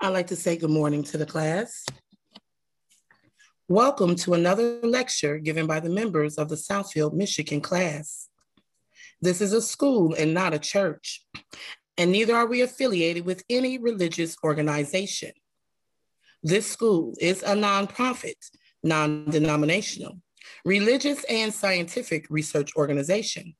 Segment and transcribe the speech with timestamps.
[0.00, 1.84] I'd like to say good morning to the class.
[3.66, 8.28] Welcome to another lecture given by the members of the Southfield, Michigan class.
[9.20, 11.26] This is a school and not a church,
[11.96, 15.32] and neither are we affiliated with any religious organization.
[16.44, 18.36] This school is a nonprofit,
[18.84, 20.20] non-denominational,
[20.64, 23.56] religious and scientific research organization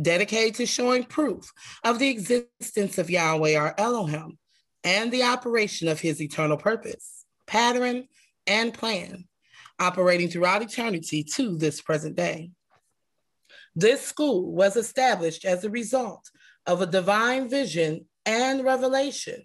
[0.00, 1.50] dedicated to showing proof
[1.82, 4.38] of the existence of Yahweh our Elohim
[4.84, 8.08] and the operation of his eternal purpose, pattern,
[8.46, 9.24] and plan,
[9.78, 12.50] operating throughout eternity to this present day.
[13.74, 16.30] This school was established as a result
[16.66, 19.42] of a divine vision and revelation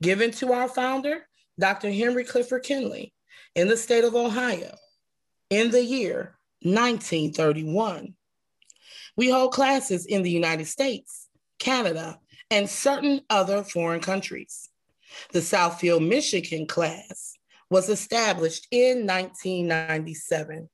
[0.00, 1.26] given to our founder,
[1.58, 1.90] Dr.
[1.90, 3.14] Henry Clifford Kinley,
[3.54, 4.74] in the state of Ohio
[5.50, 8.14] in the year 1931.
[9.16, 12.18] We hold classes in the United States, Canada,
[12.52, 14.68] and certain other foreign countries.
[15.32, 17.38] The Southfield, Michigan class
[17.70, 20.68] was established in 1997.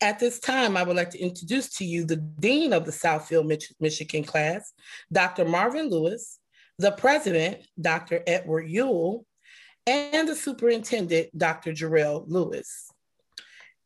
[0.00, 3.46] At this time, I would like to introduce to you the Dean of the Southfield,
[3.46, 4.72] Mich Michigan class,
[5.12, 5.44] Dr.
[5.44, 6.40] Marvin Lewis,
[6.78, 8.22] the President, Dr.
[8.26, 9.24] Edward Yule,
[9.86, 11.72] and the Superintendent, Dr.
[11.72, 12.90] Jarrell Lewis.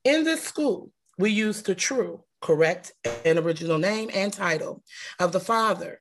[0.02, 2.92] In this school, we use the true, correct,
[3.24, 4.82] and original name and title
[5.18, 6.00] of the Father,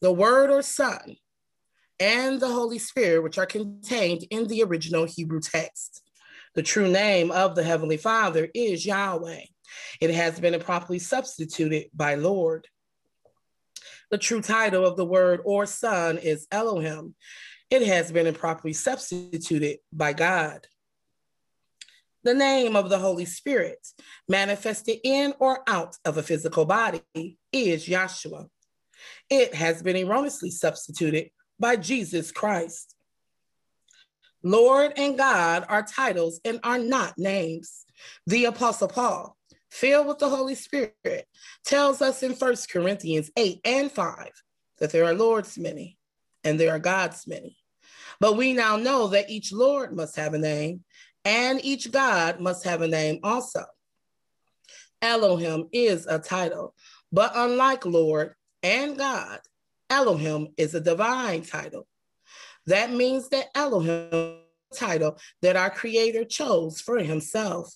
[0.00, 1.16] the Word or Son,
[2.00, 6.02] and the Holy Spirit, which are contained in the original Hebrew text.
[6.54, 9.42] The true name of the Heavenly Father is Yahweh.
[10.00, 12.68] It has been improperly substituted by Lord.
[14.10, 17.14] The true title of the Word or Son is Elohim.
[17.70, 20.66] It has been improperly substituted by God
[22.24, 23.86] the name of the Holy Spirit
[24.28, 27.02] manifested in or out of a physical body
[27.52, 28.48] is Yahshua.
[29.28, 31.30] It has been erroneously substituted
[31.60, 32.96] by Jesus Christ.
[34.42, 37.84] Lord and God are titles and are not names.
[38.26, 39.36] The Apostle Paul,
[39.70, 41.26] filled with the Holy Spirit,
[41.64, 44.30] tells us in 1 Corinthians 8 and 5
[44.80, 45.98] that there are Lord's many
[46.42, 47.56] and there are God's many.
[48.20, 50.84] But we now know that each Lord must have a name
[51.24, 53.64] and each God must have a name also.
[55.00, 56.74] Elohim is a title,
[57.12, 59.40] but unlike Lord and God,
[59.90, 61.86] Elohim is a divine title.
[62.66, 64.38] That means that Elohim
[64.74, 67.72] title that our creator chose for himself.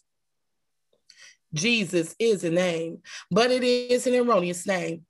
[1.55, 2.99] Jesus is a name,
[3.31, 5.05] but it is an erroneous name.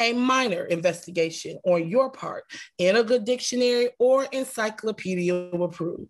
[0.00, 2.44] A minor investigation on your part
[2.78, 6.08] in a good dictionary or encyclopedia will prove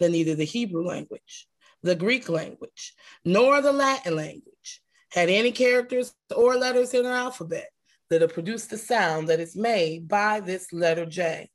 [0.00, 1.46] than neither the Hebrew language,
[1.82, 2.94] the Greek language,
[3.24, 7.68] nor the Latin language had any characters or letters in their alphabet
[8.10, 11.50] that have produced the sound that is made by this letter J.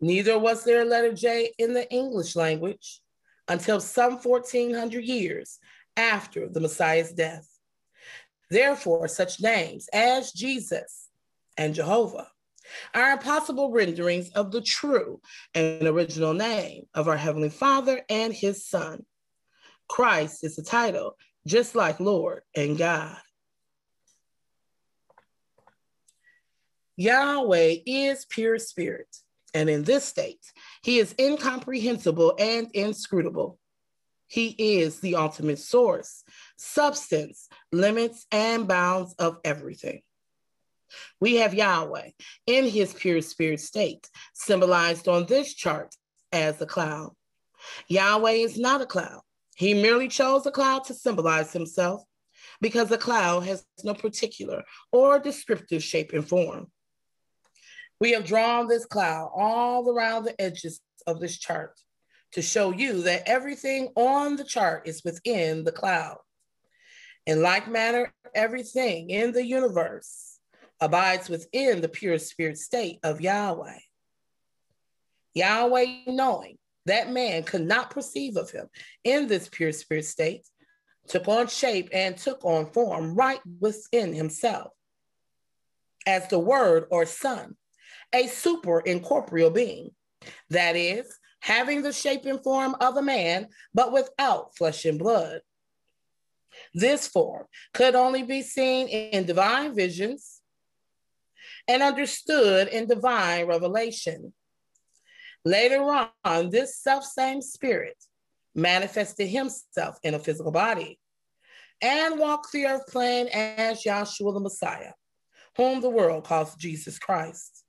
[0.00, 3.00] Neither was there a letter J in the English language
[3.48, 5.58] until some 1400 years
[5.96, 7.48] after the Messiah's death.
[8.50, 11.08] Therefore, such names as Jesus
[11.56, 12.28] and Jehovah
[12.94, 15.20] are possible renderings of the true
[15.54, 19.04] and original name of our Heavenly Father and His Son.
[19.88, 21.16] Christ is the title,
[21.46, 23.16] just like Lord and God.
[26.96, 29.14] Yahweh is pure spirit,
[29.52, 30.40] and in this state,
[30.82, 33.58] He is incomprehensible and inscrutable.
[34.28, 36.24] He is the ultimate source,
[36.56, 40.02] substance, limits, and bounds of everything.
[41.20, 42.10] We have Yahweh
[42.46, 45.94] in his pure spirit state, symbolized on this chart
[46.32, 47.12] as a cloud.
[47.88, 49.20] Yahweh is not a cloud.
[49.56, 52.02] He merely chose a cloud to symbolize himself
[52.60, 56.70] because a cloud has no particular or descriptive shape and form.
[58.00, 61.80] We have drawn this cloud all around the edges of this chart
[62.32, 66.18] to show you that everything on the chart is within the cloud.
[67.26, 70.25] In like manner, everything in the universe
[70.80, 73.78] abides within the pure spirit state of Yahweh.
[75.34, 78.68] Yahweh, knowing that man could not perceive of him
[79.04, 80.46] in this pure spirit state,
[81.08, 84.72] took on shape and took on form right within himself
[86.06, 87.56] as the word or son,
[88.14, 89.90] a super incorporeal being,
[90.50, 95.40] that is, having the shape and form of a man, but without flesh and blood.
[96.72, 100.35] This form could only be seen in divine visions
[101.68, 104.32] and understood in divine revelation.
[105.44, 107.96] Later on, this self same spirit
[108.54, 110.98] manifested himself in a physical body
[111.82, 114.92] and walked the earth plane as Yahshua the Messiah,
[115.56, 117.64] whom the world calls Jesus Christ.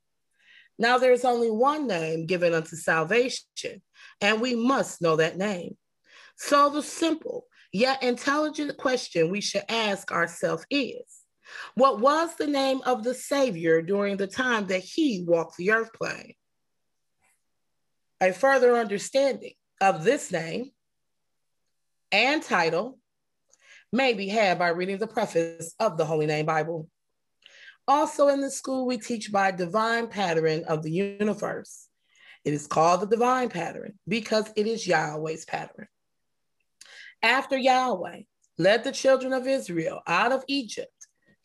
[0.79, 3.81] Now there is only one name given unto salvation,
[4.21, 5.75] and we must know that name.
[6.37, 11.16] So the simple yet intelligent question we should ask ourselves is
[11.75, 15.91] What was the name of the Savior during the time that he walked the earth
[15.93, 16.33] plane?
[18.21, 20.71] A further understanding of this name
[22.11, 22.99] and title
[23.91, 26.89] may be had by reading the preface of the Holy Name Bible.
[27.87, 31.87] Also, in the school, we teach by divine pattern of the universe.
[32.43, 35.87] It is called the divine pattern because it is Yahweh's pattern.
[37.21, 38.21] After Yahweh
[38.57, 40.91] led the children of Israel out of Egypt,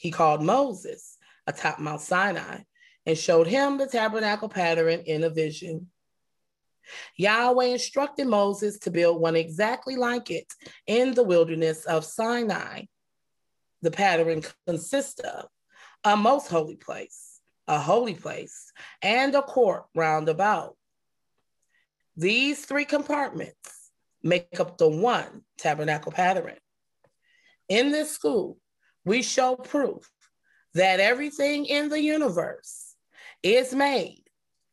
[0.02, 1.16] he called Moses
[1.46, 2.62] atop Mount Sinai
[3.06, 5.92] and showed him the tabernacle pattern in a vision.
[7.14, 10.52] Yahweh instructed Moses to build one exactly like it
[10.88, 12.86] in the wilderness of Sinai.
[13.82, 15.46] The pattern consists of
[16.02, 17.38] a most holy place,
[17.68, 18.72] a holy place,
[19.02, 20.76] and a court round about.
[22.16, 26.56] These three compartments make up the one tabernacle pattern.
[27.68, 28.58] In this school,
[29.04, 30.08] we show proof
[30.74, 32.94] that everything in the universe
[33.42, 34.24] is made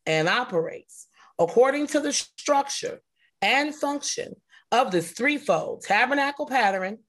[0.05, 3.01] and operates according to the structure
[3.41, 4.35] and function
[4.71, 6.99] of this threefold tabernacle pattern,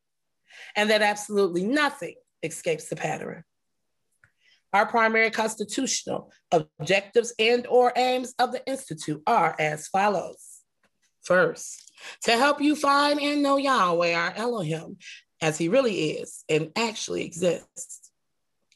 [0.77, 3.45] and that absolutely nothing escapes the pattern.
[4.73, 10.61] Our primary constitutional objectives and or aims of the Institute are as follows.
[11.23, 14.97] First, to help you find and know Yahweh, our Elohim,
[15.41, 18.11] as he really is and actually exists.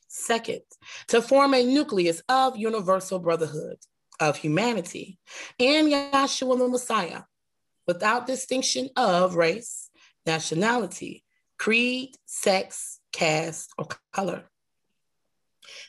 [0.09, 0.63] Second,
[1.09, 3.79] to form a nucleus of universal brotherhood
[4.21, 5.19] of humanity
[5.59, 7.23] and Yahshua the Messiah
[7.87, 9.91] without distinction of race,
[10.25, 11.25] nationality,
[11.59, 14.45] creed, sex, caste, or color.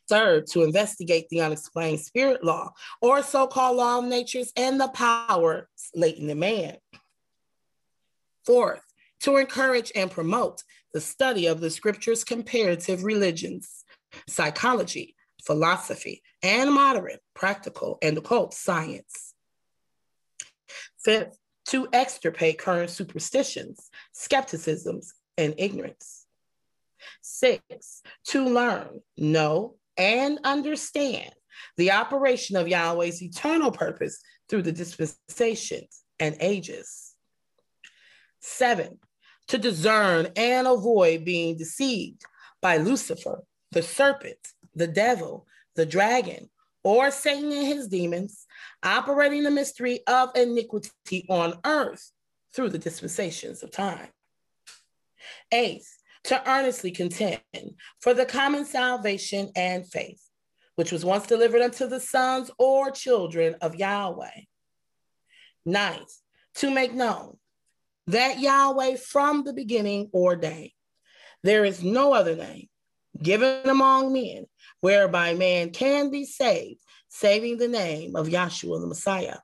[0.07, 4.87] Third, to investigate the unexplained spirit law or so called law of natures and the
[4.87, 6.77] power latent in man.
[8.45, 8.83] Fourth,
[9.21, 10.63] to encourage and promote
[10.93, 13.83] the study of the scriptures, comparative religions,
[14.27, 19.33] psychology, philosophy, and moderate, practical, and occult science.
[21.03, 26.25] Fifth, to extirpate current superstitions, skepticisms, and ignorance.
[27.21, 31.31] Six, to learn, know, and understand
[31.77, 37.04] the operation of Yahweh's eternal purpose through the dispensations and ages.
[38.47, 38.99] Seven,
[39.47, 42.23] to discern and avoid being deceived
[42.61, 44.37] by Lucifer, the serpent,
[44.75, 46.49] the devil, the dragon,
[46.83, 48.45] or Satan and his demons,
[48.83, 52.11] operating the mystery of iniquity on earth
[52.53, 54.09] through the dispensations of time.
[55.51, 57.41] Eighth, to earnestly contend
[57.99, 60.21] for the common salvation and faith,
[60.75, 64.41] which was once delivered unto the sons or children of Yahweh.
[65.65, 66.21] Ninth,
[66.55, 67.37] to make known
[68.07, 70.71] that Yahweh from the beginning ordained.
[71.43, 72.67] There is no other name
[73.21, 74.45] given among men
[74.81, 79.37] whereby man can be saved, saving the name of Yahshua the Messiah.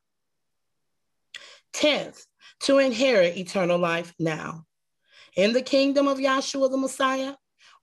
[1.74, 2.26] Tenth,
[2.62, 4.66] to inherit eternal life now
[5.36, 7.34] in the kingdom of Yahshua the Messiah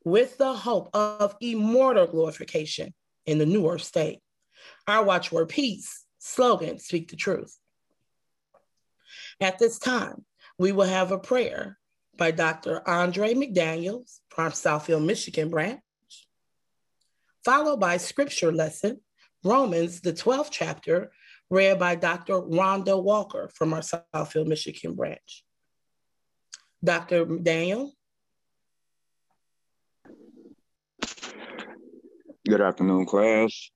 [0.04, 2.94] with the hope of immortal glorification
[3.26, 4.20] in the new earth state.
[4.86, 7.56] Our watchword peace slogan, speak the truth.
[9.40, 10.24] At this time,
[10.58, 11.78] we will have a prayer
[12.16, 12.86] by Dr.
[12.88, 15.80] Andre McDaniels from Southfield, Michigan branch,
[17.44, 19.00] followed by scripture lesson,
[19.44, 21.12] Romans, the 12th chapter,
[21.48, 22.34] read by Dr.
[22.34, 25.44] Rhonda Walker from our Southfield, Michigan branch.
[26.82, 27.24] Dr.
[27.24, 27.92] Daniel.
[32.48, 33.70] Good afternoon, class.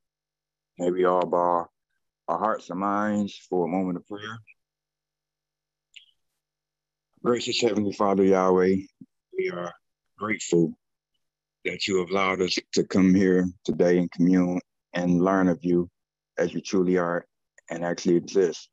[0.78, 1.68] May we all bow
[2.28, 4.38] our hearts and minds for a moment of prayer.
[7.24, 8.74] Gracious Heavenly Father Yahweh,
[9.38, 9.72] we are
[10.18, 10.76] grateful
[11.64, 14.58] that you have allowed us to come here today and commune
[14.92, 15.88] and learn of you
[16.36, 17.24] as you truly are
[17.70, 18.68] and actually exist.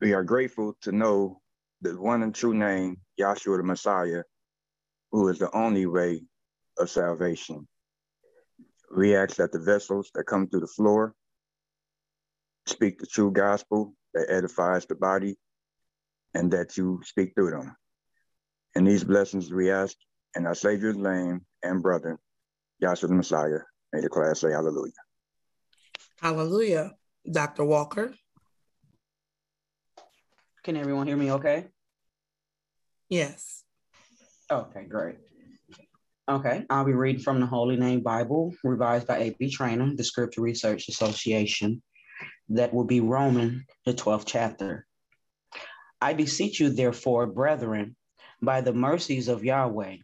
[0.00, 1.40] We are grateful to know
[1.82, 4.24] the one and true name, Yahshua the Messiah,
[5.12, 6.24] who is the only way
[6.80, 7.68] of salvation.
[8.96, 11.14] We ask that the vessels that come through the floor
[12.66, 15.36] speak the true gospel that edifies the body
[16.34, 17.76] and that you speak through them.
[18.74, 19.96] And these blessings we ask
[20.36, 22.18] in our Savior's name and brother,
[22.82, 23.60] Yahshua the Messiah.
[23.92, 24.92] May the class say hallelujah.
[26.20, 26.92] Hallelujah.
[27.30, 27.64] Dr.
[27.64, 28.14] Walker.
[30.64, 31.68] Can everyone hear me okay?
[33.08, 33.62] Yes.
[34.50, 35.16] Okay, great.
[36.28, 39.54] Okay, I'll be reading from the Holy Name Bible, revised by A.B.
[39.56, 41.80] Traina, the Scripture Research Association.
[42.48, 44.86] That will be Roman, the 12th chapter.
[46.00, 47.96] I beseech you, therefore, brethren,
[48.42, 49.96] by the mercies of Yahweh,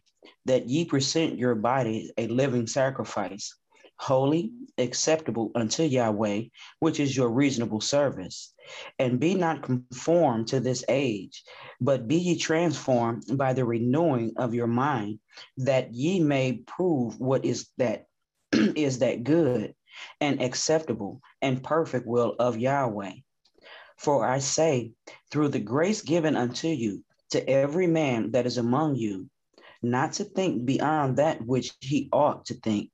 [0.45, 3.55] that ye present your bodies a living sacrifice,
[3.97, 6.43] holy, acceptable unto Yahweh,
[6.79, 8.53] which is your reasonable service.
[8.97, 11.43] And be not conformed to this age,
[11.79, 15.19] but be ye transformed by the renewing of your mind,
[15.57, 18.07] that ye may prove what is that
[18.53, 19.75] is that good
[20.19, 23.13] and acceptable and perfect will of Yahweh.
[23.97, 24.91] For I say,
[25.31, 29.29] through the grace given unto you, to every man that is among you,
[29.81, 32.91] not to think beyond that which he ought to think,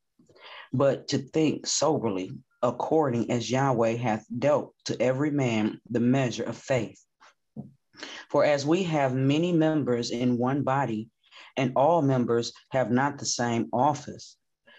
[0.71, 6.57] but to think soberly, according as Yahweh hath dealt to every man the measure of
[6.57, 7.03] faith.
[8.29, 11.09] For as we have many members in one body,
[11.57, 14.37] and all members have not the same office,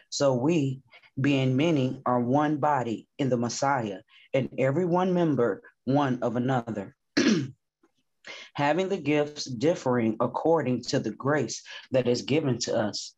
[0.09, 0.81] so we,
[1.21, 4.01] being many, are one body in the Messiah,
[4.33, 6.95] and every one member one of another.
[8.55, 13.15] Having the gifts differing according to the grace that is given to us,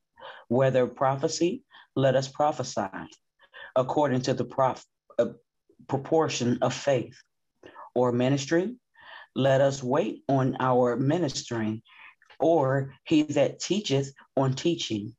[0.49, 1.63] whether prophecy,
[1.97, 2.89] let us prophesy
[3.77, 4.85] according to the prof-
[5.19, 5.27] uh,
[5.89, 7.17] proportion of faith,
[7.95, 8.77] or ministry,
[9.35, 11.83] let us wait on our ministering,
[12.39, 15.15] or he that teacheth on teaching,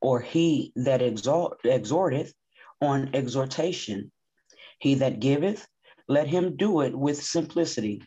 [0.00, 2.32] or he that exalt, exhorteth
[2.80, 4.10] on exhortation.
[4.78, 5.66] He that giveth,
[6.08, 8.02] let him do it with simplicity.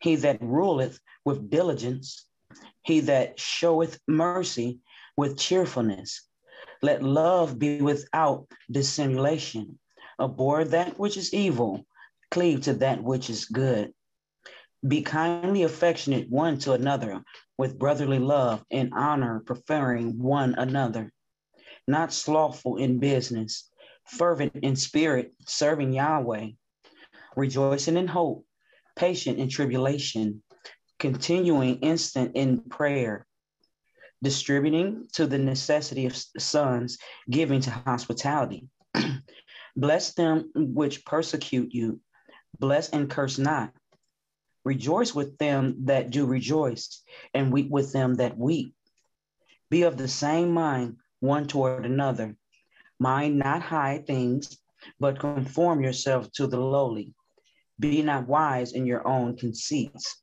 [0.00, 2.26] He that ruleth with diligence,
[2.82, 4.80] he that showeth mercy
[5.16, 6.26] with cheerfulness.
[6.82, 9.78] Let love be without dissimulation.
[10.20, 11.86] Abhor that which is evil,
[12.30, 13.92] cleave to that which is good.
[14.86, 17.22] Be kindly affectionate one to another
[17.58, 21.12] with brotherly love and honor, preferring one another.
[21.86, 23.70] Not slothful in business,
[24.06, 26.50] fervent in spirit, serving Yahweh,
[27.36, 28.44] rejoicing in hope,
[28.96, 30.42] patient in tribulation,
[30.98, 33.26] continuing instant in prayer,
[34.22, 38.68] distributing to the necessity of sons, giving to hospitality.
[39.76, 42.00] bless them which persecute you,
[42.58, 43.72] bless and curse not.
[44.64, 48.74] Rejoice with them that do rejoice, and weep with them that weep.
[49.70, 52.36] Be of the same mind one toward another.
[52.98, 54.58] Mind not high things,
[54.98, 57.14] but conform yourself to the lowly.
[57.80, 60.20] Be not wise in your own conceits.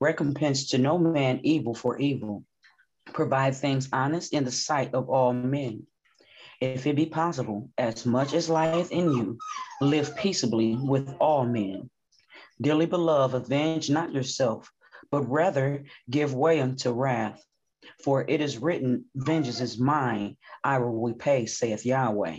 [0.00, 2.44] Recompense to no man evil for evil.
[3.04, 5.86] Provide things honest in the sight of all men.
[6.58, 9.38] If it be possible, as much as lieth in you,
[9.82, 11.90] live peaceably with all men.
[12.58, 14.72] Dearly beloved, avenge not yourself,
[15.10, 17.44] but rather give way unto wrath.
[18.02, 22.38] For it is written, Vengeance is mine, I will repay, saith Yahweh.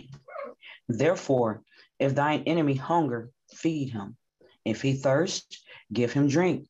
[0.88, 1.62] Therefore,
[2.00, 4.16] if thine enemy hunger, feed him.
[4.64, 6.68] If he thirst, give him drink.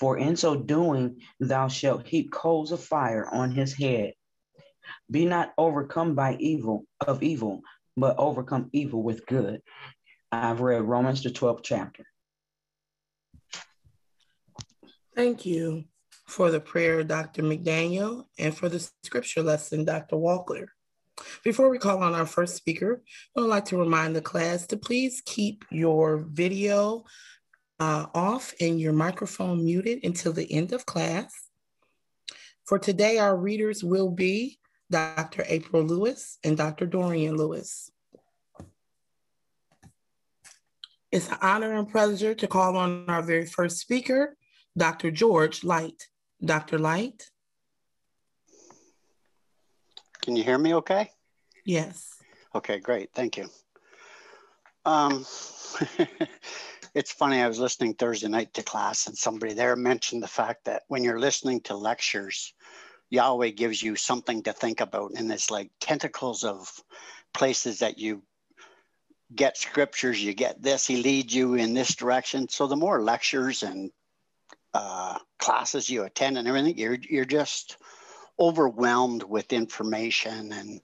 [0.00, 4.14] For in so doing, thou shalt heap coals of fire on his head.
[5.10, 7.62] Be not overcome by evil of evil,
[7.96, 9.62] but overcome evil with good.
[10.30, 12.04] I've read Romans the 12th chapter.
[15.14, 15.84] Thank you
[16.26, 17.42] for the prayer, Dr.
[17.42, 20.16] McDaniel, and for the scripture lesson, Dr.
[20.16, 20.72] Walker.
[21.44, 23.02] Before we call on our first speaker,
[23.36, 27.04] I would like to remind the class to please keep your video
[27.80, 31.32] uh, off and your microphone muted until the end of class.
[32.66, 34.58] For today, our readers will be
[34.90, 35.44] Dr.
[35.46, 36.86] April Lewis and Dr.
[36.86, 37.90] Dorian Lewis.
[41.10, 44.36] It's an honor and pleasure to call on our very first speaker,
[44.76, 45.10] Dr.
[45.10, 46.08] George Light.
[46.44, 46.78] Dr.
[46.78, 47.30] Light.
[50.28, 51.10] Can you hear me okay?
[51.64, 52.22] Yes.
[52.54, 53.08] Okay, great.
[53.14, 53.48] Thank you.
[54.84, 55.24] Um,
[56.94, 60.66] it's funny, I was listening Thursday night to class, and somebody there mentioned the fact
[60.66, 62.52] that when you're listening to lectures,
[63.08, 66.70] Yahweh gives you something to think about, and it's like tentacles of
[67.32, 68.22] places that you
[69.34, 72.50] get scriptures, you get this, he leads you in this direction.
[72.50, 73.90] So the more lectures and
[74.74, 77.78] uh, classes you attend and everything, you're you're just
[78.40, 80.80] overwhelmed with information and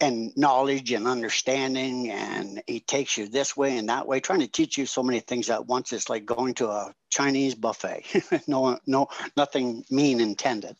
[0.00, 4.48] and knowledge and understanding and it takes you this way and that way trying to
[4.48, 8.04] teach you so many things at once it's like going to a chinese buffet.
[8.48, 10.76] No no nothing mean intended.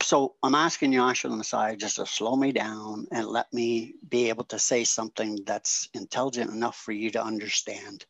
[0.00, 3.52] So i'm asking you Yahshua on the side just to slow me down and let
[3.52, 8.06] me be able to say something that's intelligent enough for you to understand.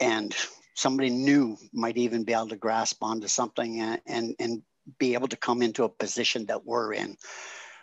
[0.00, 0.34] And
[0.74, 4.62] somebody new might even be able to grasp onto something and and, and
[4.98, 7.16] be able to come into a position that we're in,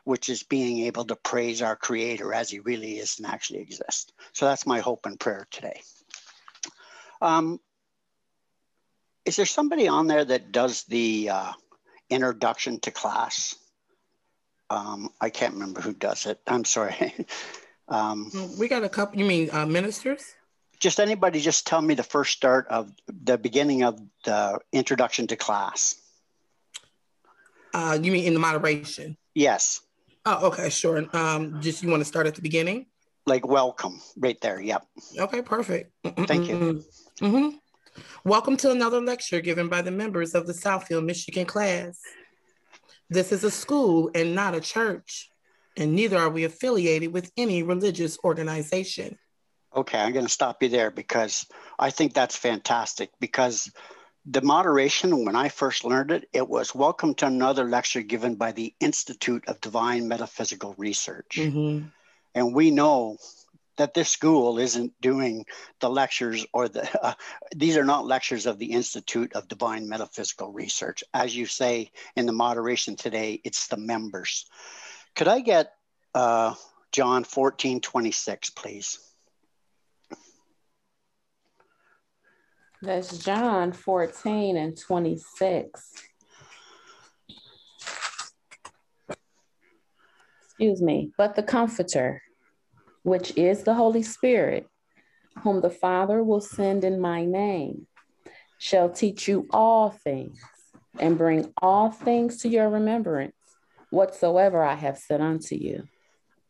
[0.03, 4.11] which is being able to praise our Creator as He really is and actually exists.
[4.33, 5.81] So that's my hope and prayer today.
[7.21, 7.59] Um,
[9.25, 11.51] is there somebody on there that does the uh,
[12.09, 13.55] introduction to class?
[14.69, 16.39] Um, I can't remember who does it.
[16.47, 17.13] I'm sorry.
[17.87, 19.19] um, we got a couple.
[19.19, 20.35] You mean uh, ministers?
[20.81, 21.39] Just anybody.
[21.39, 25.95] Just tell me the first start of the beginning of the introduction to class.
[27.71, 29.15] Uh, you mean in the moderation?
[29.35, 29.81] Yes.
[30.25, 31.05] Oh, okay, sure.
[31.15, 32.87] Um, just you want to start at the beginning?
[33.27, 34.59] Like welcome, right there.
[34.59, 34.87] Yep.
[35.19, 35.91] Okay, perfect.
[36.25, 36.83] Thank you.
[37.21, 37.57] Mm-hmm.
[38.25, 41.99] Welcome to another lecture given by the members of the Southfield, Michigan class.
[43.07, 45.29] This is a school and not a church,
[45.77, 49.19] and neither are we affiliated with any religious organization.
[49.75, 51.45] Okay, I'm going to stop you there because
[51.79, 53.11] I think that's fantastic.
[53.19, 53.71] Because
[54.25, 58.51] the moderation, when I first learned it, it was welcome to another lecture given by
[58.51, 61.37] the Institute of Divine Metaphysical Research.
[61.37, 61.87] Mm-hmm.
[62.35, 63.17] And we know
[63.77, 65.45] that this school isn't doing
[65.79, 67.13] the lectures or the uh,
[67.55, 72.25] these are not lectures of the institute of divine metaphysical research as you say in
[72.25, 74.45] the moderation today it's the members
[75.15, 75.73] could i get
[76.13, 76.53] uh,
[76.91, 78.99] john 14 26 please
[82.81, 85.93] that's john 14 and 26
[90.43, 92.21] excuse me but the comforter
[93.03, 94.67] which is the Holy Spirit,
[95.43, 97.87] whom the Father will send in my name,
[98.59, 100.39] shall teach you all things
[100.99, 103.35] and bring all things to your remembrance,
[103.89, 105.83] whatsoever I have said unto you.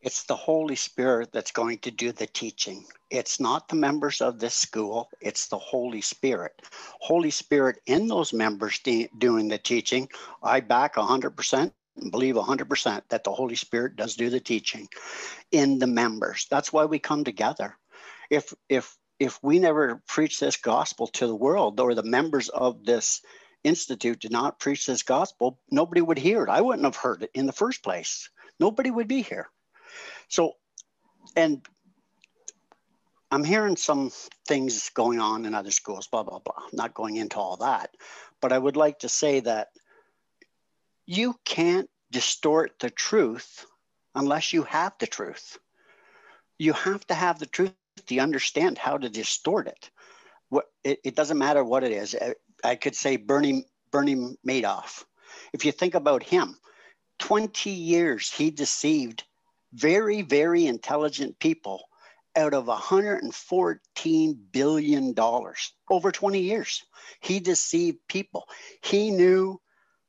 [0.02, 2.84] It's the Holy Spirit that's going to do the teaching.
[3.10, 6.60] It's not the members of this school, it's the Holy Spirit.
[7.00, 10.08] Holy Spirit in those members de- doing the teaching,
[10.42, 14.88] I back 100% and believe 100% that the Holy Spirit does do the teaching
[15.52, 16.48] in the members.
[16.50, 17.76] That's why we come together.
[18.30, 22.84] If if if we never preach this gospel to the world or the members of
[22.84, 23.20] this
[23.62, 26.50] institute did not preach this gospel, nobody would hear it.
[26.50, 28.28] I wouldn't have heard it in the first place.
[28.58, 29.48] Nobody would be here.
[30.32, 30.54] So
[31.36, 31.60] and
[33.30, 34.10] I'm hearing some
[34.48, 36.54] things going on in other schools, blah, blah, blah.
[36.56, 37.90] I'm not going into all that.
[38.40, 39.68] But I would like to say that
[41.04, 43.66] you can't distort the truth
[44.14, 45.58] unless you have the truth.
[46.58, 47.74] You have to have the truth
[48.06, 49.90] to understand how to distort it.
[50.48, 52.16] What it, it doesn't matter what it is.
[52.18, 55.04] I, I could say Bernie Bernie Madoff.
[55.52, 56.56] If you think about him,
[57.18, 59.24] 20 years he deceived
[59.72, 61.82] very, very intelligent people
[62.36, 66.82] out of 114 billion dollars over 20 years.
[67.20, 68.48] He deceived people.
[68.82, 69.60] He knew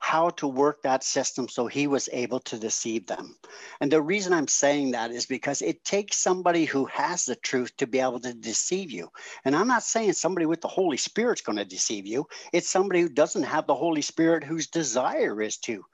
[0.04, 3.38] how to work that system so he was able to deceive them.
[3.80, 7.76] And the reason I'm saying that is because it takes somebody who has the truth
[7.78, 9.08] to be able to deceive you.
[9.46, 13.00] And I'm not saying somebody with the Holy Spirit's going to deceive you, it's somebody
[13.00, 15.86] who doesn't have the Holy Spirit whose desire is to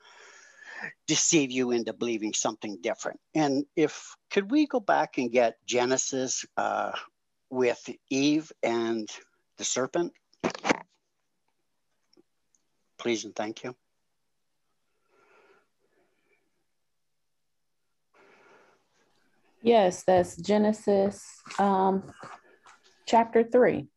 [1.07, 3.19] deceive you into believing something different.
[3.35, 6.91] And if could we go back and get Genesis uh,
[7.49, 9.09] with Eve and
[9.57, 10.13] the serpent?
[12.97, 13.75] Please and thank you.
[19.61, 21.25] Yes, that's Genesis
[21.57, 22.03] um,
[23.05, 23.87] chapter 3.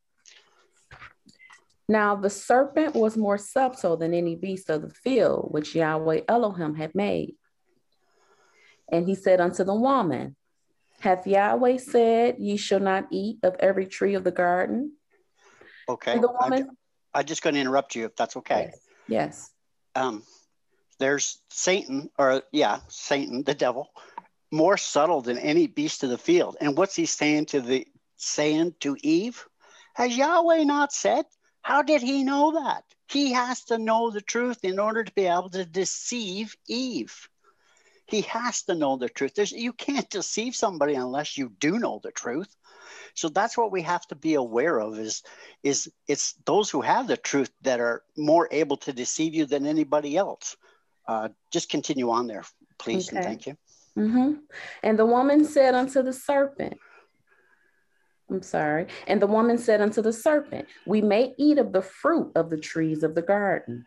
[1.88, 6.74] Now the serpent was more subtle than any beast of the field which Yahweh Elohim
[6.74, 7.34] had made.
[8.90, 10.36] And he said unto the woman,
[11.00, 14.92] Hath Yahweh said, Ye shall not eat of every tree of the garden?
[15.88, 16.18] Okay.
[16.18, 16.70] The woman,
[17.12, 18.70] I, am just going to interrupt you if that's okay.
[18.70, 18.80] Yes.
[19.08, 19.50] yes.
[19.94, 20.22] Um,
[20.98, 23.90] there's Satan, or yeah, Satan, the devil,
[24.52, 26.56] more subtle than any beast of the field.
[26.60, 29.44] And what's he saying to the saying to Eve?
[29.94, 31.24] Has Yahweh not said?
[31.62, 32.84] How did he know that?
[33.08, 37.28] He has to know the truth in order to be able to deceive Eve.
[38.06, 39.34] He has to know the truth.
[39.34, 42.54] There's, you can't deceive somebody unless you do know the truth.
[43.14, 45.22] So that's what we have to be aware of is,
[45.62, 49.66] is it's those who have the truth that are more able to deceive you than
[49.66, 50.56] anybody else.
[51.06, 52.44] Uh, just continue on there,
[52.78, 53.16] please, okay.
[53.16, 53.56] and thank you.
[53.96, 54.32] Mm-hmm.
[54.82, 56.78] And the woman said unto the serpent,
[58.32, 58.86] I'm sorry.
[59.06, 62.56] And the woman said unto the serpent, We may eat of the fruit of the
[62.56, 63.84] trees of the garden,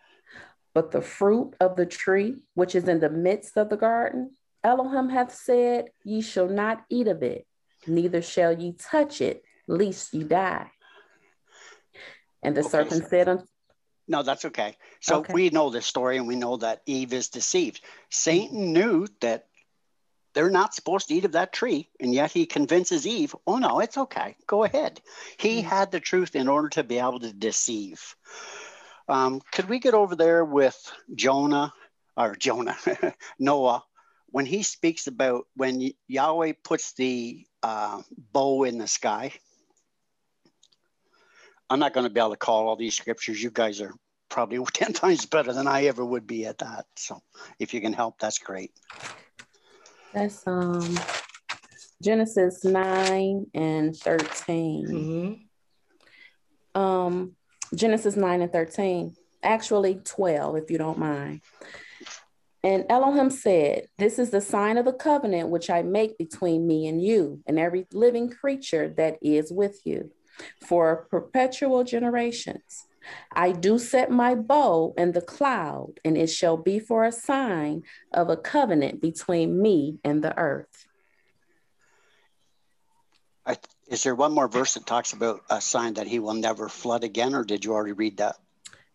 [0.73, 4.31] but the fruit of the tree which is in the midst of the garden,
[4.63, 7.47] Elohim hath said, Ye shall not eat of it,
[7.87, 10.69] neither shall ye touch it, lest ye die.
[12.43, 12.69] And the okay.
[12.69, 13.45] serpent said unto
[14.07, 14.77] No, that's okay.
[14.99, 15.33] So Okay.
[15.33, 17.81] we know this story and we know that Eve is deceived.
[18.11, 19.47] Satan knew that
[20.35, 23.79] they're not supposed to eat of that tree, and yet he convinces Eve, oh no,
[23.79, 24.35] it's okay.
[24.45, 25.01] Go ahead.
[25.37, 25.63] He Mhm.
[25.63, 28.15] had the truth in order to be able to deceive.
[29.07, 30.77] Um, could we get over there with
[31.15, 31.73] Jonah
[32.17, 32.77] or Jonah,
[33.39, 33.83] Noah,
[34.27, 38.01] when he speaks about when Yahweh puts the uh,
[38.33, 39.31] bow in the sky?
[41.69, 43.41] I'm not going to be able to call all these scriptures.
[43.41, 43.93] You guys are
[44.29, 46.85] probably 10 times better than I ever would be at that.
[46.95, 47.21] So
[47.59, 48.71] if you can help, that's great.
[50.15, 50.97] That's um
[52.01, 54.87] Genesis 9 and 13.
[56.73, 56.79] Mhm.
[56.79, 57.35] Um
[57.75, 59.13] Genesis 9 and 13.
[59.43, 61.41] Actually 12, if you don't mind.
[62.63, 66.87] And Elohim said, This is the sign of the covenant which I make between me
[66.87, 70.11] and you and every living creature that is with you
[70.65, 72.87] for perpetual generations.
[73.31, 77.83] I do set my bow in the cloud, and it shall be for a sign
[78.13, 80.87] of a covenant between me and the earth.
[83.45, 86.67] I, is there one more verse that talks about a sign that he will never
[86.69, 88.37] flood again, or did you already read that?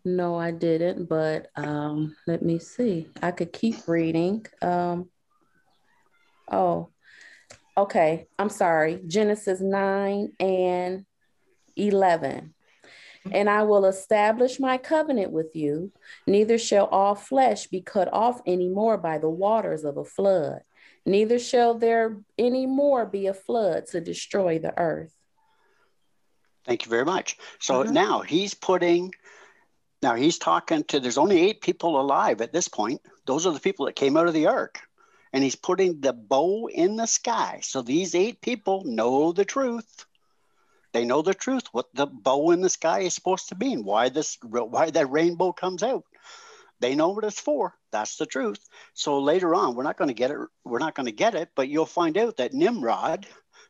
[0.04, 3.08] No, I didn't, but um, let me see.
[3.22, 4.46] I could keep reading.
[4.62, 5.10] Um,
[6.50, 6.88] oh,
[7.76, 8.26] okay.
[8.38, 9.00] I'm sorry.
[9.06, 11.04] Genesis 9 and
[11.76, 12.54] 11.
[13.30, 15.92] And I will establish my covenant with you.
[16.26, 20.62] Neither shall all flesh be cut off any more by the waters of a flood,
[21.04, 25.12] neither shall there any more be a flood to destroy the earth.
[26.64, 27.36] Thank you very much.
[27.58, 27.92] So Mhm.
[27.92, 29.12] now he's putting,
[30.02, 33.00] now he's talking to, there's only eight people alive at this point.
[33.26, 34.80] Those are the people that came out of the ark.
[35.32, 37.60] And he's putting the bow in the sky.
[37.62, 40.04] So these eight people know the truth.
[40.92, 44.08] They know the truth, what the bow in the sky is supposed to mean, why
[44.08, 46.04] this, why that rainbow comes out.
[46.80, 47.74] They know what it's for.
[47.92, 48.58] That's the truth.
[48.94, 50.38] So later on, we're not going to get it.
[50.64, 53.26] We're not going to get it, but you'll find out that Nimrod,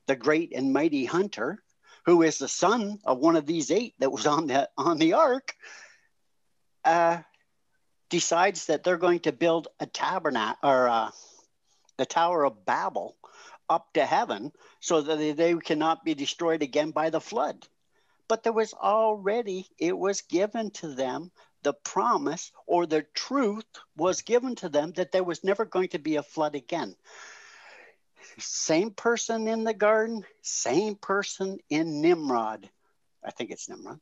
[0.06, 1.62] the great and mighty hunter,
[2.06, 5.14] who is the son of one of these eight that was on the on the
[5.14, 5.54] ark,
[6.84, 7.18] uh,
[8.08, 11.10] decides that they're going to build a tabernacle or uh,
[11.98, 13.16] the Tower of Babel
[13.70, 17.66] up to heaven so that they, cannot be destroyed again by the flood.
[18.28, 21.30] But there was already, it was given to them,
[21.62, 23.64] the promise or the truth
[23.96, 26.96] was given to them that there was never going to be a flood again.
[28.38, 32.68] Same person in the garden, same person in Nimrod.
[33.24, 34.00] I think it's Nimrod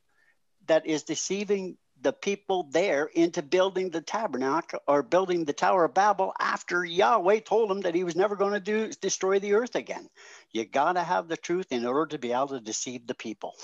[0.68, 5.94] that is deceiving the people there into building the tabernacle or building the Tower of
[5.94, 9.74] Babel after Yahweh told him that he was never going to do destroy the earth
[9.74, 10.08] again.
[10.52, 13.54] You got to have the truth in order to be able to deceive the people.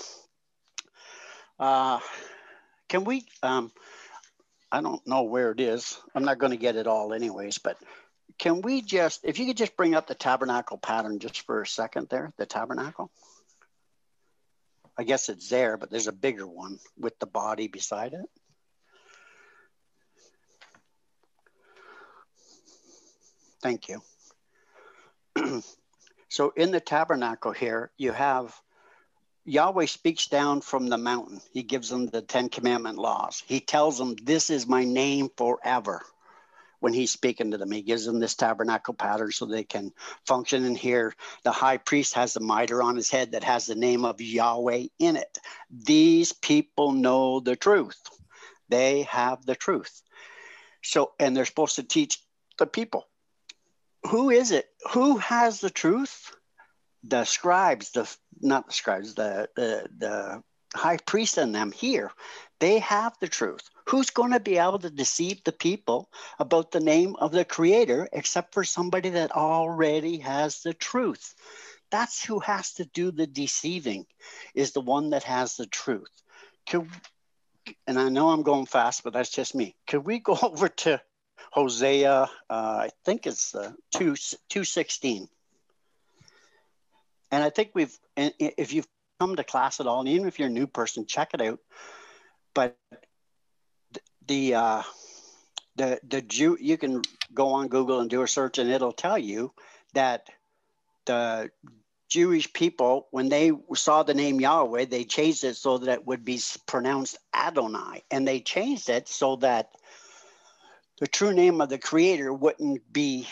[1.59, 1.99] Uh,
[2.89, 3.25] can we?
[3.41, 3.71] Um,
[4.71, 5.97] I don't know where it is.
[6.13, 7.59] I'm not going to get it all, anyways.
[7.59, 7.77] But
[8.37, 11.67] can we just, if you could just bring up the tabernacle pattern just for a
[11.67, 13.09] second there, the tabernacle?
[14.97, 18.25] I guess it's there, but there's a bigger one with the body beside it.
[23.61, 24.01] Thank you.
[26.29, 28.55] so in the tabernacle here, you have
[29.45, 31.41] Yahweh speaks down from the mountain.
[31.51, 33.43] He gives them the Ten Commandment laws.
[33.45, 36.01] He tells them, This is my name forever.
[36.85, 39.91] When he's speaking to them, he gives them this tabernacle pattern so they can
[40.27, 41.15] function in here.
[41.43, 44.89] The high priest has the mitre on his head that has the name of Yahweh
[44.99, 45.39] in it.
[45.71, 47.99] These people know the truth,
[48.69, 50.03] they have the truth.
[50.83, 52.19] So, and they're supposed to teach
[52.59, 53.07] the people.
[54.11, 54.67] Who is it?
[54.91, 56.35] Who has the truth?
[57.07, 60.43] the scribes, the not the scribes, the the the
[60.75, 62.11] high priest and them here,
[62.59, 63.69] they have the truth.
[63.89, 66.09] Who's going to be able to deceive the people
[66.39, 71.35] about the name of the creator except for somebody that already has the truth?
[71.91, 74.05] That's who has to do the deceiving,
[74.53, 76.11] is the one that has the truth.
[76.67, 76.89] Could,
[77.87, 79.75] and I know I'm going fast, but that's just me.
[79.87, 81.01] Could we go over to
[81.51, 82.29] Hosea?
[82.49, 84.15] Uh, I think it's uh, 2,
[84.49, 85.27] 216.
[87.31, 88.87] And I think we've, if you've
[89.19, 91.59] come to class at all, and even if you're a new person, check it out.
[92.53, 92.77] But
[94.27, 94.81] the uh,
[95.75, 97.01] the the Jew, you can
[97.33, 99.51] go on Google and do a search, and it'll tell you
[99.93, 100.27] that
[101.05, 101.49] the
[102.09, 106.23] Jewish people, when they saw the name Yahweh, they changed it so that it would
[106.23, 109.69] be pronounced Adonai, and they changed it so that
[110.99, 113.27] the true name of the Creator wouldn't be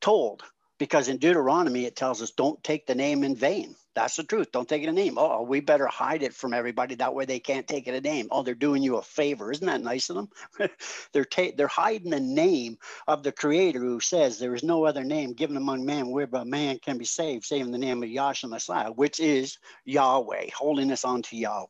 [0.00, 0.42] told
[0.78, 3.74] because in Deuteronomy it tells us don't take the name in vain.
[3.94, 4.52] That's the truth.
[4.52, 5.18] Don't take it a name.
[5.18, 6.94] Oh, oh, we better hide it from everybody.
[6.94, 8.28] That way they can't take it a name.
[8.30, 9.50] Oh, they're doing you a favor.
[9.50, 10.28] Isn't that nice of them?
[11.12, 15.02] they're ta- they're hiding the name of the Creator who says there is no other
[15.02, 18.92] name given among men whereby man can be saved, saving the name of Yahshua Messiah,
[18.92, 21.66] which is Yahweh, holiness unto Yahweh.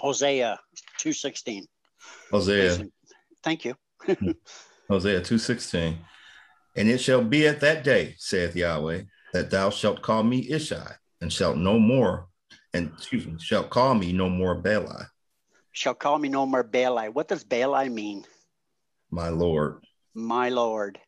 [0.00, 0.58] Hosea
[1.00, 1.64] 2.16.
[2.30, 2.86] Hosea.
[3.42, 3.74] Thank you.
[4.88, 5.96] Hosea 2.16.
[6.78, 10.94] And it shall be at that day, saith Yahweh, that thou shalt call me Ishai,
[11.20, 12.28] and shalt no more,
[12.72, 15.08] and excuse me, shalt call me no more Baali.
[15.72, 17.12] Shall call me no more Baali.
[17.12, 18.24] What does Baali mean?
[19.10, 19.84] My Lord.
[20.14, 21.00] My Lord.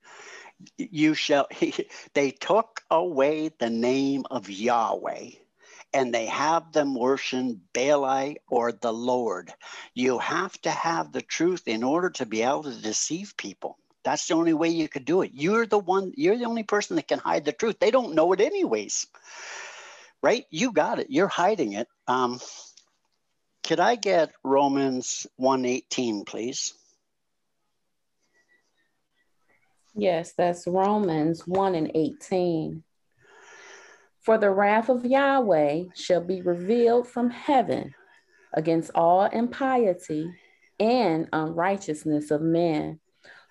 [0.76, 1.46] You shall,
[2.14, 5.30] they took away the name of Yahweh
[5.92, 9.54] and they have them worship Baali or the Lord.
[9.94, 13.78] You have to have the truth in order to be able to deceive people.
[14.04, 15.32] That's the only way you could do it.
[15.34, 17.78] You're the one, you're the only person that can hide the truth.
[17.78, 19.06] They don't know it anyways.
[20.22, 20.44] Right?
[20.50, 21.08] You got it.
[21.10, 21.88] You're hiding it.
[22.06, 22.40] Um,
[23.62, 26.74] could I get Romans 118, please?
[29.94, 32.82] Yes, that's Romans 1 and 18.
[34.20, 37.94] For the wrath of Yahweh shall be revealed from heaven
[38.52, 40.30] against all impiety
[40.78, 43.00] and unrighteousness of men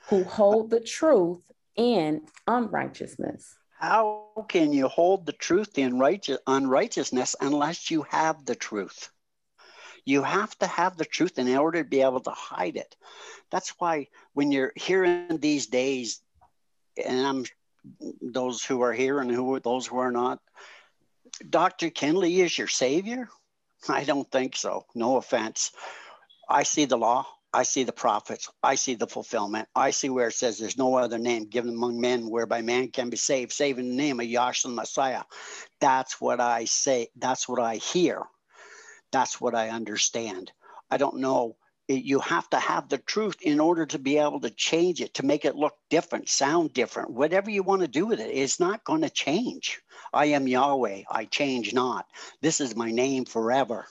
[0.10, 1.40] who hold the truth
[1.76, 3.56] in unrighteousness.
[3.80, 9.10] How can you hold the truth in righteous, unrighteousness unless you have the truth?
[10.06, 12.96] You have to have the truth in order to be able to hide it.
[13.52, 16.22] That's why when you're hearing these days,
[17.04, 17.46] and I'm
[18.22, 20.40] those who are here and who those who are not,
[21.48, 21.90] Dr.
[21.90, 23.30] Kinley is your savior?
[23.88, 24.86] I don't think so.
[24.96, 25.72] No offense.
[26.50, 27.28] I see the law.
[27.52, 28.50] I see the prophets.
[28.62, 29.68] I see the fulfillment.
[29.76, 33.10] I see where it says there's no other name given among men whereby man can
[33.10, 35.24] be saved, save in the name of Yahshua Messiah.
[35.82, 37.10] That's what I say.
[37.16, 38.24] That's what I hear.
[39.12, 40.52] That's what I understand.
[40.92, 41.56] I don't know.
[41.88, 45.26] You have to have the truth in order to be able to change it, to
[45.26, 48.30] make it look different, sound different, whatever you want to do with it.
[48.30, 49.82] It's not going to change.
[50.14, 51.04] I am Yahweh.
[51.10, 52.06] I change not.
[52.42, 53.88] This is my name forever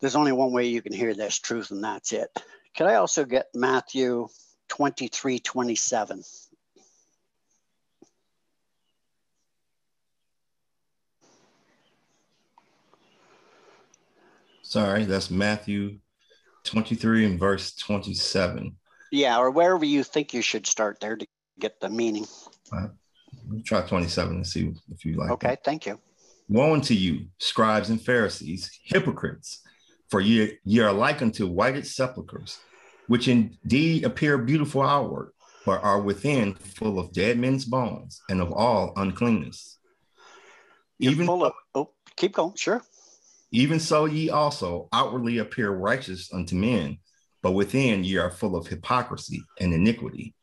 [0.00, 2.28] there's only one way you can hear this truth, and that's it.
[2.76, 4.28] Could I also get Matthew
[4.68, 6.22] 23 27?
[14.62, 15.98] Sorry, that's Matthew
[16.64, 18.76] 23 and verse 27.
[19.12, 21.26] Yeah, or wherever you think you should start there to
[21.60, 22.26] get the meaning.
[22.72, 22.88] Uh,
[23.64, 25.30] try 27 and see if you like.
[25.30, 26.00] Okay, thank you.
[26.48, 29.62] Woe unto you, scribes and Pharisees, hypocrites!
[30.10, 32.58] For ye, ye are like unto whited sepulchres,
[33.08, 35.32] which indeed appear beautiful outward,
[35.64, 39.78] but are within full of dead men's bones and of all uncleanness.
[40.98, 42.82] You're even full of, oh, keep going, sure.
[43.50, 46.98] Even so, ye also outwardly appear righteous unto men,
[47.42, 50.34] but within ye are full of hypocrisy and iniquity.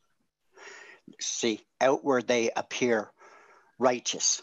[1.20, 3.10] See, outward they appear
[3.78, 4.42] righteous.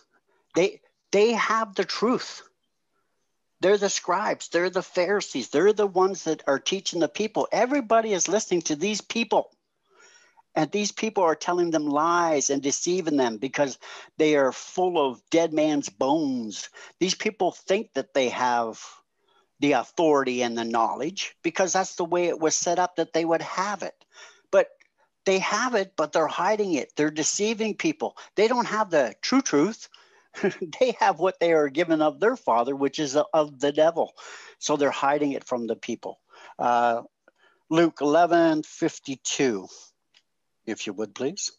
[0.55, 0.81] They
[1.11, 2.43] they have the truth.
[3.61, 7.47] They're the scribes, they're the Pharisees, they're the ones that are teaching the people.
[7.51, 9.51] Everybody is listening to these people.
[10.55, 13.77] And these people are telling them lies and deceiving them because
[14.17, 16.69] they are full of dead man's bones.
[16.99, 18.83] These people think that they have
[19.59, 23.23] the authority and the knowledge because that's the way it was set up that they
[23.23, 23.95] would have it.
[24.49, 24.69] But
[25.25, 26.91] they have it, but they're hiding it.
[26.95, 28.17] They're deceiving people.
[28.35, 29.87] They don't have the true truth.
[30.79, 34.13] they have what they are given of their father, which is of the devil.
[34.59, 36.19] So they're hiding it from the people.
[36.57, 37.01] Uh,
[37.69, 39.67] Luke 11 52,
[40.65, 41.51] if you would please.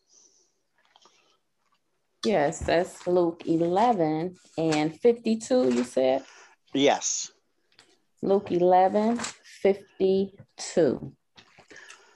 [2.25, 6.25] Yes, that's Luke 11 and 52, you said?
[6.73, 7.33] Yes.
[8.23, 9.19] Luke 11
[9.63, 11.13] 52.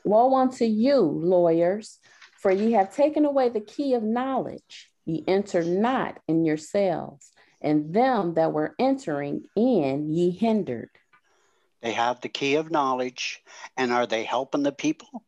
[0.05, 1.99] Woe unto you, lawyers,
[2.39, 4.91] for ye have taken away the key of knowledge.
[5.07, 10.91] Ye enter not in yourselves, and them that were entering in ye hindered.
[11.81, 13.43] They have the key of knowledge,
[13.77, 15.23] and are they helping the people?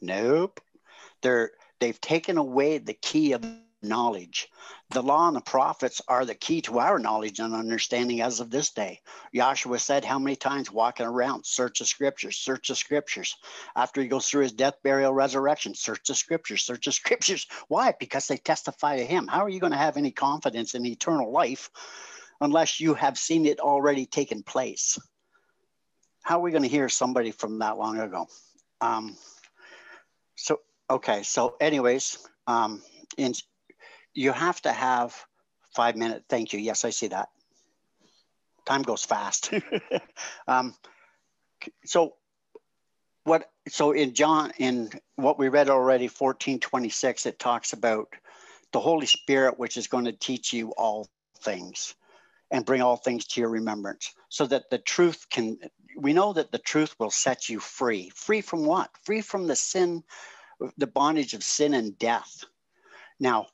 [0.00, 0.60] Nope.
[1.22, 3.44] They're they've taken away the key of
[3.82, 4.48] knowledge.
[4.90, 8.50] The law and the prophets are the key to our knowledge and understanding as of
[8.50, 9.00] this day.
[9.34, 13.36] Yahshua said how many times walking around, search the scriptures, search the scriptures.
[13.76, 17.46] After he goes through his death, burial, resurrection, search the scriptures, search the scriptures.
[17.68, 17.94] Why?
[17.98, 19.26] Because they testify to him.
[19.26, 21.70] How are you going to have any confidence in eternal life
[22.40, 24.98] unless you have seen it already taken place?
[26.22, 28.26] How are we going to hear somebody from that long ago?
[28.80, 29.16] Um,
[30.36, 31.22] so, okay.
[31.22, 32.82] So, anyways, um,
[33.16, 33.32] in
[34.20, 35.16] you have to have
[35.74, 36.24] five minute.
[36.28, 36.60] Thank you.
[36.60, 37.30] Yes, I see that.
[38.66, 39.50] Time goes fast.
[40.48, 40.74] um,
[41.86, 42.16] so
[43.24, 48.08] what so in John in what we read already 1426 it talks about
[48.72, 51.94] the Holy Spirit which is going to teach you all things
[52.50, 55.58] and bring all things to your remembrance so that the truth can
[55.96, 59.56] we know that the truth will set you free free from what free from the
[59.56, 60.02] sin
[60.78, 62.44] the bondage of sin and death
[63.18, 63.46] now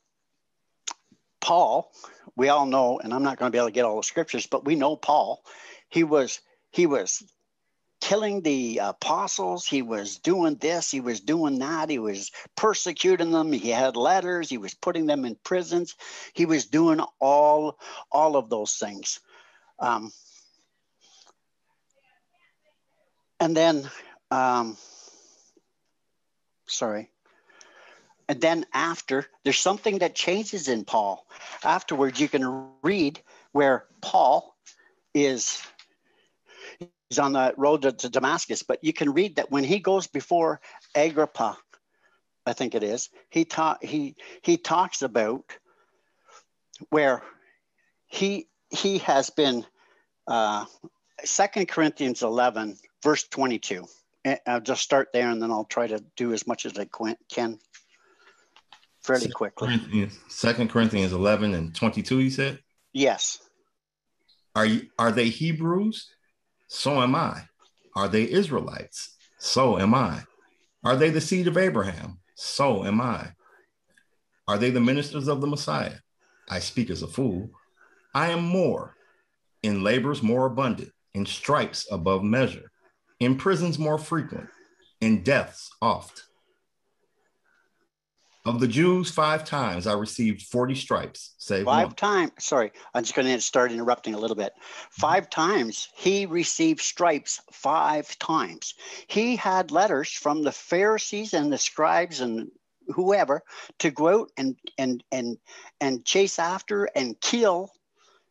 [1.47, 1.91] paul
[2.35, 4.47] we all know and i'm not going to be able to get all the scriptures
[4.47, 5.41] but we know paul
[5.89, 7.23] he was he was
[7.99, 9.65] killing the apostles.
[9.65, 13.51] He was doing this, he was doing that, he was persecuting them.
[13.51, 15.95] He had letters, he was putting them in prisons.
[16.33, 17.79] He was doing all
[18.11, 19.19] all of those things.
[19.79, 20.11] Um,
[23.39, 23.89] and then,
[24.31, 24.77] um,
[26.67, 27.09] sorry.
[28.29, 31.25] And then after, there's something that changes in Paul.
[31.63, 33.21] Afterwards, you can read
[33.53, 34.55] where Paul
[35.13, 35.61] is
[37.09, 38.63] he's on the road to, to Damascus.
[38.63, 40.59] But you can read that when he goes before
[40.93, 41.57] Agrippa,
[42.45, 45.43] I think it is, he ta- he he talks about
[46.89, 47.23] where
[48.07, 49.65] he he has been
[50.27, 50.65] uh,
[51.23, 53.85] Second Corinthians 11, verse 22.
[54.45, 56.87] I'll just start there and then I'll try to do as much as I
[57.29, 57.59] can
[59.07, 59.67] fairly quickly.
[59.67, 62.59] Corinthians, Second Corinthians 11 and 22, you said?
[62.93, 63.39] Yes.
[64.55, 66.09] Are you are they Hebrews?
[66.67, 67.43] So am I.
[67.95, 69.15] Are they Israelites?
[69.37, 70.23] So am I.
[70.83, 72.19] Are they the seed of Abraham?
[72.35, 73.29] So am I.
[74.47, 75.95] Are they the ministers of the Messiah?
[76.49, 77.49] I speak as a fool.
[78.13, 78.95] I am more,
[79.63, 82.71] in labors more abundant, in stripes above measure,
[83.19, 84.49] in prisons more frequent,
[85.01, 86.23] in deaths oft.
[88.47, 92.31] Of the Jews, five times I received 40 stripes, save five times.
[92.39, 94.53] Sorry, I'm just going to start interrupting a little bit.
[94.53, 95.01] Mm-hmm.
[95.01, 98.75] Five times he received stripes, five times.
[99.07, 102.49] He had letters from the Pharisees and the scribes and
[102.87, 103.43] whoever
[103.79, 105.37] to go out and and and
[105.81, 107.71] and chase after and kill.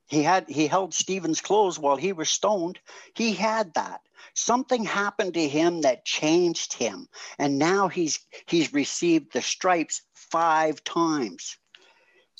[0.06, 2.78] He had he held Stephen's clothes while he was stoned.
[3.12, 4.00] He had that
[4.36, 10.84] something happened to him that changed him and now he's he's received the stripes five
[10.84, 11.58] times.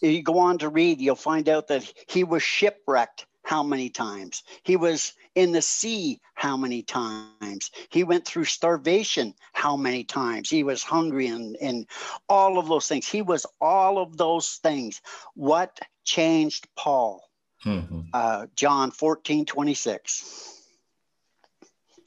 [0.03, 4.43] You go on to read you'll find out that he was shipwrecked how many times?
[4.65, 7.71] He was in the sea how many times?
[7.91, 9.05] He went through starvation
[9.53, 10.31] how many times?
[10.31, 11.87] He was hungry and, and
[12.29, 13.07] all of those things.
[13.09, 15.01] He was all of those things.
[15.35, 17.23] What changed paul?
[17.65, 18.15] Mhm.
[18.15, 20.56] uh, john 14 26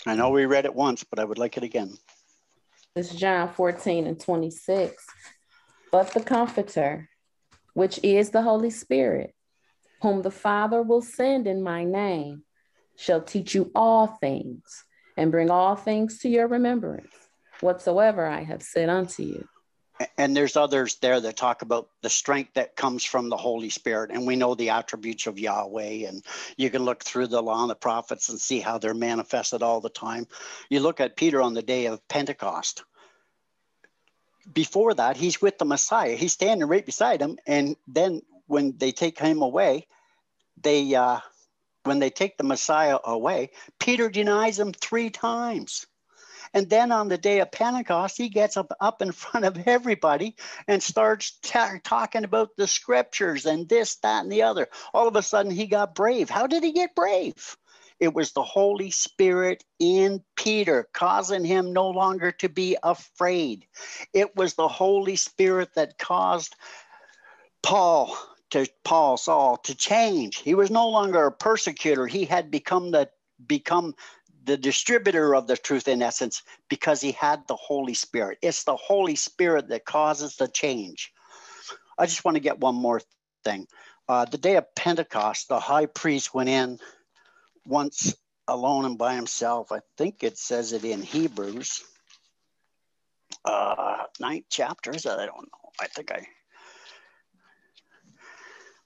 [0.06, 1.98] I know we read it once, but I would like it again.
[2.96, 5.06] This is John 14 and 26.
[5.92, 7.10] But the Comforter,
[7.74, 9.34] which is the Holy Spirit,
[10.02, 12.44] whom the Father will send in my name,
[12.96, 14.86] shall teach you all things
[15.18, 17.14] and bring all things to your remembrance,
[17.60, 19.48] whatsoever I have said unto you.
[20.18, 24.12] And there's others there that talk about the strength that comes from the Holy Spirit.
[24.12, 26.08] And we know the attributes of Yahweh.
[26.08, 26.24] And
[26.56, 29.82] you can look through the law and the prophets and see how they're manifested all
[29.82, 30.28] the time.
[30.70, 32.84] You look at Peter on the day of Pentecost.
[34.52, 36.16] Before that, he's with the Messiah.
[36.16, 37.38] He's standing right beside him.
[37.46, 39.86] And then when they take him away,
[40.62, 41.20] they uh,
[41.84, 45.88] when they take the Messiah away, Peter denies him three times.
[46.54, 50.36] And then on the day of Pentecost, he gets up, up in front of everybody
[50.68, 54.68] and starts ta- talking about the scriptures and this, that, and the other.
[54.94, 56.30] All of a sudden, he got brave.
[56.30, 57.58] How did he get brave?
[58.00, 63.66] It was the Holy Spirit in Peter, causing him no longer to be afraid.
[64.14, 66.56] It was the Holy Spirit that caused
[67.62, 68.18] Paul
[68.52, 70.38] to Paul Saul to change.
[70.38, 72.08] He was no longer a persecutor.
[72.08, 73.10] He had become the
[73.46, 73.96] become
[74.46, 78.38] the distributor of the truth in essence because he had the Holy Spirit.
[78.42, 81.12] It's the Holy Spirit that causes the change.
[81.98, 83.02] I just want to get one more
[83.44, 83.68] thing.
[84.08, 86.80] Uh, the day of Pentecost, the high priest went in
[87.66, 88.16] once
[88.48, 89.72] alone and by himself.
[89.72, 91.84] I think it says it in Hebrews.
[93.46, 95.20] Uh, ninth chapter, is that?
[95.20, 95.70] I don't know.
[95.80, 96.26] I think I.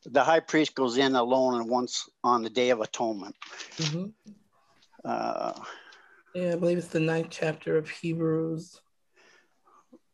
[0.05, 3.35] The high priest goes in alone and once on the Day of Atonement.
[3.77, 4.07] hmm
[5.03, 5.53] Uh,
[6.33, 8.79] Yeah, I believe it's the ninth chapter of Hebrews.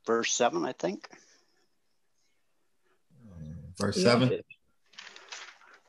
[0.06, 1.08] verse 7, I think.
[3.78, 4.04] Verse Yeah.
[4.04, 4.42] 7.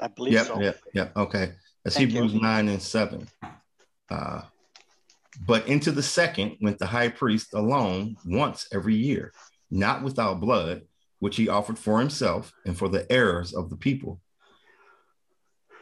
[0.00, 0.60] I believe Yep, so.
[0.60, 1.16] yep, yep.
[1.16, 1.52] Okay.
[1.84, 2.22] That's Thank you.
[2.22, 3.26] Hebrews 9 and 7.
[4.10, 4.42] Uh,
[5.46, 9.32] but into the second went the high priest alone once every year,
[9.70, 10.82] not without blood,
[11.18, 14.20] which he offered for himself and for the errors of the people.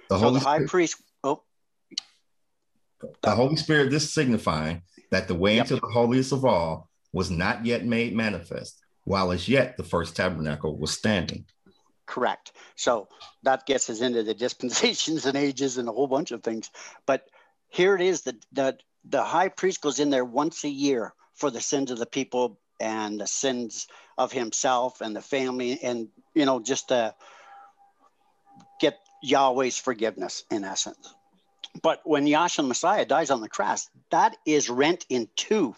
[0.09, 1.03] The so Holy the high Spirit, priest.
[3.23, 3.91] The Holy Spirit.
[3.91, 5.65] This signifying that the way yep.
[5.65, 10.17] into the holiest of all was not yet made manifest, while as yet the first
[10.17, 11.45] tabernacle was standing.
[12.07, 12.53] Correct.
[12.75, 13.09] So
[13.43, 16.71] that gets us into the dispensations and ages and a whole bunch of things.
[17.07, 17.29] But
[17.69, 21.51] here it is that the, the high priest goes in there once a year for
[21.51, 23.87] the sins of the people and the sins
[24.17, 27.15] of himself and the family and you know just to
[28.81, 31.15] get Yahweh's forgiveness in essence.
[31.83, 35.75] But when the Messiah dies on the cross, that is rent in two.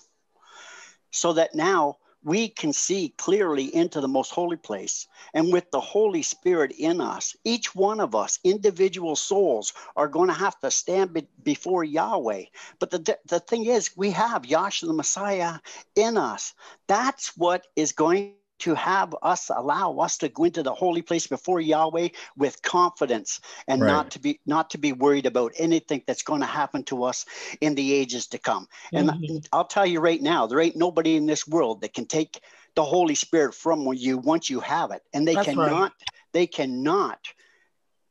[1.11, 5.07] So that now we can see clearly into the most holy place.
[5.33, 10.29] And with the Holy Spirit in us, each one of us, individual souls, are going
[10.29, 12.45] to have to stand be- before Yahweh.
[12.79, 15.59] But the, the thing is, we have Yahshua the Messiah
[15.97, 16.55] in us.
[16.87, 21.27] That's what is going to have us allow us to go into the holy place
[21.27, 23.89] before Yahweh with confidence and right.
[23.89, 27.27] not to be not to be worried about anything that's going to happen to us
[27.61, 28.67] in the ages to come.
[28.95, 29.09] Mm-hmm.
[29.09, 32.41] And I'll tell you right now, there ain't nobody in this world that can take
[32.75, 35.03] the Holy Spirit from you once you have it.
[35.13, 35.93] And they that's cannot right.
[36.33, 37.19] they cannot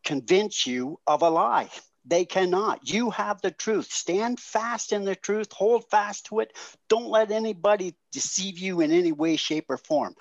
[0.04, 1.70] convince you of a lie.
[2.10, 2.92] They cannot.
[2.92, 3.92] You have the truth.
[3.92, 5.52] Stand fast in the truth.
[5.54, 6.54] Hold fast to it.
[6.88, 10.16] Don't let anybody deceive you in any way, shape, or form.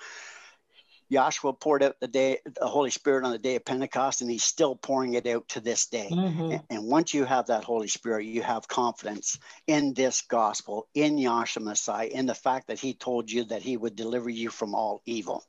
[1.11, 4.43] Yahshua poured out the day, the Holy Spirit on the day of Pentecost, and he's
[4.43, 6.09] still pouring it out to this day.
[6.11, 6.51] Mm-hmm.
[6.51, 11.17] And, and, once you have that Holy Spirit, you have confidence in this gospel, in
[11.17, 14.75] Yahshua Messiah, in the fact that he told you that he would deliver you from
[14.75, 15.43] all evil.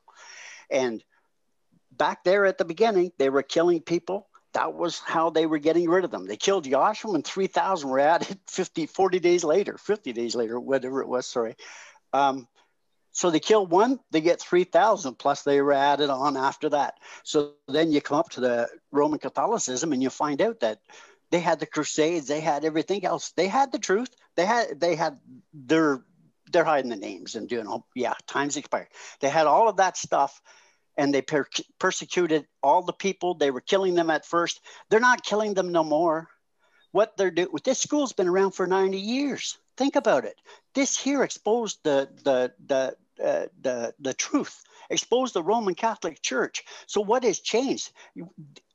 [0.70, 1.04] And
[1.92, 5.88] back there at the beginning, they were killing people that was how they were getting
[5.88, 6.26] rid of them.
[6.26, 11.02] They killed Yahshua and 3,000 were added 50, 40 days later, 50 days later, whatever
[11.02, 11.56] it was, sorry.
[12.12, 12.48] Um,
[13.12, 16.94] so they kill one, they get 3,000 plus they were added on after that.
[17.24, 20.78] So then you come up to the Roman Catholicism and you find out that
[21.30, 23.32] they had the Crusades, they had everything else.
[23.32, 24.10] They had the truth.
[24.36, 25.18] They had, they had
[25.52, 26.04] their,
[26.52, 28.88] they're hiding the names and doing, all, yeah, time's expired.
[29.20, 30.40] They had all of that stuff
[31.00, 31.46] and they per-
[31.78, 33.32] persecuted all the people.
[33.32, 34.60] They were killing them at first.
[34.90, 36.28] They're not killing them no more.
[36.92, 39.56] What they're doing, this school's been around for 90 years.
[39.78, 40.34] Think about it.
[40.74, 46.64] This here exposed the the the uh, the the truth, exposed the Roman Catholic Church.
[46.86, 47.92] So what has changed?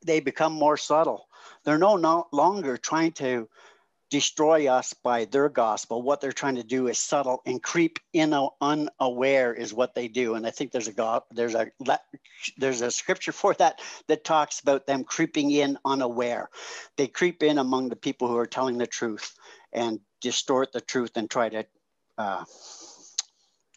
[0.03, 1.27] They become more subtle.
[1.63, 3.47] They're no, no longer trying to
[4.09, 6.01] destroy us by their gospel.
[6.01, 10.35] What they're trying to do is subtle and creep in unaware is what they do.
[10.35, 11.71] And I think there's a God, there's a
[12.57, 16.49] there's a scripture for that that talks about them creeping in unaware.
[16.97, 19.33] They creep in among the people who are telling the truth
[19.73, 21.65] and distort the truth and try to
[22.17, 22.45] uh,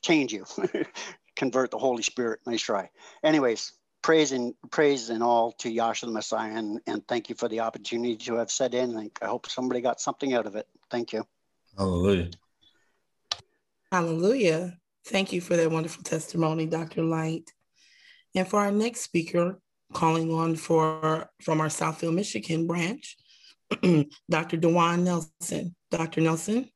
[0.02, 0.44] change you,
[1.36, 2.40] convert the Holy Spirit.
[2.46, 2.90] Nice try.
[3.22, 3.72] Anyways,
[4.08, 7.60] praise and praise and all to Yahshua the Messiah, and, and thank you for the
[7.60, 8.96] opportunity to have said in.
[8.96, 10.66] I hope somebody got something out of it.
[10.90, 11.26] Thank you.
[11.76, 12.30] Hallelujah.
[13.92, 14.78] Hallelujah.
[15.04, 17.02] Thank you for that wonderful testimony, Dr.
[17.02, 17.50] Light.
[18.34, 19.60] And for our next speaker,
[19.92, 23.14] calling on for from our Southfield, Michigan branch,
[24.30, 24.56] Dr.
[24.56, 25.76] Dewan Nelson.
[25.90, 26.22] Dr.
[26.22, 26.70] Nelson.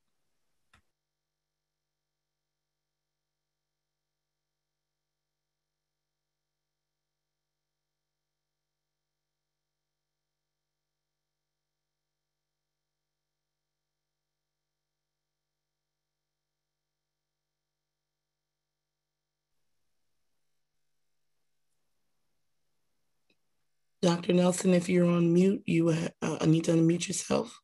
[24.03, 24.33] Dr.
[24.33, 27.61] Nelson, if you're on mute, you uh, uh, need to unmute yourself.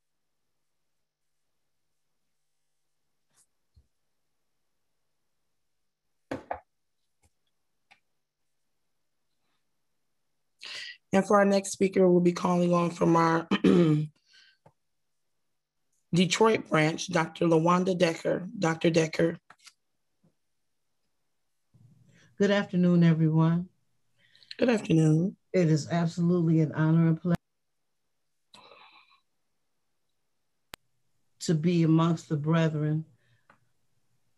[11.13, 13.49] And for our next speaker, we'll be calling on from our
[16.15, 17.47] Detroit branch, Dr.
[17.47, 18.47] Lawanda Decker.
[18.57, 18.91] Dr.
[18.91, 19.39] Decker.
[22.39, 23.71] Good afternoon, everyone.
[24.59, 25.37] Good afternoon.
[25.53, 27.37] It is absolutely an honor and pleasure
[31.43, 33.05] to be amongst the brethren.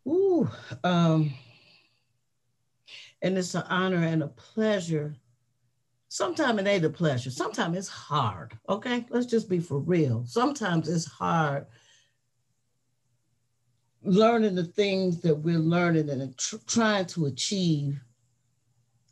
[0.07, 0.47] Ooh,
[0.85, 1.33] um,
[3.23, 5.16] and it's an honor and a pleasure.
[6.11, 7.31] Sometimes it ain't a pleasure.
[7.31, 8.59] Sometimes it's hard.
[8.68, 10.27] Okay, let's just be for real.
[10.27, 11.64] Sometimes it's hard
[14.03, 18.01] learning the things that we're learning and tr- trying to achieve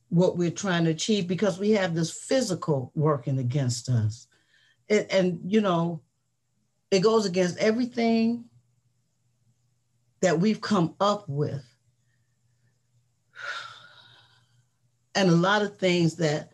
[0.09, 4.27] what we're trying to achieve because we have this physical working against us.
[4.89, 6.01] And, and, you know,
[6.91, 8.45] it goes against everything
[10.21, 11.65] that we've come up with.
[15.19, 16.53] and a lot of things that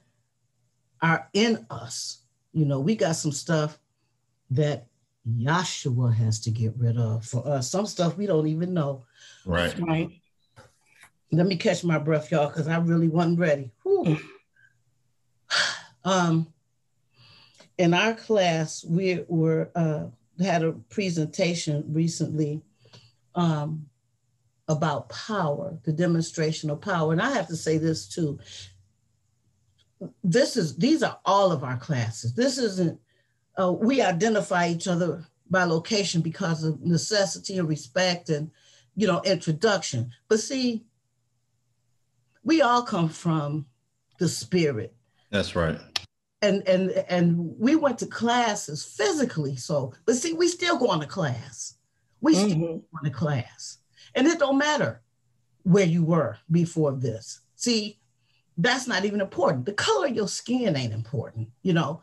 [1.03, 2.23] are in us.
[2.55, 3.79] You know, we got some stuff
[4.51, 4.87] that
[5.29, 7.71] Yahshua has to get rid of for us.
[7.71, 9.05] Some stuff we don't even know.
[9.45, 9.79] Right.
[9.79, 10.21] Right.
[11.37, 13.71] Let me catch my breath, y'all, because I really wasn't ready.
[16.07, 16.53] Um,
[17.79, 20.05] in our class, we were uh,
[20.39, 22.61] had a presentation recently
[23.35, 23.87] um,
[24.69, 27.13] about power, the demonstration of power.
[27.13, 28.39] And I have to say this too.
[30.23, 32.35] This is these are all of our classes.
[32.35, 33.01] This isn't
[33.59, 38.51] uh, we identify each other by location because of necessity and respect and
[38.97, 40.11] you know introduction.
[40.29, 40.85] But see,
[42.45, 43.67] we all come from
[44.19, 44.95] the spirit.
[45.31, 45.79] That's right.
[46.43, 49.57] And and and we went to classes physically.
[49.57, 51.77] So, but see, we still going to class.
[52.21, 52.83] We still Mhm.
[52.93, 53.79] going to class.
[54.15, 55.03] And it don't matter
[55.63, 57.41] where you were before this.
[57.57, 57.99] See,
[58.59, 59.65] that's not even important.
[59.65, 61.49] The color of your skin ain't important.
[61.63, 62.03] You know,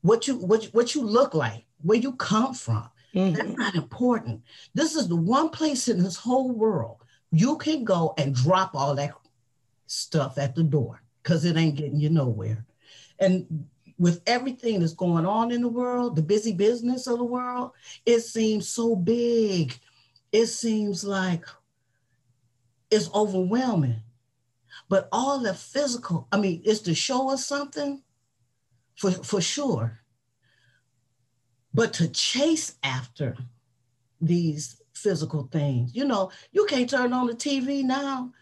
[0.00, 2.88] what you what you, what you look like, where you come from.
[3.14, 3.36] Mhm.
[3.36, 4.42] That's not important.
[4.74, 6.96] This is the one place in this whole world
[7.34, 9.10] you can go and drop all that
[9.92, 12.64] stuff at the door because it ain't getting you nowhere.
[13.20, 13.66] And
[13.98, 17.72] with everything that's going on in the world, the busy business of the world,
[18.06, 19.78] it seems so big.
[20.32, 21.44] It seems like
[22.90, 24.02] it's overwhelming.
[24.88, 28.02] But all the physical, I mean, it's to show us something
[28.96, 30.00] for, for sure.
[31.74, 33.36] But to chase after
[34.20, 38.32] these physical things, you know, you can't turn on the TV now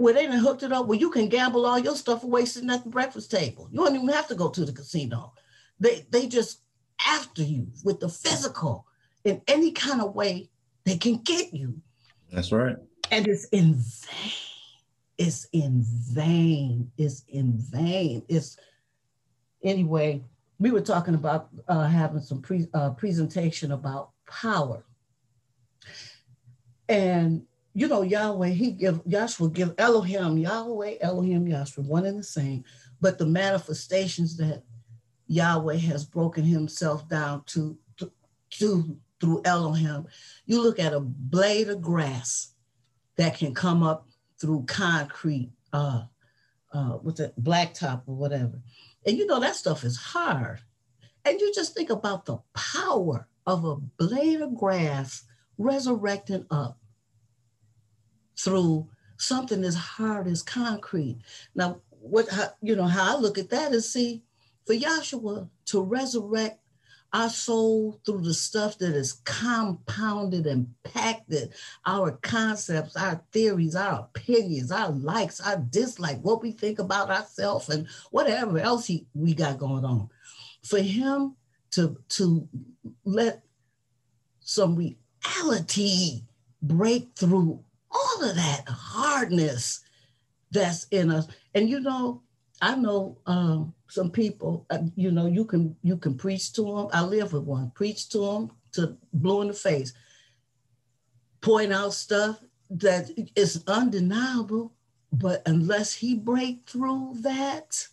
[0.00, 2.70] where they done hooked it up where you can gamble all your stuff away sitting
[2.70, 3.68] at the breakfast table.
[3.70, 5.34] You don't even have to go to the casino.
[5.78, 6.62] They they just
[7.06, 8.86] after you with the physical
[9.24, 10.48] in any kind of way
[10.84, 11.82] they can get you.
[12.32, 12.76] That's right.
[13.10, 14.32] And it's in vain.
[15.18, 16.90] It's in vain.
[16.96, 18.22] It's in vain.
[18.26, 18.56] It's
[19.62, 20.22] anyway.
[20.58, 24.82] We were talking about uh, having some pre, uh, presentation about power,
[26.88, 27.42] and
[27.74, 28.48] you know Yahweh.
[28.48, 32.64] He give Yahshua give Elohim Yahweh Elohim Yahshua one and the same,
[33.00, 34.62] but the manifestations that
[35.26, 38.10] Yahweh has broken Himself down to to,
[38.50, 40.06] to through Elohim.
[40.46, 42.54] You look at a blade of grass
[43.16, 44.08] that can come up
[44.40, 46.04] through concrete, uh,
[46.72, 48.60] uh, with the blacktop or whatever.
[49.06, 50.60] And you know, that stuff is hard.
[51.24, 55.24] And you just think about the power of a blade of grass
[55.58, 56.79] resurrecting up
[58.42, 61.18] through something as hard as concrete.
[61.54, 62.28] Now, what
[62.62, 64.22] you know, how I look at that is see,
[64.66, 66.60] for Yahshua to resurrect
[67.12, 71.32] our soul through the stuff that is compounded and packed
[71.84, 77.68] our concepts, our theories, our opinions, our likes, our dislikes, what we think about ourselves,
[77.68, 80.08] and whatever else he, we got going on.
[80.62, 81.34] For him
[81.72, 82.48] to, to
[83.04, 83.42] let
[84.40, 86.22] some reality
[86.62, 89.80] break through all of that hardness
[90.50, 91.26] that's in us.
[91.54, 92.22] And you know,
[92.62, 94.66] I know um, some people.
[94.70, 96.88] Uh, you know, you can you can preach to them.
[96.92, 97.70] I live with one.
[97.74, 99.92] Preach to them to blue in the face.
[101.40, 104.72] Point out stuff that is undeniable,
[105.12, 107.86] but unless he break through that,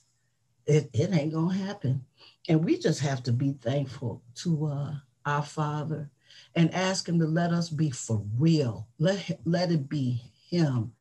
[0.66, 2.04] it, it ain't gonna happen.
[2.50, 4.94] And we just have to be thankful to uh,
[5.26, 6.10] our Father
[6.58, 8.88] and ask Him to let us be for real.
[8.98, 10.92] Let let it be Him.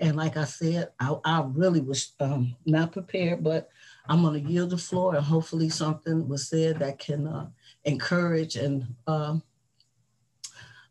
[0.00, 3.68] And like I said, I, I really was um, not prepared, but
[4.08, 7.48] I'm going to yield the floor and hopefully something was said that can uh,
[7.84, 9.42] encourage and um,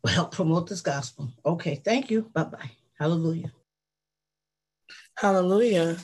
[0.07, 1.31] help promote this gospel.
[1.43, 2.29] Okay, thank you.
[2.33, 2.71] Bye bye.
[2.99, 3.51] Hallelujah.
[5.15, 5.97] Hallelujah.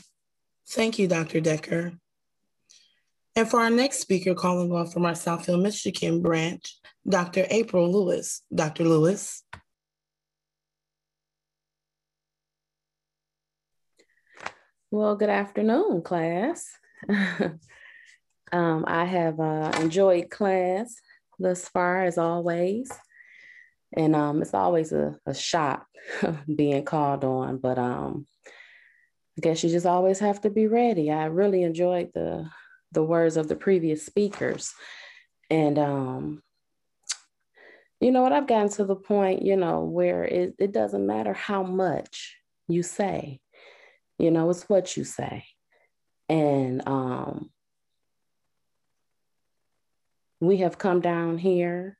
[0.69, 1.39] Thank you, Dr.
[1.39, 1.93] Decker.
[3.35, 6.76] And for our next speaker, calling on from our Southfield, Michigan branch,
[7.09, 7.45] Dr.
[7.49, 8.41] April Lewis.
[8.53, 8.83] Dr.
[8.83, 9.43] Lewis.
[14.91, 16.69] Well, good afternoon, class.
[18.51, 20.95] um, I have uh, enjoyed class
[21.39, 22.91] thus far, as always.
[23.93, 25.85] And um, it's always a, a shock
[26.55, 28.25] being called on, but um,
[29.37, 31.11] I guess you just always have to be ready.
[31.11, 32.49] I really enjoyed the
[32.93, 34.73] the words of the previous speakers,
[35.49, 36.41] and um,
[38.01, 38.33] you know what?
[38.33, 42.37] I've gotten to the point, you know, where it, it doesn't matter how much
[42.67, 43.39] you say,
[44.19, 45.45] you know, it's what you say,
[46.29, 47.49] and um,
[50.39, 51.97] we have come down here.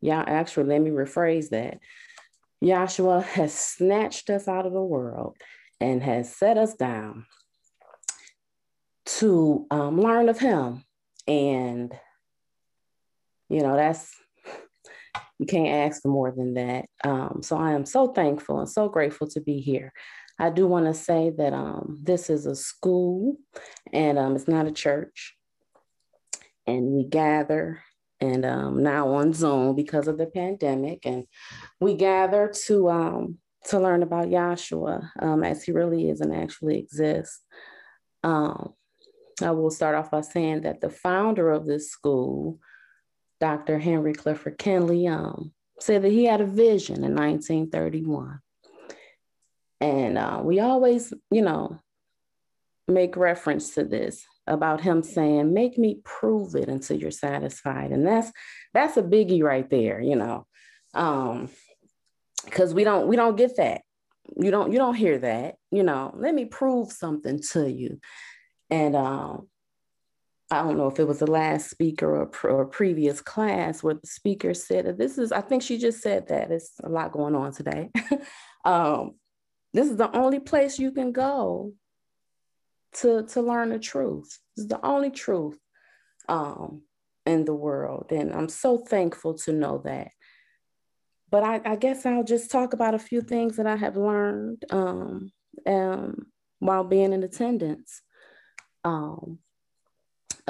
[0.00, 1.80] Yeah, actually, let me rephrase that.
[2.64, 5.36] Yahshua has snatched us out of the world
[5.80, 7.26] and has set us down.
[9.06, 10.84] to um, learn of him.
[11.26, 11.92] And,
[13.48, 14.14] you know, that's,
[15.38, 16.86] you can't ask for more than that.
[17.04, 19.92] Um, so I am so thankful and so grateful to be here.
[20.38, 23.36] I do want to say that um, this is a school
[23.92, 25.36] and um, it's not a church.
[26.66, 27.82] And we gather
[28.20, 31.06] and um, now on Zoom because of the pandemic.
[31.06, 31.24] And
[31.80, 36.78] we gather to um, to learn about Yahshua um, as he really is and actually
[36.78, 37.42] exists.
[39.42, 42.58] I will start off by saying that the founder of this school,
[43.40, 43.78] Dr.
[43.78, 48.40] Henry Clifford Kinley, um, said that he had a vision in 1931.
[49.80, 51.78] And uh, we always, you know,
[52.86, 57.92] make reference to this about him saying, make me prove it until you're satisfied.
[57.92, 58.30] And that's
[58.74, 60.46] that's a biggie right there, you know.
[60.92, 61.48] Um,
[62.44, 63.82] because we don't we don't get that.
[64.36, 66.12] You don't you don't hear that, you know.
[66.14, 68.00] Let me prove something to you.
[68.70, 69.48] And um
[70.50, 74.06] I don't know if it was the last speaker or, or previous class where the
[74.06, 76.50] speaker said that this is, I think she just said that.
[76.50, 77.90] It's a lot going on today.
[78.64, 79.12] um,
[79.72, 81.72] this is the only place you can go
[82.94, 84.38] to to learn the truth.
[84.56, 85.58] It's the only truth
[86.28, 86.82] um,
[87.24, 90.08] in the world, and I'm so thankful to know that.
[91.30, 94.64] But I, I guess I'll just talk about a few things that I have learned
[94.70, 95.30] um,
[95.64, 96.26] um,
[96.58, 98.02] while being in attendance
[98.82, 99.38] um,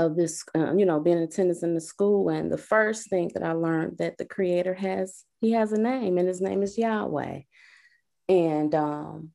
[0.01, 2.29] of this, uh, you know, being in attendance in the school.
[2.29, 6.19] And the first thing that I learned that the Creator has, He has a name,
[6.19, 7.41] and His name is Yahweh.
[8.29, 9.31] And um,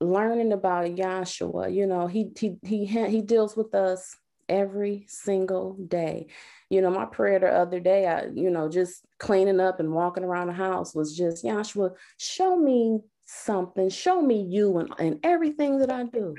[0.00, 4.16] learning about Yahshua, you know, he he he he deals with us
[4.48, 6.26] every single day.
[6.70, 10.24] You know, my prayer the other day, I, you know, just cleaning up and walking
[10.24, 15.78] around the house was just, Yahshua, show me something, show me you and, and everything
[15.78, 16.34] that I do.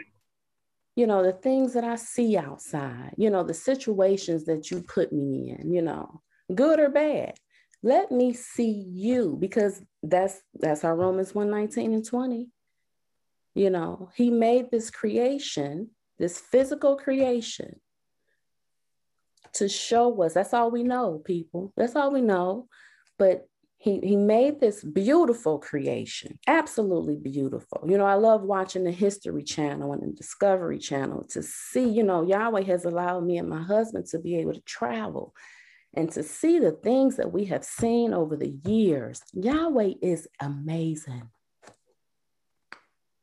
[0.96, 5.12] You know, the things that I see outside, you know, the situations that you put
[5.12, 6.22] me in, you know,
[6.54, 7.36] good or bad.
[7.84, 12.48] Let me see you because that's that's our Romans 119 and 20
[13.56, 15.90] you know, he made this creation,
[16.20, 17.80] this physical creation,
[19.54, 20.34] to show us.
[20.34, 21.72] That's all we know, people.
[21.78, 22.68] That's all we know.
[23.18, 23.48] But
[23.86, 27.84] he, he made this beautiful creation, absolutely beautiful.
[27.88, 32.02] You know, I love watching the History Channel and the Discovery Channel to see, you
[32.02, 35.36] know, Yahweh has allowed me and my husband to be able to travel
[35.94, 39.22] and to see the things that we have seen over the years.
[39.34, 41.30] Yahweh is amazing.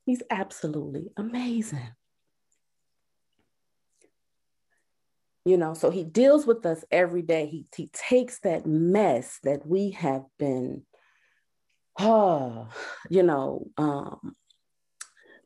[0.06, 1.90] He's absolutely amazing.
[5.44, 7.46] You know, so he deals with us every day.
[7.46, 10.82] He, he takes that mess that we have been,
[11.98, 12.68] oh,
[13.10, 14.36] you know, um,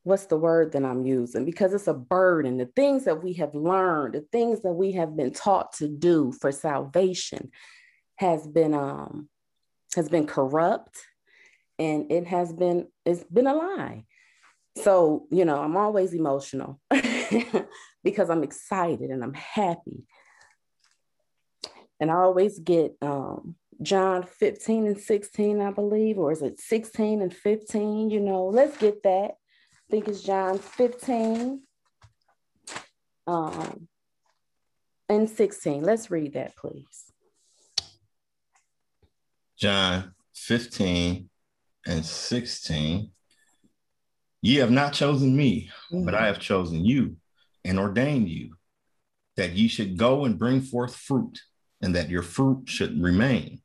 [0.06, 1.44] what's the word that I'm using?
[1.44, 2.58] Because it's a burden.
[2.58, 6.32] The things that we have learned, the things that we have been taught to do
[6.40, 7.50] for salvation
[8.16, 9.28] has been um
[9.94, 10.96] has been corrupt
[11.78, 14.04] and it has been it's been a lie.
[14.82, 16.80] So, you know, I'm always emotional
[18.06, 20.04] because I'm excited and I'm happy.
[21.98, 27.20] And I always get um, John 15 and 16, I believe, or is it 16
[27.20, 28.10] and 15?
[28.10, 29.32] You know, let's get that.
[29.32, 31.62] I think it's John 15
[33.26, 33.88] um,
[35.08, 35.82] and 16.
[35.82, 37.10] Let's read that, please.
[39.58, 41.28] John 15
[41.88, 43.10] and 16.
[44.42, 46.04] Ye have not chosen me, mm-hmm.
[46.04, 47.16] but I have chosen you
[47.66, 48.56] and ordained you
[49.36, 51.40] that ye should go and bring forth fruit,
[51.82, 53.60] and that your fruit should remain,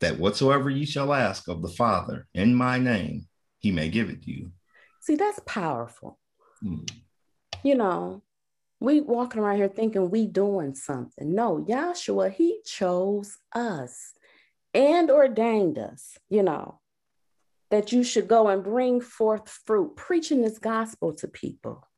[0.00, 3.26] that whatsoever ye shall ask of the Father in my name,
[3.58, 4.52] he may give it you.
[5.02, 6.18] See, that's powerful.
[6.64, 6.90] Mm.
[7.62, 8.22] You know,
[8.80, 11.34] we walking around here thinking we doing something.
[11.34, 14.14] No, Yahshua, he chose us
[14.72, 16.80] and ordained us, you know
[17.70, 21.88] that you should go and bring forth fruit, preaching this gospel to people.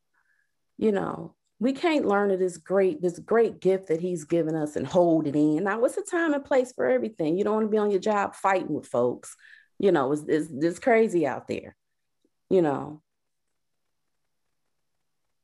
[0.78, 4.74] You know, we can't learn of this great, this great gift that he's given us
[4.74, 5.62] and hold it in.
[5.62, 7.38] Now, what's the time and place for everything?
[7.38, 9.36] You don't want to be on your job fighting with folks.
[9.78, 11.76] You know, it's, it's, it's crazy out there,
[12.50, 13.00] you know.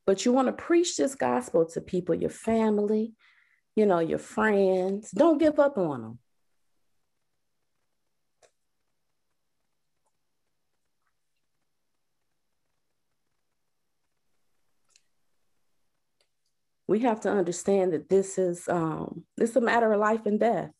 [0.06, 3.12] But you want to preach this gospel to people, your family,
[3.76, 5.12] you know, your friends.
[5.12, 6.18] Don't give up on them.
[16.88, 20.40] We have to understand that this is um, this is a matter of life and
[20.40, 20.70] death.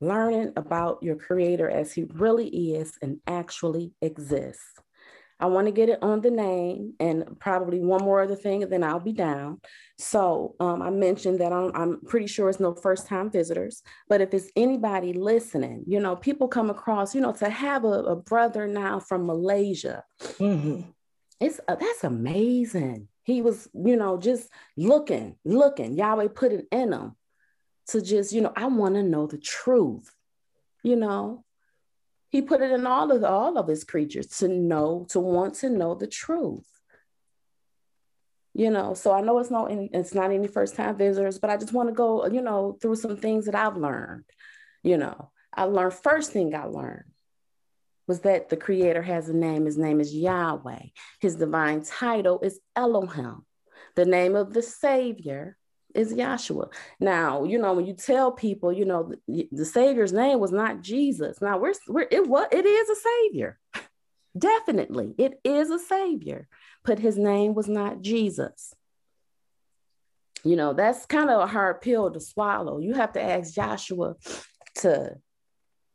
[0.00, 4.74] Learning about your creator as he really is and actually exists.
[5.40, 8.72] I want to get it on the name and probably one more other thing, and
[8.72, 9.60] then I'll be down.
[9.96, 14.20] So um, I mentioned that I'm, I'm pretty sure it's no first time visitors, but
[14.20, 18.16] if it's anybody listening, you know, people come across, you know, to have a, a
[18.16, 20.80] brother now from Malaysia, mm-hmm.
[21.40, 23.06] it's uh, that's amazing.
[23.28, 25.92] He was, you know, just looking, looking.
[25.92, 27.14] Yahweh put it in him
[27.88, 30.10] to just, you know, I want to know the truth,
[30.82, 31.44] you know,
[32.30, 35.68] he put it in all of all of his creatures to know, to want to
[35.68, 36.64] know the truth.
[38.54, 41.58] You know, so I know it's not it's not any first time visitors, but I
[41.58, 44.24] just want to go, you know, through some things that I've learned.
[44.82, 47.04] You know, I learned first thing I learned
[48.08, 49.66] was that the creator has a name.
[49.66, 50.86] His name is Yahweh.
[51.20, 53.44] His divine title is Elohim.
[53.94, 55.56] The name of the Savior
[55.94, 56.72] is Yahshua.
[56.98, 60.80] Now, you know, when you tell people, you know, the, the Savior's name was not
[60.80, 61.40] Jesus.
[61.40, 63.58] Now we're, we're it what it is a Savior.
[64.38, 66.48] Definitely, it is a Savior,
[66.84, 68.72] but his name was not Jesus.
[70.44, 72.78] You know, that's kind of a hard pill to swallow.
[72.78, 74.14] You have to ask Yahshua
[74.76, 75.16] to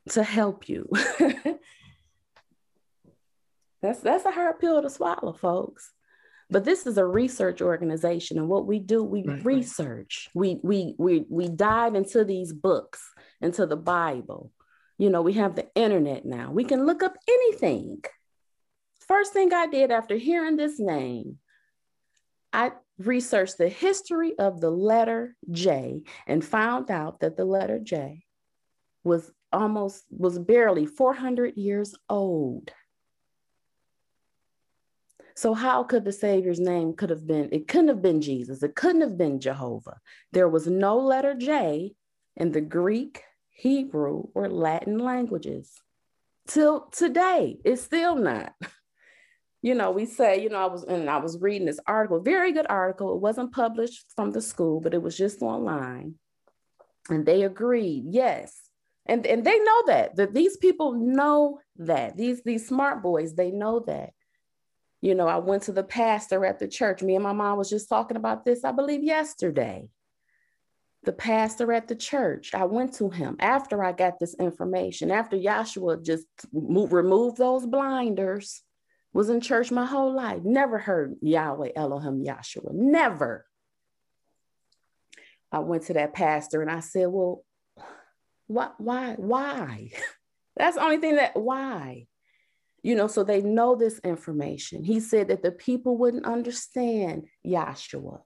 [0.09, 0.89] to help you.
[3.84, 5.91] that's that's a hard pill to swallow, folks.
[6.49, 10.29] But this is a research organization and what we do we right, research.
[10.34, 10.57] Right.
[10.63, 13.01] we we we we dive into these books
[13.41, 14.51] into the bible.
[14.97, 16.51] You know we have the internet now.
[16.51, 18.03] We can look up anything.
[19.07, 21.38] First thing i did after hearing this name
[22.53, 28.23] i researched the history of the letter j and found out that the letter j
[29.03, 32.71] was almost was barely 400 years old
[35.36, 37.49] so how could the Savior's name could have been?
[37.51, 38.61] It couldn't have been Jesus.
[38.63, 39.99] It couldn't have been Jehovah.
[40.31, 41.93] There was no letter J
[42.36, 45.71] in the Greek, Hebrew, or Latin languages.
[46.47, 48.53] Till today, it's still not.
[49.65, 52.51] You know, we say, you know, I was and I was reading this article, very
[52.51, 53.15] good article.
[53.15, 56.15] It wasn't published from the school, but it was just online.
[57.09, 58.59] And they agreed, yes.
[59.05, 62.17] And, and they know that, that these people know that.
[62.17, 64.09] These, these smart boys, they know that
[65.03, 67.03] you know, I went to the pastor at the church.
[67.03, 69.89] Me and my mom was just talking about this, I believe, yesterday.
[71.03, 75.35] The pastor at the church, I went to him after I got this information, after
[75.35, 78.61] Yahshua just move, removed those blinders,
[79.11, 83.45] was in church my whole life, never heard Yahweh Elohim Yahshua, never.
[85.51, 87.43] I went to that pastor and I said, Well,
[88.47, 89.89] why, why, why?
[90.55, 92.07] That's the only thing that, why?
[92.84, 94.84] You know, so they know this information.
[94.84, 98.21] He said that the people wouldn't understand Yahshua.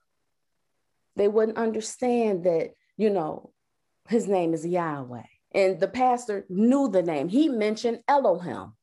[1.16, 3.52] They wouldn't understand that, you know,
[4.10, 5.24] his name is Yahweh.
[5.54, 7.30] And the pastor knew the name.
[7.30, 8.74] He mentioned Elohim.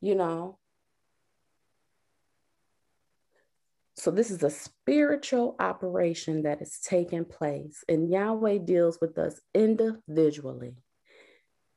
[0.00, 0.58] You know,
[3.98, 9.40] So, this is a spiritual operation that is taking place, and Yahweh deals with us
[9.54, 10.76] individually.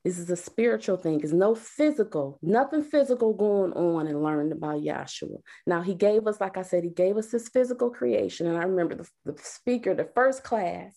[0.03, 1.19] This is a spiritual thing.
[1.21, 5.41] It's no physical, nothing physical going on and learning about Yahshua.
[5.67, 8.47] Now, he gave us, like I said, he gave us this physical creation.
[8.47, 10.93] And I remember the, the speaker, the first class,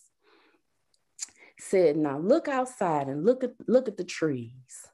[1.58, 4.86] said, Now look outside and look at look at the trees.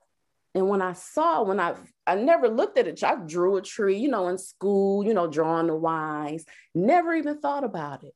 [0.55, 1.75] And when I saw, when I
[2.07, 5.29] I never looked at it, I drew a tree, you know, in school, you know,
[5.29, 6.45] drawing the wise,
[6.75, 8.15] never even thought about it.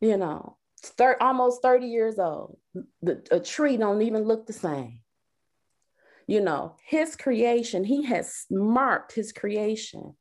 [0.00, 0.56] You know,
[0.90, 2.58] thir- almost 30 years old.
[3.02, 5.00] The, a tree don't even look the same.
[6.26, 10.14] You know, his creation, he has marked his creation.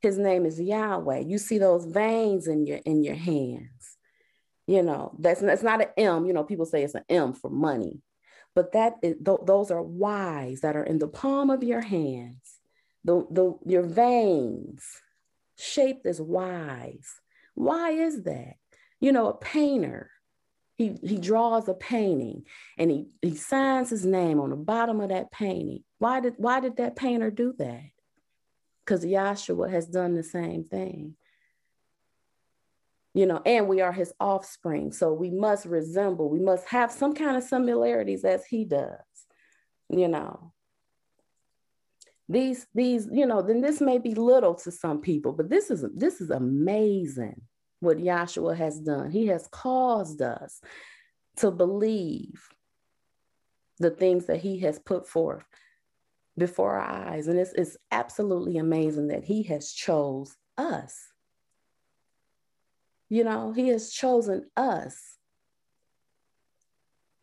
[0.00, 1.20] His name is Yahweh.
[1.20, 3.96] You see those veins in your in your hands.
[4.66, 6.26] You know, that's that's not an M.
[6.26, 8.00] You know, people say it's an M for money,
[8.54, 12.60] but that is, th- those are Y's that are in the palm of your hands.
[13.04, 14.84] The, the your veins
[15.56, 17.20] shaped as Y's.
[17.54, 18.56] Why is that?
[19.00, 20.10] You know, a painter.
[20.76, 22.44] He, he draws a painting
[22.76, 25.84] and he, he signs his name on the bottom of that painting.
[25.98, 27.84] Why did, why did that painter do that?
[28.84, 31.14] Because Yahshua has done the same thing.
[33.14, 34.92] You know, and we are his offspring.
[34.92, 39.00] So we must resemble, we must have some kind of similarities as he does,
[39.88, 40.52] you know.
[42.28, 45.86] These, these, you know, then this may be little to some people, but this is
[45.94, 47.40] this is amazing
[47.80, 49.10] what Yahshua has done.
[49.10, 50.60] He has caused us
[51.36, 52.48] to believe
[53.78, 55.44] the things that he has put forth
[56.38, 57.28] before our eyes.
[57.28, 60.98] And it's, it's absolutely amazing that he has chose us.
[63.08, 64.98] You know, he has chosen us.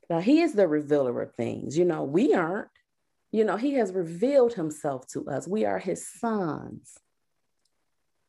[0.09, 1.77] Now he is the revealer of things.
[1.77, 2.69] You know, we aren't.
[3.31, 5.47] You know, he has revealed himself to us.
[5.47, 6.97] We are his sons.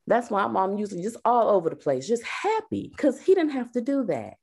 [0.06, 3.72] That's why I'm usually just all over the place, just happy because he didn't have
[3.72, 4.34] to do that.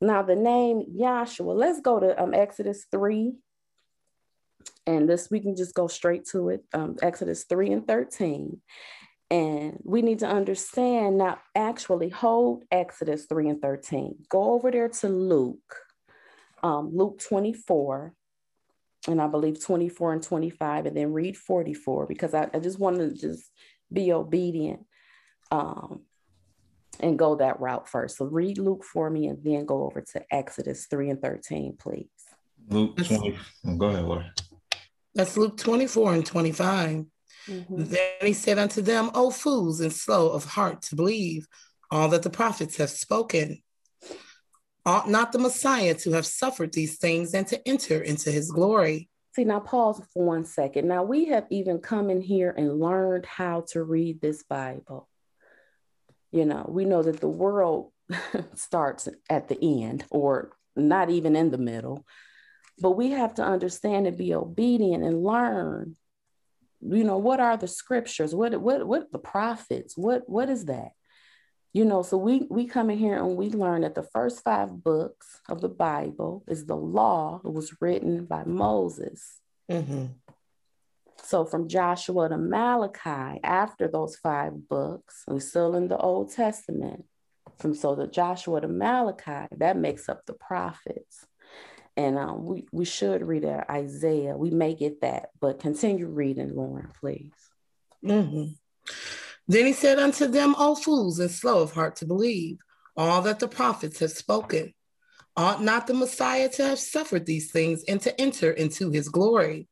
[0.00, 3.34] Now, the name Yahshua, let's go to um, Exodus 3.
[4.86, 8.60] And this, we can just go straight to it um, Exodus 3 and 13.
[9.30, 14.16] And we need to understand now, actually, hold Exodus 3 and 13.
[14.28, 15.76] Go over there to Luke,
[16.62, 18.14] um, Luke 24,
[19.08, 22.98] and I believe 24 and 25, and then read 44 because I, I just want
[22.98, 23.50] to just
[23.92, 24.84] be obedient
[25.50, 26.02] um,
[27.00, 28.18] and go that route first.
[28.18, 32.08] So read Luke for me and then go over to Exodus 3 and 13, please.
[32.68, 33.38] Luke 20.
[33.78, 34.26] Go ahead, Lord.
[35.14, 37.04] That's Luke 24 and 25.
[37.48, 37.84] Mm-hmm.
[37.84, 41.46] Then he said unto them, O fools and slow of heart to believe
[41.90, 43.62] all that the prophets have spoken.
[44.84, 49.08] Ought not the Messiah to have suffered these things and to enter into his glory?
[49.36, 50.88] See, now pause for one second.
[50.88, 55.10] Now, we have even come in here and learned how to read this Bible.
[56.32, 57.92] You know, we know that the world
[58.54, 62.06] starts at the end or not even in the middle,
[62.80, 65.96] but we have to understand and be obedient and learn.
[66.80, 68.34] You know, what are the scriptures?
[68.34, 69.98] What what what the prophets?
[69.98, 70.92] What what is that?
[71.76, 74.82] You know so we we come in here and we learn that the first five
[74.82, 80.06] books of the bible is the law that was written by moses mm-hmm.
[81.22, 87.04] so from joshua to malachi after those five books we're still in the old testament
[87.58, 91.26] from so the joshua to malachi that makes up the prophets
[91.98, 96.90] and um, we, we should read isaiah we may get that but continue reading lauren
[97.00, 97.34] please
[98.02, 98.54] mm-hmm.
[99.48, 102.58] Then he said unto them, O fools and slow of heart to believe
[102.96, 104.72] all that the prophets have spoken.
[105.36, 109.68] Ought not the Messiah to have suffered these things and to enter into his glory?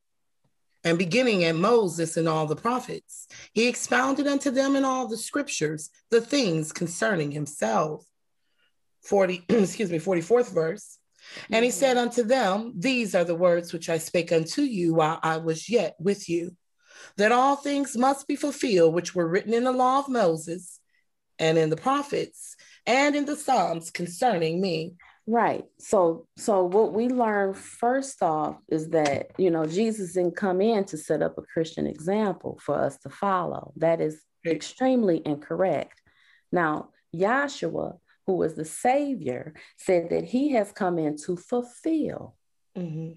[0.85, 5.17] And beginning at Moses and all the prophets, he expounded unto them in all the
[5.17, 8.05] scriptures the things concerning himself.
[9.05, 10.99] 40, excuse me, 44th verse.
[11.51, 11.79] And he mm-hmm.
[11.79, 15.71] said unto them, These are the words which I spake unto you while I was
[15.71, 16.55] yet with you
[17.17, 20.81] that all things must be fulfilled which were written in the law of Moses
[21.39, 22.57] and in the prophets
[22.87, 24.95] and in the Psalms concerning me.
[25.27, 25.65] Right.
[25.79, 30.85] So so what we learn first off is that, you know, Jesus didn't come in
[30.87, 33.73] to set up a Christian example for us to follow.
[33.77, 36.03] That is extremely incorrect.
[36.53, 42.37] Now, Yahshua, who was the savior, said that he has come in to fulfill.
[42.77, 43.13] Mm-hmm.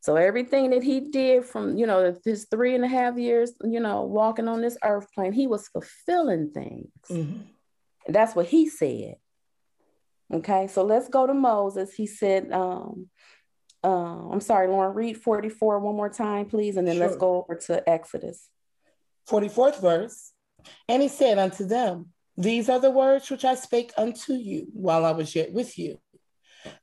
[0.00, 3.80] So everything that he did from, you know, his three and a half years, you
[3.80, 6.88] know, walking on this earth plane, he was fulfilling things.
[7.10, 7.42] Mm-hmm.
[8.08, 9.16] That's what he said.
[10.32, 11.92] Okay, so let's go to Moses.
[11.92, 13.08] He said, um,
[13.84, 17.06] uh, I'm sorry, Lauren, read 44 one more time, please, and then sure.
[17.06, 18.48] let's go over to Exodus.
[19.28, 20.32] 44th verse.
[20.88, 25.04] And he said unto them, These are the words which I spake unto you while
[25.04, 25.98] I was yet with you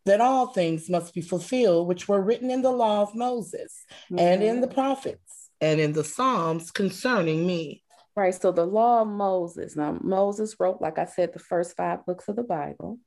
[0.05, 4.19] that all things must be fulfilled which were written in the law of Moses mm-hmm.
[4.19, 7.83] and in the prophets and in the Psalms concerning me.
[8.15, 8.33] Right.
[8.33, 9.75] So the law of Moses.
[9.75, 12.97] Now, Moses wrote, like I said, the first five books of the Bible,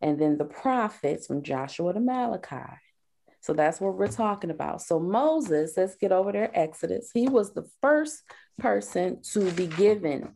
[0.00, 2.78] and then the prophets from Joshua to Malachi.
[3.40, 4.82] So that's what we're talking about.
[4.82, 7.10] So Moses, let's get over there, Exodus.
[7.12, 8.22] He was the first
[8.58, 10.34] person to be given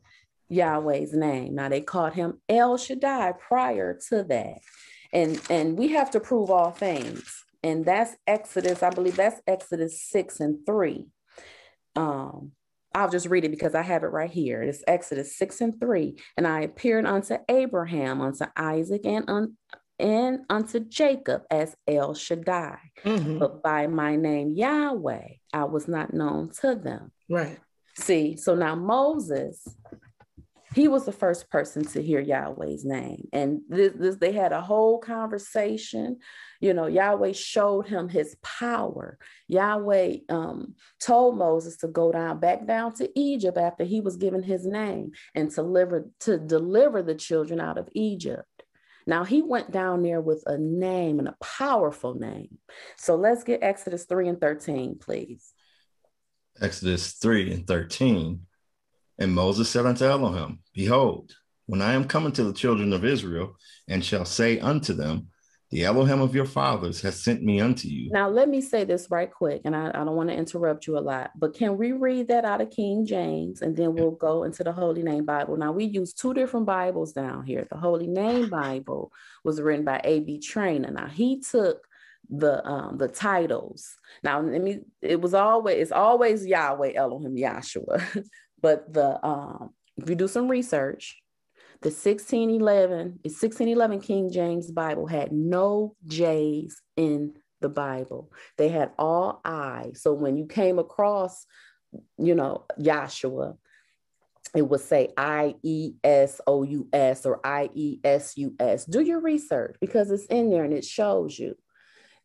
[0.48, 1.54] Yahweh's name.
[1.54, 4.58] Now they called him El Shaddai prior to that
[5.12, 10.02] and and we have to prove all things and that's exodus i believe that's exodus
[10.02, 11.06] 6 and 3
[11.96, 12.52] um
[12.94, 14.62] I'll just read it because I have it right here.
[14.62, 16.16] It's Exodus 6 and 3.
[16.36, 19.56] And I appeared unto Abraham, unto Isaac, and, un-
[19.98, 22.78] and unto Jacob as El Shaddai.
[23.04, 23.38] Mm-hmm.
[23.38, 27.12] But by my name Yahweh, I was not known to them.
[27.28, 27.58] Right.
[27.96, 29.66] See, so now Moses
[30.78, 33.26] he was the first person to hear Yahweh's name.
[33.32, 36.18] And this, this, they had a whole conversation.
[36.60, 39.18] You know, Yahweh showed him his power.
[39.48, 44.40] Yahweh um, told Moses to go down, back down to Egypt after he was given
[44.40, 48.46] his name and to deliver, to deliver the children out of Egypt.
[49.04, 52.56] Now he went down there with a name and a powerful name.
[52.98, 55.52] So let's get Exodus 3 and 13, please.
[56.60, 58.42] Exodus 3 and 13.
[59.18, 61.32] And Moses said unto Elohim, Behold,
[61.66, 63.56] when I am coming to the children of Israel,
[63.88, 65.28] and shall say unto them,
[65.70, 68.10] The Elohim of your fathers has sent me unto you.
[68.10, 70.96] Now, let me say this right quick, and I, I don't want to interrupt you
[70.96, 74.44] a lot, but can we read that out of King James and then we'll go
[74.44, 75.56] into the Holy Name Bible?
[75.56, 77.66] Now, we use two different Bibles down here.
[77.70, 79.12] The Holy Name Bible
[79.44, 80.40] was written by A.B.
[80.40, 80.92] Traina.
[80.92, 81.86] Now, he took
[82.30, 83.96] the um the titles.
[84.22, 88.24] Now, let me it was always it's always Yahweh Elohim Yahshua,
[88.60, 91.20] but the um if you do some research,
[91.82, 98.32] the 1611 1611 King James Bible had no J's in the Bible.
[98.56, 99.90] They had all I.
[99.94, 101.46] So when you came across,
[102.16, 103.54] you know, Joshua,
[104.54, 108.84] it would say I E S O U S or I E S U S.
[108.84, 111.54] Do your research because it's in there and it shows you.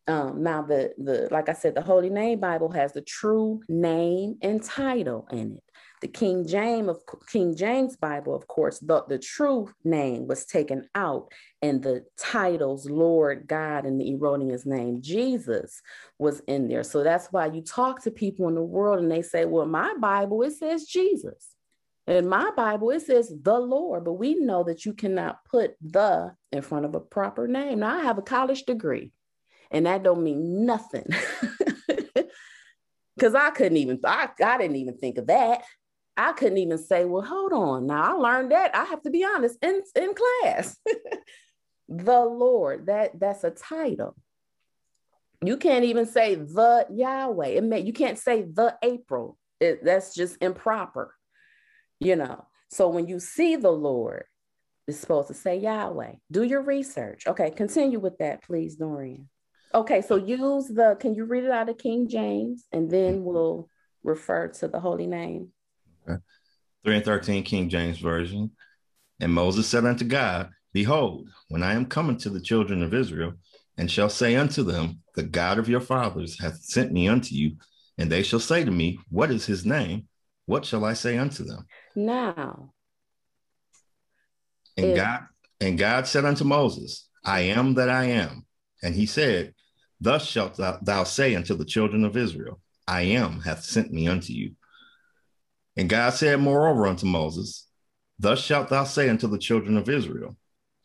[0.06, 4.36] Um, now the the like I said, the Holy Name Bible has the true name
[4.42, 5.64] and title in it.
[6.00, 10.88] The King James of King James Bible, of course, the, the true name was taken
[10.94, 11.32] out,
[11.62, 15.80] and the titles Lord God and the erroneous name Jesus
[16.18, 16.82] was in there.
[16.82, 19.94] So that's why you talk to people in the world and they say, Well, my
[19.98, 21.54] Bible, it says Jesus.
[22.06, 26.34] In my Bible, it says the Lord, but we know that you cannot put the
[26.52, 27.78] in front of a proper name.
[27.78, 29.12] Now, I have a college degree,
[29.70, 31.06] and that don't mean nothing.
[33.16, 35.62] Because I couldn't even, I, I didn't even think of that.
[36.16, 37.86] I couldn't even say, well, hold on.
[37.86, 38.74] Now I learned that.
[38.74, 40.76] I have to be honest in, in class.
[41.88, 44.16] the Lord, that that's a title.
[45.44, 47.48] You can't even say the Yahweh.
[47.48, 49.36] It may, you can't say the April.
[49.60, 51.14] It, that's just improper
[52.00, 52.44] you know.
[52.70, 54.24] So when you see the Lord,
[54.86, 56.12] it's supposed to say Yahweh.
[56.30, 57.26] Do your research.
[57.26, 59.28] Okay, continue with that, please, Dorian.
[59.74, 63.24] Okay, so use the, can you read it out of King James and then mm-hmm.
[63.24, 63.68] we'll
[64.02, 65.50] refer to the holy name?
[66.08, 66.20] Okay.
[66.84, 68.50] 3 and 13 King James Version.
[69.20, 73.34] And Moses said unto God, Behold, when I am coming to the children of Israel,
[73.76, 77.56] and shall say unto them, The God of your fathers hath sent me unto you,
[77.98, 80.08] and they shall say to me, What is his name?
[80.46, 81.66] What shall I say unto them?
[81.96, 82.72] Now.
[84.76, 85.20] And if, God
[85.60, 88.44] and God said unto Moses, I am that I am.
[88.82, 89.54] And he said,
[90.00, 94.08] Thus shalt thou, thou say unto the children of Israel, I am hath sent me
[94.08, 94.52] unto you.
[95.76, 97.66] And God said moreover unto Moses,
[98.18, 100.36] Thus shalt thou say unto the children of Israel,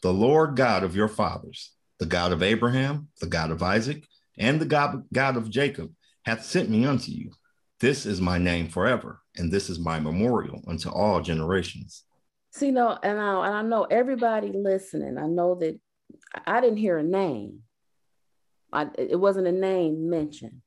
[0.01, 4.05] The Lord God of your fathers, the God of Abraham, the God of Isaac,
[4.37, 5.91] and the God, God of Jacob,
[6.25, 7.31] hath sent me unto you.
[7.79, 12.03] This is my name forever, and this is my memorial unto all generations.
[12.51, 15.79] See, no, and I, and I know everybody listening, I know that
[16.45, 17.59] I didn't hear a name.
[18.73, 20.61] I, it wasn't a name mentioned.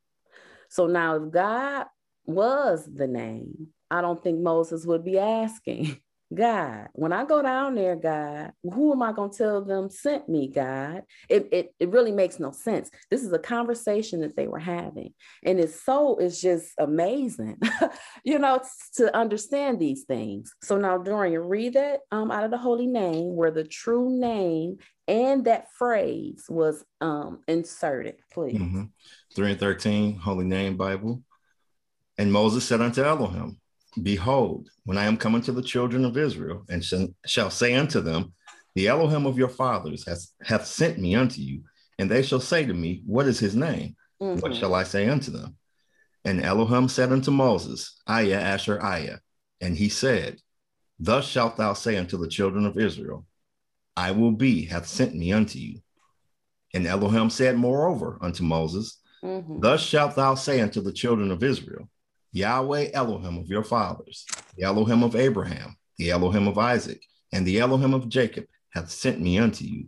[0.68, 1.86] So now, if God
[2.24, 5.98] was the name, I don't think Moses would be asking,
[6.34, 10.30] God, when I go down there, God, who am I going to tell them sent
[10.30, 11.02] me, God?
[11.28, 12.90] It, it, it really makes no sense.
[13.10, 15.12] This is a conversation that they were having.
[15.44, 17.58] And it's so, it's just amazing,
[18.24, 18.62] you know,
[18.96, 20.54] to understand these things.
[20.62, 24.78] So now, Dorian, read that um, out of the holy name where the true name
[25.06, 28.58] and that phrase was um, inserted, please.
[28.58, 28.84] Mm-hmm.
[29.34, 31.22] 3 and 13, Holy Name Bible.
[32.16, 33.58] And Moses said unto Elohim,
[34.00, 36.84] Behold, when I am coming to the children of Israel, and
[37.26, 38.32] shall say unto them,
[38.74, 41.62] The Elohim of your fathers has, hath sent me unto you,
[41.98, 43.96] and they shall say to me, What is his name?
[44.20, 44.40] Mm-hmm.
[44.40, 45.56] What shall I say unto them?
[46.24, 49.18] And Elohim said unto Moses, Ayah Asher Ayah.
[49.60, 50.38] And he said,
[50.98, 53.26] Thus shalt thou say unto the children of Israel,
[53.96, 55.80] I will be, hath sent me unto you.
[56.72, 59.60] And Elohim said moreover unto Moses, mm-hmm.
[59.60, 61.88] Thus shalt thou say unto the children of Israel,
[62.32, 64.26] Yahweh Elohim of your fathers,
[64.56, 67.02] the Elohim of Abraham, the Elohim of Isaac,
[67.32, 69.86] and the Elohim of Jacob hath sent me unto you.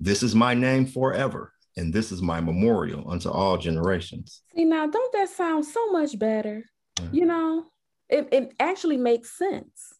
[0.00, 4.42] This is my name forever, and this is my memorial unto all generations.
[4.54, 6.64] See, now, don't that sound so much better?
[6.98, 7.08] Yeah.
[7.12, 7.64] You know,
[8.08, 9.92] it, it actually makes sense.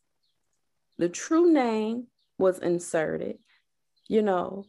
[0.98, 2.06] The true name
[2.38, 3.38] was inserted,
[4.08, 4.64] you know,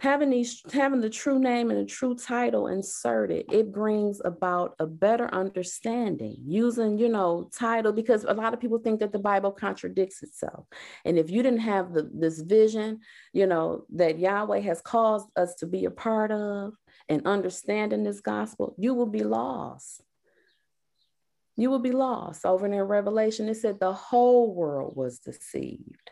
[0.00, 4.86] having these having the true name and the true title inserted it brings about a
[4.86, 9.50] better understanding using you know title because a lot of people think that the bible
[9.50, 10.66] contradicts itself.
[11.04, 13.00] And if you didn't have the, this vision
[13.32, 16.74] you know that yahweh has caused us to be a part of
[17.08, 20.02] and understanding this gospel you will be lost.
[21.58, 22.44] You will be lost.
[22.44, 26.10] Over in revelation it said the whole world was deceived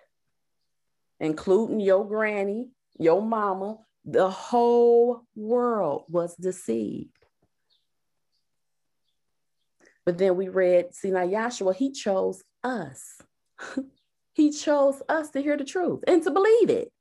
[1.20, 7.10] including your granny your mama, the whole world was deceived.
[10.04, 13.20] But then we read, see now Yahshua, he chose us.
[14.34, 16.92] he chose us to hear the truth and to believe it.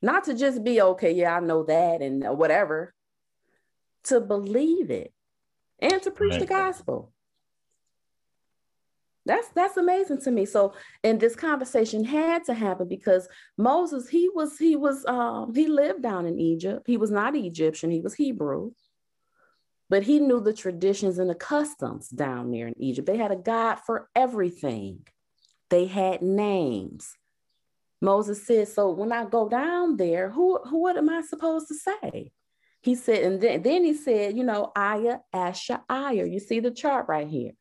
[0.00, 2.94] Not to just be, okay, yeah, I know that and whatever.
[4.04, 5.12] To believe it
[5.80, 6.40] and to preach right.
[6.40, 7.12] the gospel.
[9.26, 10.46] That's that's amazing to me.
[10.46, 15.66] So, and this conversation had to happen because Moses, he was he was um he
[15.66, 16.86] lived down in Egypt.
[16.86, 18.72] He was not Egyptian, he was Hebrew.
[19.90, 23.06] But he knew the traditions and the customs down there in Egypt.
[23.06, 25.06] They had a God for everything.
[25.70, 27.16] They had names.
[28.00, 31.74] Moses said, So when I go down there, who, who what am I supposed to
[31.74, 32.32] say?
[32.80, 36.24] He said, and then, then he said, you know, Aya, Asha, Aya.
[36.26, 37.52] You see the chart right here.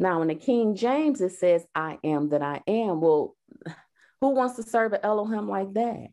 [0.00, 3.02] Now, in the King James, it says, I am that I am.
[3.02, 3.36] Well,
[4.22, 6.06] who wants to serve an Elohim like that?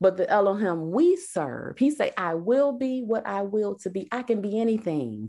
[0.00, 4.08] But the Elohim we serve, he say, I will be what I will to be.
[4.12, 5.28] I can be anything.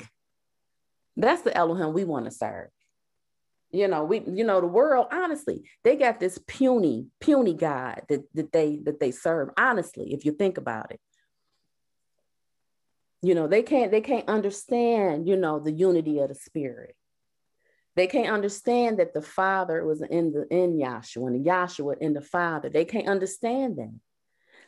[1.18, 2.70] That's the Elohim we want to serve.
[3.72, 8.22] You know, we, you know, the world, honestly, they got this puny, puny God that,
[8.36, 9.50] that they that they serve.
[9.58, 11.00] Honestly, if you think about it.
[13.22, 16.96] You know, they can't, they can't understand, you know, the unity of the spirit.
[17.96, 22.22] They can't understand that the Father was in the in Yahshua and Yahshua in the
[22.22, 22.70] Father.
[22.70, 23.94] They can't understand that.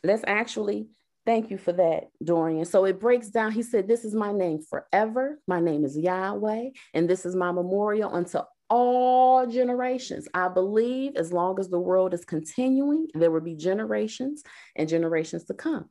[0.04, 0.88] Let's actually
[1.26, 2.66] thank you for that, Dorian.
[2.66, 3.54] So it breaks down.
[3.54, 5.40] He said, This is my name forever.
[5.48, 8.40] My name is Yahweh, and this is my memorial unto
[8.70, 10.28] all generations.
[10.34, 14.44] I believe as long as the world is continuing, there will be generations
[14.76, 15.90] and generations to come.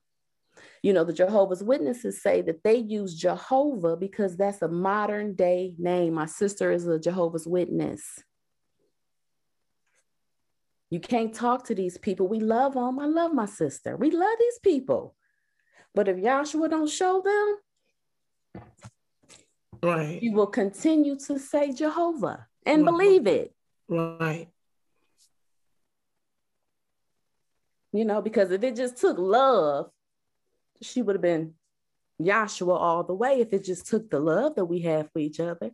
[0.83, 5.75] You know, the Jehovah's Witnesses say that they use Jehovah because that's a modern day
[5.79, 6.15] name.
[6.15, 8.03] My sister is a Jehovah's Witness.
[10.91, 12.27] You can't talk to these people.
[12.27, 12.99] We love them.
[12.99, 13.97] I love my sister.
[13.97, 15.15] We love these people.
[15.95, 18.63] But if Yahshua don't show them,
[19.83, 22.91] right, you will continue to say Jehovah and right.
[22.91, 23.55] believe it.
[23.89, 24.49] Right.
[27.93, 29.91] You know, because if it just took love,
[30.83, 31.55] she would have been
[32.21, 35.41] Yahshua all the way if it just took the love that we have for each
[35.41, 35.71] other.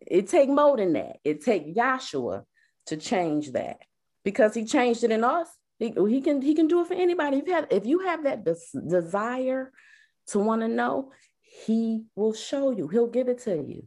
[0.00, 1.18] It take more than that.
[1.24, 2.44] It take Yahshua
[2.86, 3.78] to change that
[4.24, 5.48] because he changed it in us.
[5.78, 7.38] He, he can he can do it for anybody.
[7.38, 9.72] If you have, if you have that des- desire
[10.28, 12.88] to want to know, he will show you.
[12.88, 13.86] He'll give it to you.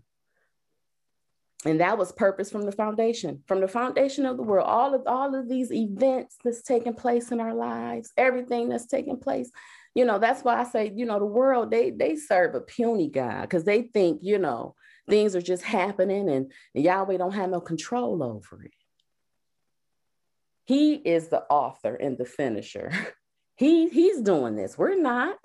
[1.66, 4.68] And that was purpose from the foundation, from the foundation of the world.
[4.68, 9.18] All of all of these events that's taking place in our lives, everything that's taking
[9.18, 9.52] place.
[9.98, 13.10] You know, that's why I say, you know, the world they they serve a puny
[13.10, 14.76] God because they think, you know,
[15.10, 18.76] things are just happening and Yahweh don't have no control over it.
[20.66, 22.91] He is the author and the finisher.
[23.56, 24.78] he he's doing this.
[24.78, 25.39] We're not.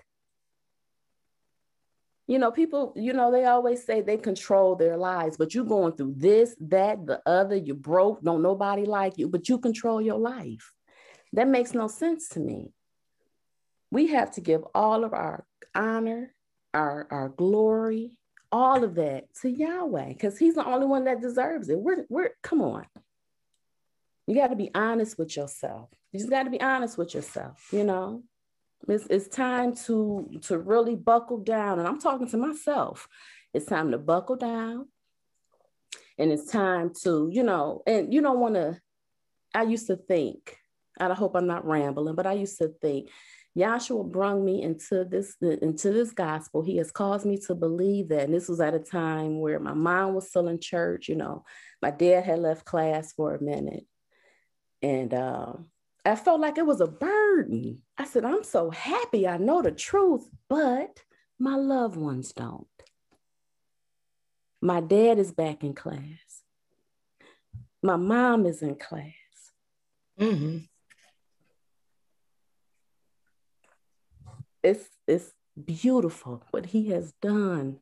[2.26, 5.94] You know, people, you know, they always say they control their lives, but you're going
[5.94, 10.18] through this, that, the other, you broke, don't nobody like you, but you control your
[10.18, 10.72] life.
[11.32, 12.74] That makes no sense to me.
[13.92, 16.32] We have to give all of our honor,
[16.72, 18.16] our, our glory,
[18.50, 21.78] all of that to Yahweh, because He's the only one that deserves it.
[21.78, 22.86] We're, we're come on.
[24.26, 25.90] You got to be honest with yourself.
[26.10, 28.22] You just got to be honest with yourself, you know.
[28.88, 31.78] It's, it's time to to really buckle down.
[31.78, 33.06] And I'm talking to myself.
[33.52, 34.88] It's time to buckle down.
[36.18, 38.80] And it's time to, you know, and you don't want to,
[39.54, 40.56] I used to think,
[40.98, 43.10] I hope I'm not rambling, but I used to think
[43.56, 46.62] Yahshua brought me into this into this gospel.
[46.62, 48.24] He has caused me to believe that.
[48.24, 51.08] And this was at a time where my mom was still in church.
[51.08, 51.44] You know,
[51.82, 53.84] my dad had left class for a minute,
[54.80, 55.66] and um,
[56.04, 57.82] I felt like it was a burden.
[57.96, 61.02] I said, I'm so happy I know the truth, but
[61.38, 62.66] my loved ones don't.
[64.60, 66.42] My dad is back in class.
[67.82, 69.12] My mom is in class.
[70.18, 70.58] Mm-hmm.
[74.62, 75.32] It's it's
[75.62, 77.78] beautiful what he has done.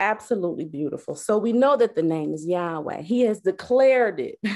[0.00, 1.14] Absolutely beautiful.
[1.16, 3.02] So we know that the name is Yahweh.
[3.02, 4.38] He has declared it.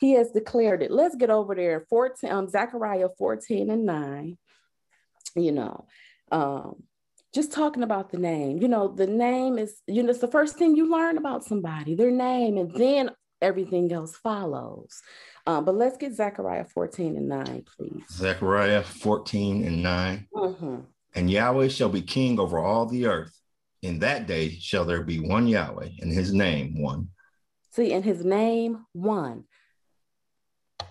[0.00, 0.90] He has declared it.
[0.90, 1.84] Let's get over there.
[1.90, 4.38] 14, um, Zechariah 14 and 9.
[5.34, 5.86] You know,
[6.30, 6.82] um,
[7.34, 8.62] just talking about the name.
[8.62, 11.94] You know, the name is, you know, it's the first thing you learn about somebody,
[11.94, 13.10] their name, and then
[13.42, 15.02] everything else follows.
[15.48, 18.02] Um, but let's get Zechariah 14 and 9, please.
[18.10, 20.28] Zechariah 14 and 9.
[20.34, 20.76] Mm-hmm.
[21.14, 23.34] And Yahweh shall be king over all the earth.
[23.82, 27.08] In that day shall there be one Yahweh, and his name one.
[27.70, 29.44] See, in his name one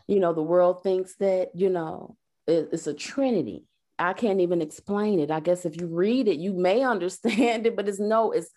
[0.07, 2.15] you know the world thinks that you know
[2.47, 3.63] it's a trinity
[3.99, 7.75] i can't even explain it i guess if you read it you may understand it
[7.75, 8.49] but it's no it's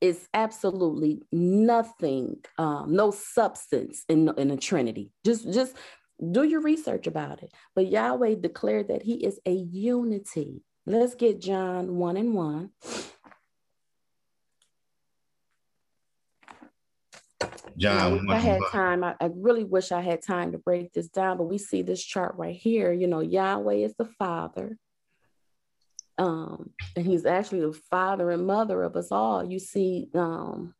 [0.00, 5.76] it's absolutely nothing um, no substance in, in a trinity just just
[6.32, 11.40] do your research about it but yahweh declared that he is a unity let's get
[11.40, 12.70] john 1 and 1
[17.78, 19.04] John, I had time.
[19.04, 22.02] I, I, really wish I had time to break this down, but we see this
[22.02, 22.90] chart right here.
[22.90, 24.78] You know, Yahweh is the Father.
[26.18, 29.44] Um, and he's actually the father and mother of us all.
[29.44, 30.74] You see um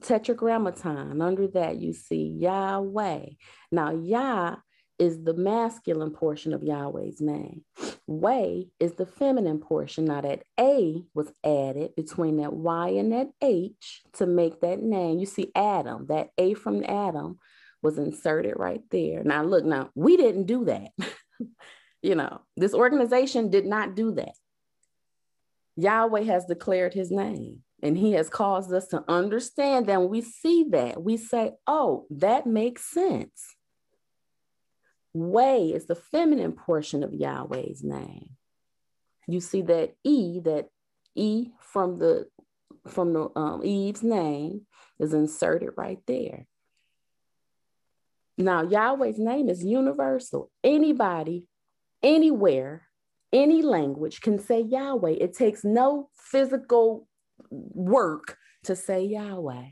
[0.00, 1.20] tetragrammaton.
[1.20, 3.26] Under that, you see Yahweh.
[3.70, 4.56] Now, Yah
[4.98, 7.64] is the masculine portion of Yahweh's name.
[8.06, 10.04] Way is the feminine portion.
[10.04, 15.18] Now that A was added between that Y and that H to make that name.
[15.18, 17.38] You see Adam, that A from Adam
[17.82, 19.24] was inserted right there.
[19.24, 20.90] Now look, now we didn't do that.
[22.02, 24.32] you know, this organization did not do that.
[25.76, 30.20] Yahweh has declared his name and he has caused us to understand that when we
[30.20, 33.56] see that, we say, oh, that makes sense.
[35.12, 38.30] Way is the feminine portion of Yahweh's name.
[39.28, 40.68] You see that E, that
[41.14, 42.28] E from the
[42.88, 44.62] from the um, Eve's name
[44.98, 46.46] is inserted right there.
[48.36, 50.50] Now, Yahweh's name is universal.
[50.62, 51.46] Anybody,
[52.02, 52.82] anywhere,
[53.34, 55.16] any language can say Yahweh.
[55.20, 57.06] It takes no physical
[57.50, 59.66] work to say Yahweh.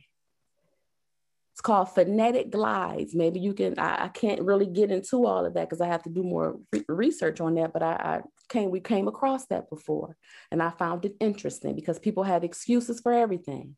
[1.53, 3.15] It's called phonetic glides.
[3.15, 6.03] Maybe you can, I, I can't really get into all of that because I have
[6.05, 9.71] to do more re- research on that, but I, I came, we came across that
[9.71, 10.17] before
[10.51, 13.77] and I found it interesting because people have excuses for everything.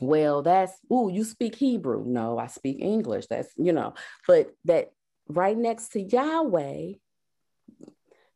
[0.00, 2.04] Well, that's, oh, you speak Hebrew.
[2.04, 3.26] No, I speak English.
[3.28, 3.94] That's, you know,
[4.26, 4.90] but that
[5.28, 6.94] right next to Yahweh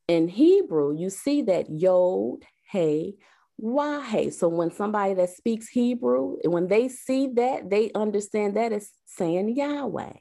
[0.09, 3.15] in Hebrew, you see that Yod, Hey,
[3.57, 4.29] why?
[4.31, 9.57] So when somebody that speaks Hebrew, when they see that, they understand that it's saying
[9.57, 10.13] Yahweh.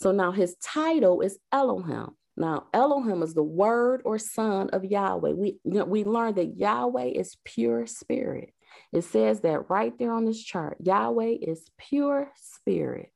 [0.00, 2.10] So now his title is Elohim.
[2.36, 5.32] Now Elohim is the word or son of Yahweh.
[5.32, 8.54] We, you know, we learned that Yahweh is pure spirit.
[8.92, 10.76] It says that right there on this chart.
[10.80, 13.12] Yahweh is pure spirit.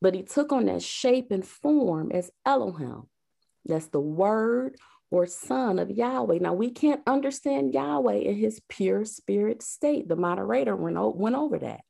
[0.00, 3.04] But he took on that shape and form as Elohim.
[3.64, 4.76] That's the word
[5.10, 6.38] or son of Yahweh.
[6.40, 10.08] Now, we can't understand Yahweh in his pure spirit state.
[10.08, 11.82] The moderator went, went over that.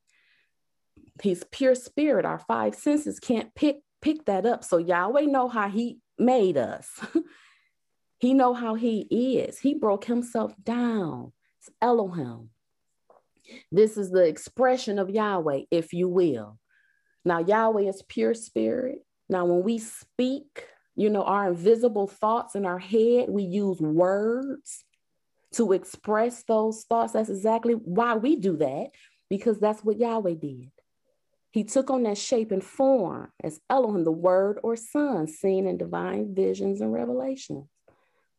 [1.23, 2.25] His pure spirit.
[2.25, 4.65] Our five senses can't pick, pick that up.
[4.65, 6.89] So Yahweh know how he made us.
[8.19, 9.03] he know how he
[9.39, 9.61] is.
[9.61, 11.33] He broke himself down.
[11.61, 12.51] It's Elohim.
[13.71, 16.59] This is the expression of Yahweh, if you will.
[17.25, 18.99] Now, Yahweh is pure spirit.
[19.29, 23.29] Now, when we speak, you know, our invisible thoughts in our head.
[23.29, 24.85] We use words
[25.55, 27.13] to express those thoughts.
[27.13, 28.91] That's exactly why we do that,
[29.29, 30.71] because that's what Yahweh did.
[31.51, 35.77] He took on that shape and form as Elohim, the word or son, seen in
[35.77, 37.67] divine visions and revelations.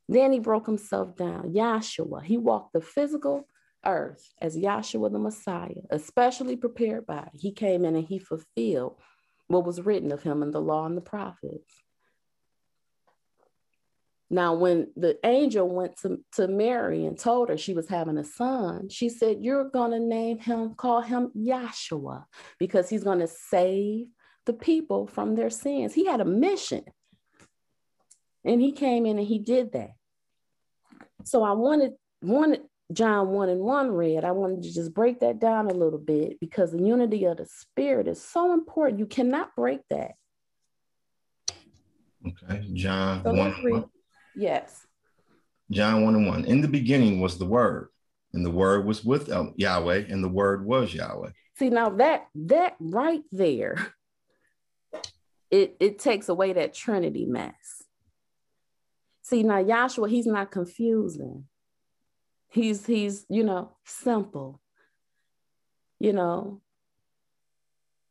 [0.10, 1.54] Then he broke himself down.
[1.54, 3.48] Yahshua, he walked the physical
[3.86, 7.30] earth as Yahshua the Messiah, especially prepared by.
[7.34, 8.98] He came in and he fulfilled
[9.48, 11.83] what was written of him in the law and the prophets.
[14.30, 18.24] Now, when the angel went to, to Mary and told her she was having a
[18.24, 22.26] son, she said, You're going to name him, call him Yahshua,
[22.58, 24.08] because he's going to save
[24.46, 25.94] the people from their sins.
[25.94, 26.84] He had a mission.
[28.44, 29.92] And he came in and he did that.
[31.24, 34.26] So I wanted, wanted John 1 and 1 read.
[34.26, 37.46] I wanted to just break that down a little bit because the unity of the
[37.46, 39.00] spirit is so important.
[39.00, 40.14] You cannot break that.
[42.26, 43.86] Okay, John so 1.
[44.36, 44.86] Yes.
[45.72, 46.46] John 1 and 1.
[46.46, 47.90] In the beginning was the word,
[48.34, 51.32] and the word was with Yahweh, and the word was Yahweh.
[51.58, 53.94] See, now that that right there,
[55.52, 57.84] it, it takes away that Trinity mess.
[59.22, 61.46] See, now Yahshua, he's not confusing.
[62.50, 64.62] He's he's, you know, simple.
[66.00, 66.62] You know,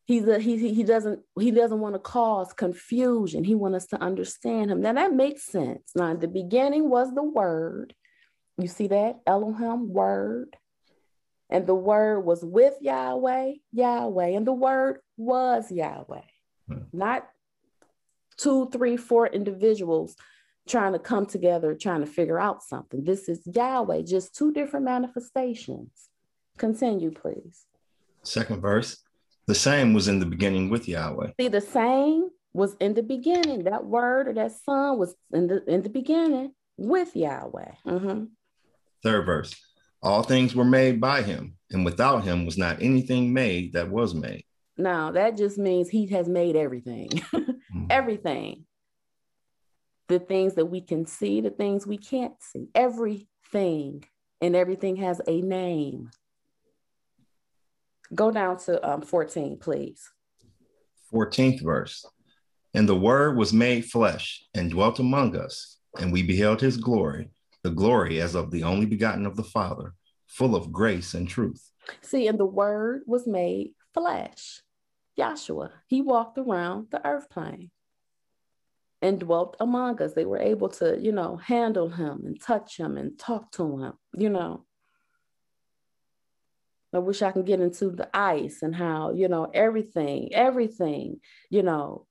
[0.05, 3.45] He's a, he, he doesn't he doesn't want to cause confusion.
[3.45, 4.81] He wants us to understand him.
[4.81, 5.93] Now that makes sense.
[5.95, 7.95] Now the beginning was the word.
[8.59, 10.57] You see that Elohim word,
[11.49, 16.20] and the word was with Yahweh, Yahweh, and the word was Yahweh,
[16.69, 16.79] hmm.
[16.93, 17.29] not
[18.37, 20.16] two, three, four individuals
[20.69, 23.05] trying to come together, trying to figure out something.
[23.05, 26.09] This is Yahweh, just two different manifestations.
[26.57, 27.66] Continue, please.
[28.23, 29.03] Second verse.
[29.47, 31.32] The same was in the beginning with Yahweh.
[31.40, 33.64] See, the same was in the beginning.
[33.64, 37.73] That word or that son was in the in the beginning with Yahweh.
[37.86, 38.24] Mm-hmm.
[39.02, 39.55] Third verse.
[40.02, 44.14] All things were made by him, and without him was not anything made that was
[44.14, 44.44] made.
[44.77, 47.09] Now that just means he has made everything.
[47.35, 47.86] mm-hmm.
[47.90, 48.64] Everything.
[50.09, 54.05] The things that we can see, the things we can't see, everything.
[54.40, 56.10] And everything has a name.
[58.14, 60.10] Go down to um, 14, please.
[61.12, 62.05] 14th verse.
[62.74, 67.30] And the word was made flesh and dwelt among us, and we beheld his glory,
[67.62, 69.94] the glory as of the only begotten of the Father,
[70.26, 71.70] full of grace and truth.
[72.01, 74.62] See, and the word was made flesh.
[75.18, 77.70] Yahshua, he walked around the earth plane
[79.02, 80.14] and dwelt among us.
[80.14, 83.93] They were able to, you know, handle him and touch him and talk to him,
[84.14, 84.64] you know.
[86.94, 91.20] I wish I can get into the ice and how, you know, everything, everything,
[91.51, 92.06] you know,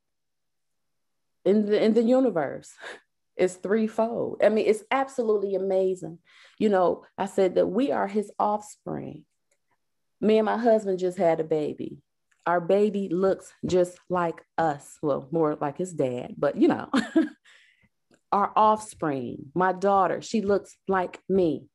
[1.46, 2.72] in the in the universe
[3.38, 4.42] is threefold.
[4.44, 6.20] I mean, it's absolutely amazing.
[6.58, 9.26] You know, I said that we are his offspring.
[10.20, 11.98] Me and my husband just had a baby.
[12.46, 14.98] Our baby looks just like us.
[15.02, 16.90] Well, more like his dad, but you know,
[18.32, 21.68] our offspring, my daughter, she looks like me.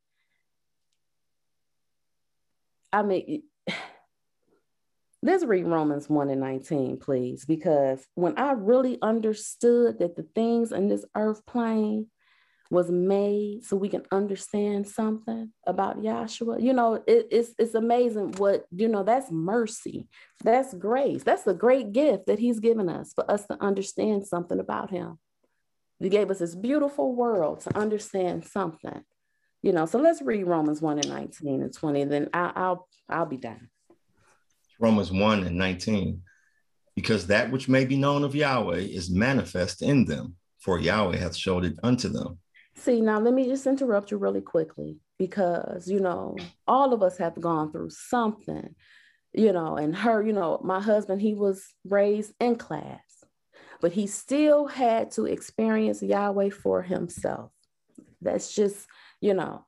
[2.97, 3.43] I mean,
[5.23, 10.73] let's read Romans 1 and 19, please, because when I really understood that the things
[10.73, 12.06] in this earth plane
[12.70, 18.32] was made so we can understand something about Yahshua, you know, it, it's, it's amazing
[18.39, 20.09] what, you know, that's mercy.
[20.43, 21.23] That's grace.
[21.23, 25.18] That's a great gift that he's given us for us to understand something about him.
[26.01, 29.05] He gave us this beautiful world to understand something
[29.67, 32.89] you know so let's read romans 1 and 19 and 20 and then I'll, I'll
[33.09, 33.69] i'll be done.
[34.79, 36.23] Romans 1 and 19
[36.95, 41.35] because that which may be known of yahweh is manifest in them for yahweh hath
[41.35, 42.39] showed it unto them.
[42.77, 46.37] See now let me just interrupt you really quickly because you know
[46.69, 48.75] all of us have gone through something
[49.33, 53.01] you know and her you know my husband he was raised in class
[53.81, 57.51] but he still had to experience yahweh for himself.
[58.23, 58.87] That's just
[59.27, 59.66] you know,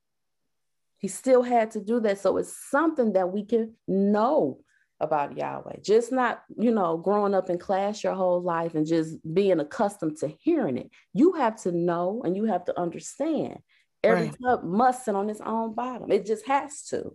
[0.98, 2.20] he still had to do that.
[2.20, 4.60] So it's something that we can know
[5.00, 9.16] about Yahweh, just not, you know, growing up in class your whole life and just
[9.34, 10.90] being accustomed to hearing it.
[11.12, 13.58] You have to know and you have to understand.
[14.04, 14.36] Every right.
[14.44, 16.12] cup must sit on its own bottom.
[16.12, 17.12] It just has to,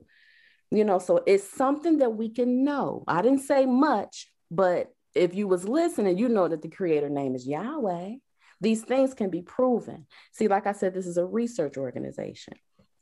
[0.70, 1.00] you know.
[1.00, 3.06] So it's something that we can know.
[3.08, 7.36] I didn't say much, but if you was listening, you know that the creator name
[7.36, 8.16] is Yahweh.
[8.64, 10.08] These things can be proven.
[10.32, 12.54] See, like I said, this is a research organization.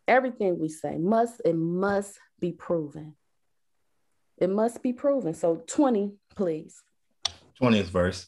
[0.08, 3.16] Everything we say must, it must be proven.
[4.40, 5.36] It must be proven.
[5.36, 6.82] So 20, please.
[7.62, 8.26] 20th verse.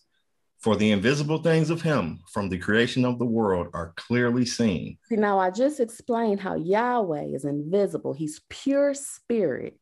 [0.60, 5.00] For the invisible things of him from the creation of the world are clearly seen.
[5.10, 8.14] See, now I just explained how Yahweh is invisible.
[8.14, 9.80] He's pure spirit.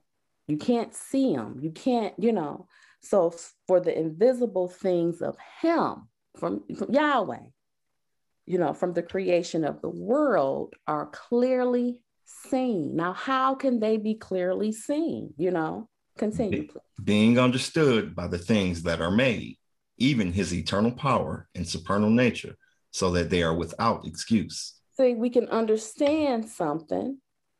[0.48, 1.60] You can't see him.
[1.62, 2.68] You can't, you know.
[3.02, 3.36] So
[3.68, 6.08] for the invisible things of him,
[6.38, 7.46] from, from Yahweh,
[8.46, 12.96] you know, from the creation of the world are clearly seen.
[12.96, 15.34] Now, how can they be clearly seen?
[15.38, 16.68] You know, continue.
[16.68, 16.78] Please.
[17.04, 19.58] Being understood by the things that are made,
[19.98, 22.56] even his eternal power and supernal nature,
[22.92, 24.76] so that they are without excuse.
[24.98, 27.18] See, we can understand something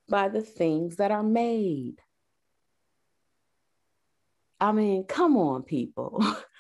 [0.10, 1.96] by the things that are made.
[4.60, 6.24] I mean, come on, people.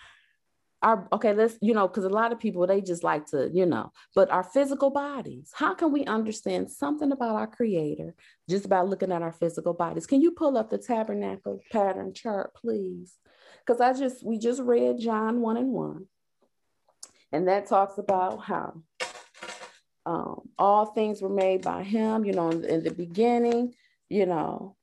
[0.81, 3.65] our okay let's you know because a lot of people they just like to you
[3.65, 8.15] know but our physical bodies how can we understand something about our creator
[8.49, 10.05] just by looking at our physical bodies?
[10.07, 13.17] Can you pull up the tabernacle pattern chart please?
[13.65, 16.05] Because i just we just read john 1 and 1
[17.31, 18.81] and that talks about how
[20.05, 23.75] um, all things were made by him you know in, in the beginning
[24.09, 24.75] you know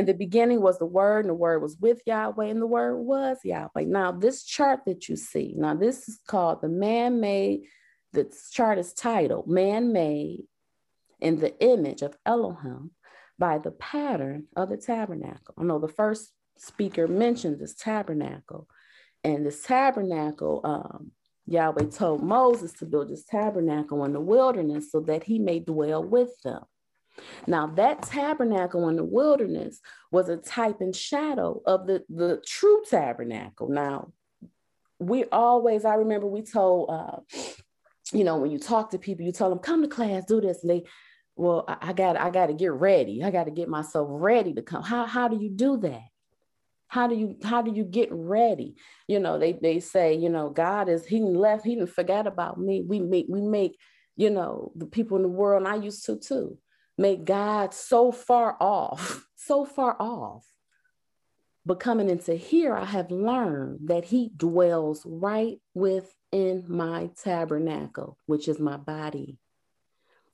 [0.00, 2.96] in the beginning was the word, and the word was with Yahweh, and the word
[2.96, 3.84] was Yahweh.
[3.84, 7.64] Now, this chart that you see, now this is called the man-made,
[8.14, 10.44] the chart is titled Man-Made
[11.20, 12.92] in the Image of Elohim
[13.38, 15.54] by the pattern of the tabernacle.
[15.58, 18.68] I know the first speaker mentioned this tabernacle,
[19.22, 21.12] and this tabernacle, um,
[21.46, 26.02] Yahweh told Moses to build this tabernacle in the wilderness so that he may dwell
[26.02, 26.62] with them.
[27.46, 29.80] Now, that tabernacle in the wilderness
[30.10, 33.68] was a type and shadow of the, the true tabernacle.
[33.68, 34.12] Now,
[34.98, 37.20] we always, I remember we told, uh,
[38.12, 40.62] you know, when you talk to people, you tell them, come to class, do this.
[40.62, 40.84] And they,
[41.36, 43.22] well, I, got I got to get ready.
[43.22, 44.82] I got to get myself ready to come.
[44.82, 46.02] How, how do you do that?
[46.88, 48.74] How do you how do you get ready?
[49.06, 52.58] You know, they they say, you know, God is he left, he didn't forget about
[52.58, 52.82] me.
[52.84, 53.78] We make we make,
[54.16, 56.58] you know, the people in the world, and I used to too
[57.00, 60.44] make God so far off, so far off.
[61.64, 68.48] But coming into here, I have learned that He dwells right within my tabernacle, which
[68.48, 69.38] is my body.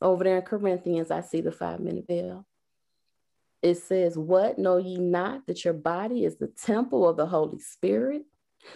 [0.03, 2.47] Over there in Corinthians, I see the five minute bell.
[3.63, 7.61] it says, What know ye not that your body is the temple of the Holy
[7.61, 8.23] Spirit?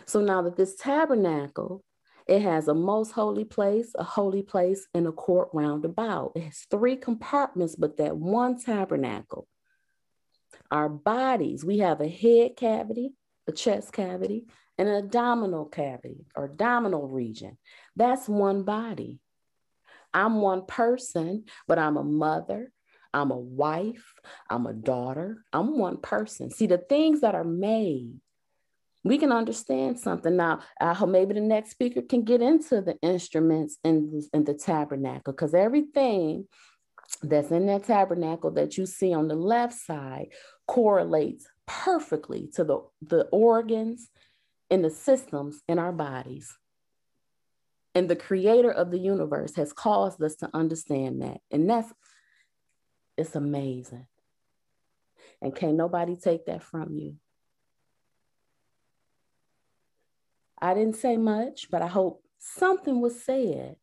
[0.07, 1.85] So now that this tabernacle,
[2.31, 6.31] it has a most holy place, a holy place, and a court round about.
[6.37, 9.49] It has three compartments, but that one tabernacle.
[10.71, 13.15] Our bodies, we have a head cavity,
[13.49, 14.47] a chest cavity,
[14.79, 17.59] and an abdominal cavity or abdominal region.
[17.97, 19.19] That's one body.
[20.15, 22.73] I'm one person, but I'm a mother,
[23.13, 24.15] I'm a wife,
[24.49, 26.53] I'm a daughter, I'm one person.
[26.53, 28.21] See, the things that are made,
[29.03, 30.37] we can understand something.
[30.37, 34.45] Now, I hope maybe the next speaker can get into the instruments in, the, in
[34.45, 36.47] the tabernacle because everything
[37.23, 40.29] that's in that tabernacle that you see on the left side
[40.67, 44.11] correlates perfectly to the, the organs
[44.71, 46.57] and the systems in our bodies.
[47.95, 51.41] And the creator of the universe has caused us to understand that.
[51.51, 51.93] And that's,
[53.17, 54.07] it's amazing.
[55.43, 57.17] And can't nobody take that from you.
[60.61, 63.77] I didn't say much, but I hope something was said,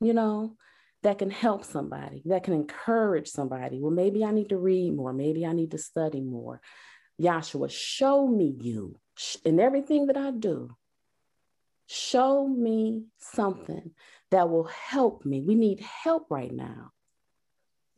[0.00, 0.56] you know,
[1.02, 3.78] that can help somebody, that can encourage somebody.
[3.80, 5.12] Well, maybe I need to read more.
[5.12, 6.60] Maybe I need to study more.
[7.20, 8.98] Yahshua, show me you
[9.44, 10.76] in everything that I do.
[11.86, 13.92] Show me something
[14.30, 15.40] that will help me.
[15.40, 16.90] We need help right now.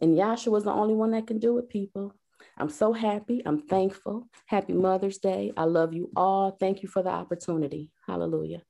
[0.00, 2.14] And Yahshua is the only one that can do it, people.
[2.58, 3.42] I'm so happy.
[3.46, 4.28] I'm thankful.
[4.46, 5.52] Happy Mother's Day.
[5.56, 6.50] I love you all.
[6.50, 7.90] Thank you for the opportunity.
[8.06, 8.62] Hallelujah.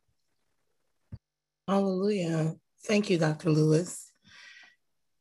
[1.67, 2.57] Hallelujah.
[2.85, 3.51] Thank you, Dr.
[3.51, 4.13] Lewis.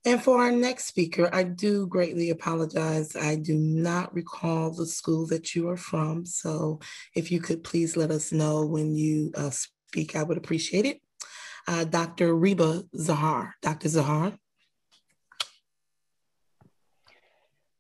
[0.05, 3.15] And for our next speaker, I do greatly apologize.
[3.15, 6.25] I do not recall the school that you are from.
[6.25, 6.79] So
[7.15, 11.01] if you could please let us know when you uh, speak, I would appreciate it.
[11.67, 12.33] Uh, Dr.
[12.35, 13.51] Reba Zahar.
[13.61, 13.89] Dr.
[13.89, 14.37] Zahar.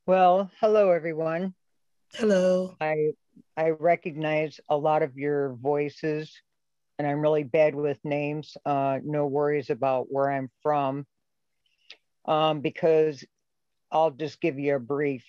[0.07, 1.53] Well, hello, everyone.
[2.13, 2.77] Hello.
[2.79, 3.11] I
[3.57, 6.33] I recognize a lot of your voices,
[6.97, 8.55] and I'm really bad with names.
[8.65, 11.05] Uh, no worries about where I'm from,
[12.23, 13.25] um, because
[13.91, 15.25] I'll just give you a brief.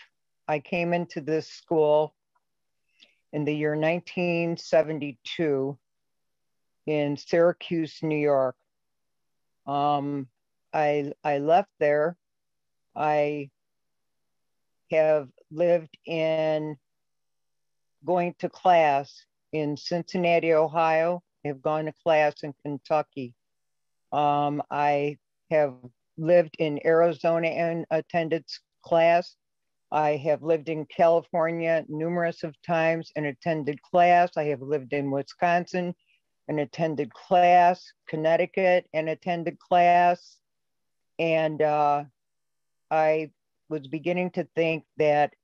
[0.46, 2.14] I came into this school
[3.32, 5.76] in the year 1972
[6.86, 8.54] in Syracuse, New York.
[9.66, 10.28] Um,
[10.72, 12.16] I I left there.
[12.94, 13.50] I
[14.90, 16.76] have lived in
[18.04, 21.22] going to class in Cincinnati, Ohio.
[21.44, 23.34] Have gone to class in Kentucky.
[24.12, 25.18] Um, I
[25.50, 25.74] have
[26.16, 28.44] lived in Arizona and attended
[28.82, 29.36] class.
[29.90, 34.36] I have lived in California numerous of times and attended class.
[34.36, 35.94] I have lived in Wisconsin
[36.48, 40.36] and attended class, Connecticut and attended class.
[41.18, 42.04] And uh,
[42.90, 43.30] I
[43.68, 45.34] was beginning to think that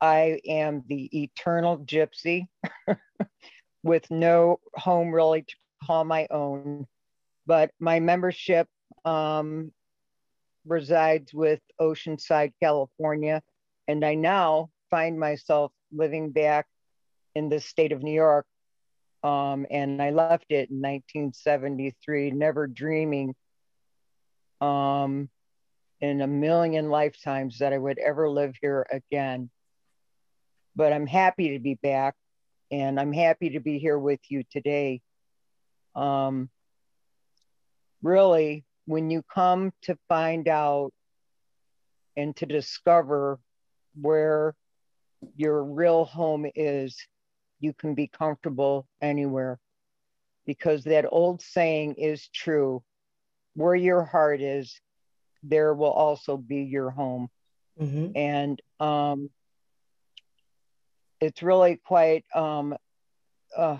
[0.00, 2.46] I am the eternal gypsy
[3.82, 6.86] with no home really to call my own.
[7.46, 8.68] But my membership
[9.04, 9.72] um,
[10.64, 13.42] resides with Oceanside, California.
[13.88, 16.66] And I now find myself living back
[17.34, 18.46] in the state of New York.
[19.22, 23.34] Um, and I left it in 1973, never dreaming
[24.60, 25.28] um,
[26.00, 29.50] in a million lifetimes that I would ever live here again.
[30.74, 32.14] But I'm happy to be back
[32.70, 35.02] and I'm happy to be here with you today.
[35.94, 36.48] Um,
[38.02, 40.92] really, when you come to find out
[42.16, 43.38] and to discover
[44.00, 44.54] where
[45.36, 46.96] your real home is,
[47.58, 49.58] you can be comfortable anywhere.
[50.46, 52.82] Because that old saying is true
[53.54, 54.80] where your heart is,
[55.42, 57.28] there will also be your home.
[57.80, 58.16] Mm-hmm.
[58.16, 59.30] And um,
[61.20, 62.76] it's really quite, um,
[63.56, 63.78] uh,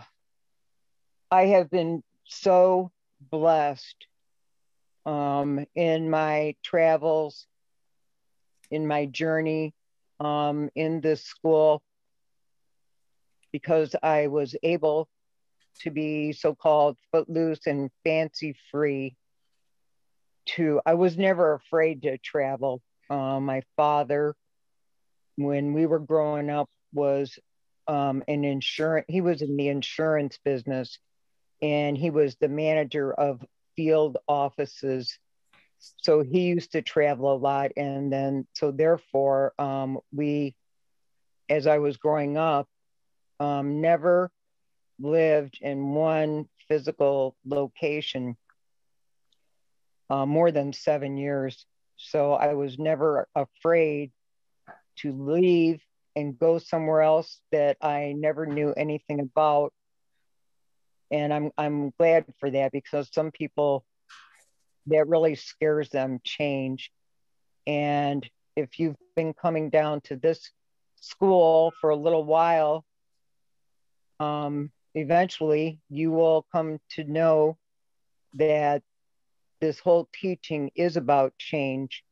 [1.30, 4.06] I have been so blessed
[5.06, 7.46] um, in my travels,
[8.70, 9.74] in my journey
[10.18, 11.82] um, in this school,
[13.52, 15.08] because I was able
[15.82, 19.16] to be so called footloose and fancy free
[20.56, 22.82] to, I was never afraid to travel.
[23.08, 24.34] Uh, my father,
[25.36, 27.38] when we were growing up, was
[27.86, 30.98] um, an insurance, he was in the insurance business
[31.62, 33.44] and he was the manager of
[33.76, 35.18] field offices.
[35.98, 37.72] So he used to travel a lot.
[37.76, 40.54] And then, so therefore, um, we,
[41.48, 42.68] as I was growing up,
[43.38, 44.30] um, never
[44.98, 48.36] lived in one physical location
[50.10, 51.66] uh, more than seven years.
[51.96, 54.10] So I was never afraid
[54.96, 55.80] to leave
[56.16, 59.72] and go somewhere else that I never knew anything about.
[61.10, 63.84] And I'm I'm glad for that because some people
[64.86, 66.90] that really scares them change.
[67.66, 70.50] And if you've been coming down to this
[70.96, 72.84] school for a little while,
[74.18, 77.56] um, eventually you will come to know
[78.34, 78.82] that
[79.60, 82.02] this whole teaching is about change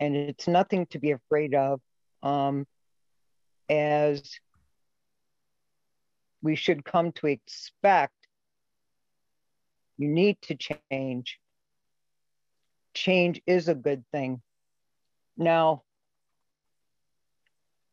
[0.00, 1.80] and it's nothing to be afraid of
[2.22, 2.66] um,
[3.68, 4.40] as
[6.42, 8.14] we should come to expect
[9.98, 11.38] you need to change.
[12.94, 14.42] Change is a good thing.
[15.36, 15.82] Now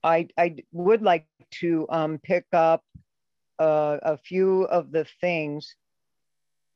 [0.04, 2.84] i i would like to um, pick up
[3.60, 5.76] uh, a few of the things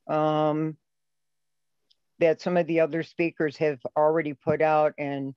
[0.07, 0.75] um,
[2.23, 5.33] that some of the other speakers have already put out and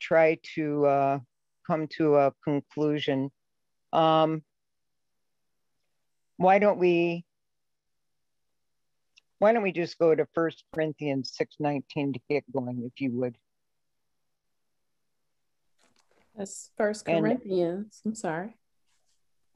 [0.00, 1.18] try to uh,
[1.64, 3.30] come to a conclusion.
[3.92, 4.42] Um,
[6.36, 7.24] why don't we
[9.38, 13.38] why don't we just go to First Corinthians 6:19 to get going, if you would?
[16.34, 18.00] That's First Corinthians.
[18.04, 18.56] And, I'm sorry.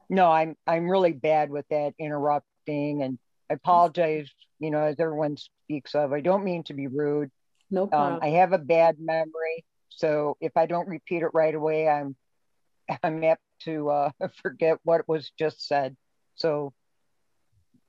[0.09, 3.19] No, I'm I'm really bad with that interrupting, and
[3.51, 4.29] I apologize.
[4.59, 7.29] You know, as everyone speaks of, I don't mean to be rude.
[7.69, 8.13] No problem.
[8.13, 12.15] Um, I have a bad memory, so if I don't repeat it right away, I'm
[13.03, 14.11] I'm apt to uh,
[14.41, 15.97] forget what was just said.
[16.35, 16.73] So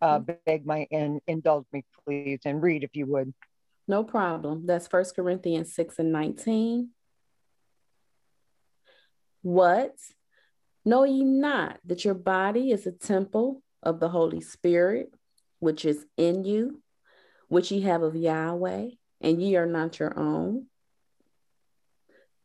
[0.01, 0.33] uh, mm-hmm.
[0.45, 3.33] beg my and indulge me, please, and read if you would.
[3.87, 4.67] No problem.
[4.67, 6.91] That's First Corinthians 6 and 19.
[9.43, 9.95] What?
[10.85, 15.13] Know ye not that your body is a temple of the Holy Spirit,
[15.63, 16.83] which is in you,
[17.47, 18.89] which ye have of Yahweh,
[19.21, 20.67] and ye are not your own?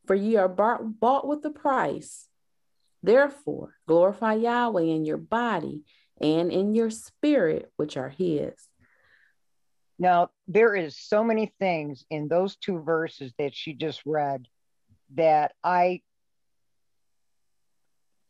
[0.05, 2.27] For ye are bought, bought with a price.
[3.01, 5.81] Therefore, glorify Yahweh in your body
[6.21, 8.53] and in your spirit, which are his.
[9.97, 14.47] Now, there is so many things in those two verses that she just read
[15.15, 16.01] that I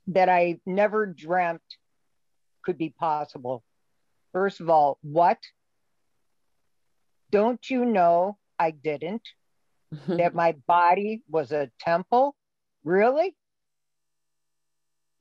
[0.07, 1.61] that I never dreamt
[2.63, 3.65] could be possible.
[4.37, 5.39] First of all, what?
[7.31, 9.27] Don't you know I didn't?
[10.07, 12.35] that my body was a temple?
[12.83, 13.35] Really?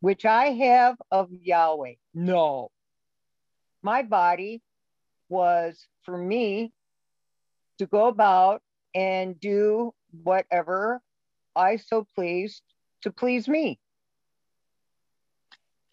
[0.01, 1.94] which I have of Yahweh.
[2.14, 2.70] No.
[3.82, 4.62] My body
[5.28, 6.72] was for me
[7.78, 8.62] to go about
[8.94, 11.01] and do whatever
[11.56, 12.62] I so pleased
[13.02, 13.80] to please me.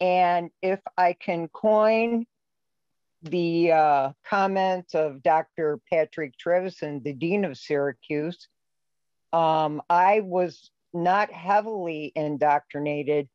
[0.00, 2.26] And if I can coin
[3.24, 5.80] the uh, comments of Dr.
[5.90, 8.48] Patrick Trevison, the Dean of Syracuse,
[9.32, 13.28] um, I was not heavily indoctrinated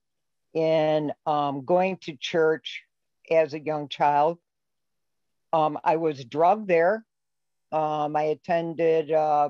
[0.53, 2.83] in um, going to church
[3.29, 4.37] as a young child.
[5.51, 7.03] Um, I was drugged there.
[7.71, 9.49] Um, I attended uh,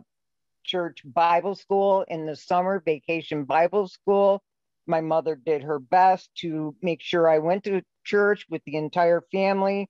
[0.63, 4.41] church Bible school in the summer, vacation Bible school.
[4.87, 9.21] My mother did her best to make sure I went to church with the entire
[9.31, 9.89] family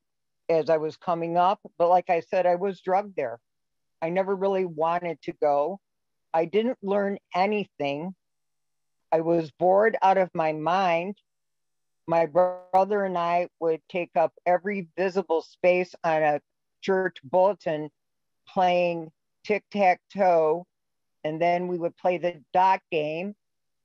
[0.50, 1.60] as I was coming up.
[1.78, 3.40] But like I said, I was drugged there.
[4.02, 5.80] I never really wanted to go.
[6.34, 8.16] I didn't learn anything.
[9.12, 11.18] I was bored out of my mind.
[12.08, 16.42] My brother and I would take up every visible space on a
[16.82, 17.90] church bulletin
[18.48, 19.12] playing
[19.44, 20.66] tic tac toe.
[21.24, 23.36] And then we would play the dot game.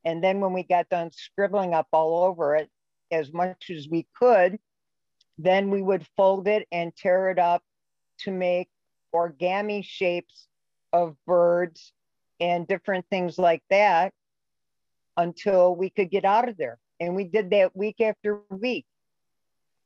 [0.05, 2.71] And then when we got done scribbling up all over it
[3.11, 4.59] as much as we could,
[5.39, 7.63] then we would fold it and tear it up
[8.19, 8.69] to make
[9.15, 10.47] origami shapes
[10.93, 11.93] of birds
[12.41, 14.13] and different things like that
[15.17, 16.79] until we could get out of there.
[17.01, 18.87] And we did that week after week.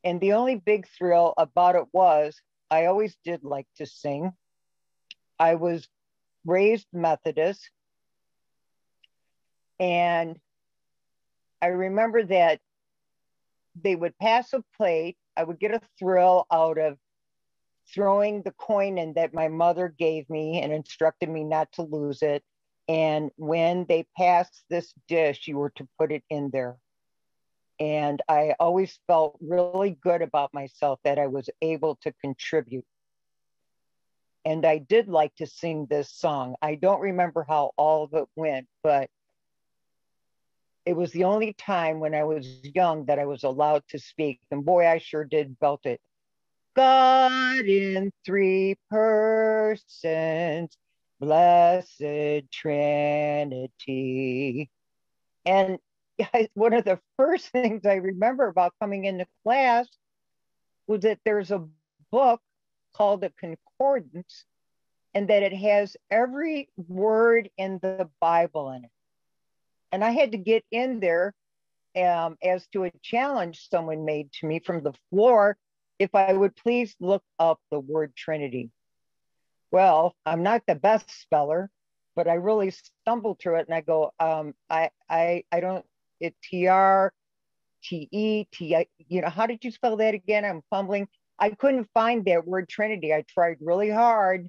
[0.03, 2.39] And the only big thrill about it was
[2.71, 4.33] I always did like to sing.
[5.39, 5.87] I was
[6.45, 7.69] raised Methodist.
[9.79, 10.39] And
[11.61, 12.59] I remember that
[13.81, 15.17] they would pass a plate.
[15.39, 16.97] I would get a thrill out of
[17.93, 22.21] throwing the coin in that my mother gave me and instructed me not to lose
[22.21, 22.43] it.
[22.89, 26.75] And when they passed this dish, you were to put it in there.
[27.79, 32.85] And I always felt really good about myself that I was able to contribute.
[34.43, 36.55] And I did like to sing this song.
[36.61, 39.09] I don't remember how all of it went, but
[40.89, 44.39] it was the only time when I was young that I was allowed to speak.
[44.49, 46.01] And boy, I sure did belt it.
[46.75, 50.75] God in three persons,
[51.19, 52.01] blessed
[52.51, 53.69] Trinity.
[55.45, 55.77] And
[56.55, 59.87] one of the first things I remember about coming into class
[60.87, 61.67] was that there's a
[62.11, 62.41] book
[62.95, 64.43] called a concordance
[65.13, 68.91] and that it has every word in the Bible in it.
[69.91, 71.33] And I had to get in there
[71.97, 75.57] um, as to a challenge someone made to me from the floor
[75.97, 78.69] if I would please look up the word Trinity.
[79.71, 81.69] Well, I'm not the best speller,
[82.15, 85.85] but I really stumbled through it and I go, um, I, I, I don't,
[86.19, 87.13] it T R
[87.83, 90.45] T E T I, you know, how did you spell that again?
[90.45, 91.07] I'm fumbling.
[91.37, 93.13] I couldn't find that word Trinity.
[93.13, 94.47] I tried really hard.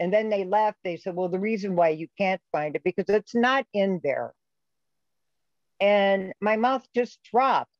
[0.00, 0.78] And then they left.
[0.82, 4.32] They said, well, the reason why you can't find it because it's not in there.
[5.80, 7.70] And my mouth just dropped.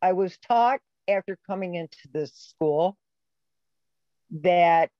[0.00, 2.96] I was taught after coming into this school
[4.42, 4.90] that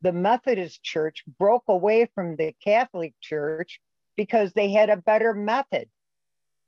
[0.00, 3.80] the Methodist Church broke away from the Catholic Church
[4.16, 5.88] because they had a better method.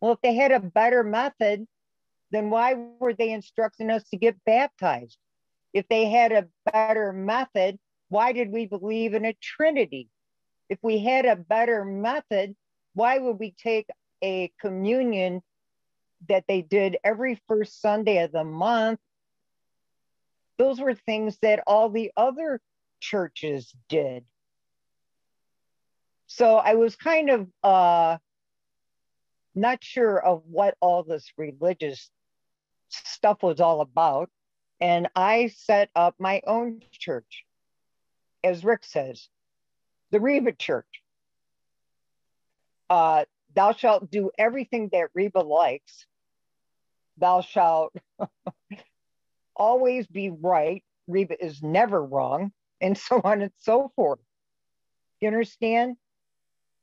[0.01, 1.67] Well, if they had a better method,
[2.31, 5.19] then why were they instructing us to get baptized?
[5.73, 7.79] If they had a better method,
[8.09, 10.09] why did we believe in a Trinity?
[10.69, 12.57] If we had a better method,
[12.95, 13.89] why would we take
[14.23, 15.43] a communion
[16.29, 19.01] that they did every first Sunday of the month?
[20.59, 22.61] Those were things that all the other
[23.01, 24.25] churches did.
[26.27, 28.19] So I was kind of uh,
[29.55, 32.11] not sure of what all this religious
[32.89, 34.31] stuff was all about.
[34.81, 37.45] And I set up my own church,
[38.43, 39.29] as Rick says,
[40.11, 41.03] the Reba Church.
[42.91, 46.07] Uh, thou shalt do everything that Reba likes.
[47.17, 47.95] Thou shalt
[49.57, 50.83] always be right.
[51.07, 54.21] Reba is never wrong, and so on and so forth.
[55.21, 55.97] You understand?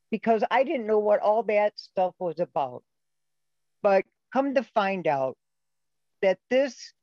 [0.09, 2.83] Because I didn't know what all that stuff was about.
[3.81, 5.37] But come to find out,
[6.21, 6.93] that this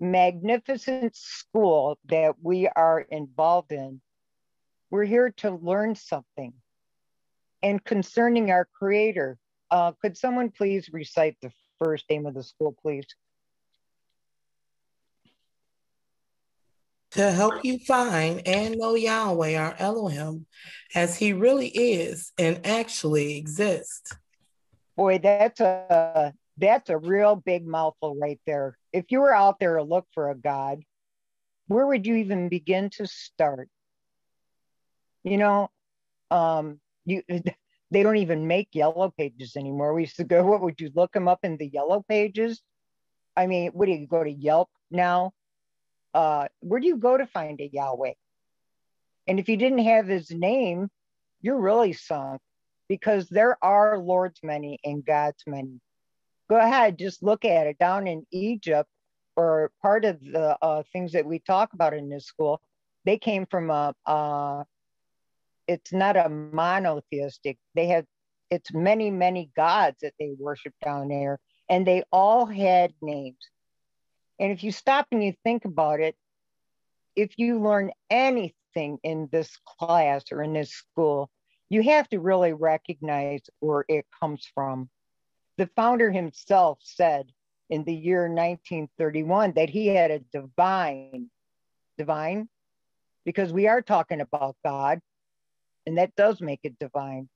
[0.00, 4.00] magnificent school that we are involved in,
[4.90, 6.52] we're here to learn something.
[7.62, 9.38] And concerning our creator,
[9.70, 13.06] uh, could someone please recite the first name of the school, please?
[17.12, 20.46] To help you find and know Yahweh, our Elohim,
[20.94, 24.16] as he really is and actually exists.
[24.96, 28.78] Boy, that's a that's a real big mouthful right there.
[28.92, 30.80] If you were out there to look for a God,
[31.66, 33.68] where would you even begin to start?
[35.24, 35.70] You know,
[36.30, 37.22] um, you
[37.90, 39.94] they don't even make yellow pages anymore.
[39.94, 42.62] We used to go, what would you look them up in the yellow pages?
[43.36, 45.32] I mean, what do you go to Yelp now?
[46.14, 48.12] Uh, where do you go to find a Yahweh?
[49.26, 50.90] And if you didn't have his name,
[51.42, 52.40] you're really sunk
[52.88, 55.80] because there are Lord's many and God's many
[56.52, 57.78] go ahead, just look at it.
[57.78, 58.88] Down in Egypt,
[59.36, 62.60] or part of the uh, things that we talk about in this school,
[63.06, 64.62] they came from a, uh,
[65.66, 68.04] it's not a monotheistic, they have,
[68.50, 73.38] it's many, many gods that they worship down there, and they all had names.
[74.38, 76.16] And if you stop and you think about it,
[77.14, 81.30] if you learn anything in this class or in this school,
[81.68, 84.90] you have to really recognize where it comes from
[85.58, 87.30] the founder himself said
[87.70, 91.30] in the year 1931 that he had a divine,
[91.98, 92.48] divine,
[93.24, 95.00] because we are talking about God,
[95.86, 97.28] and that does make it divine.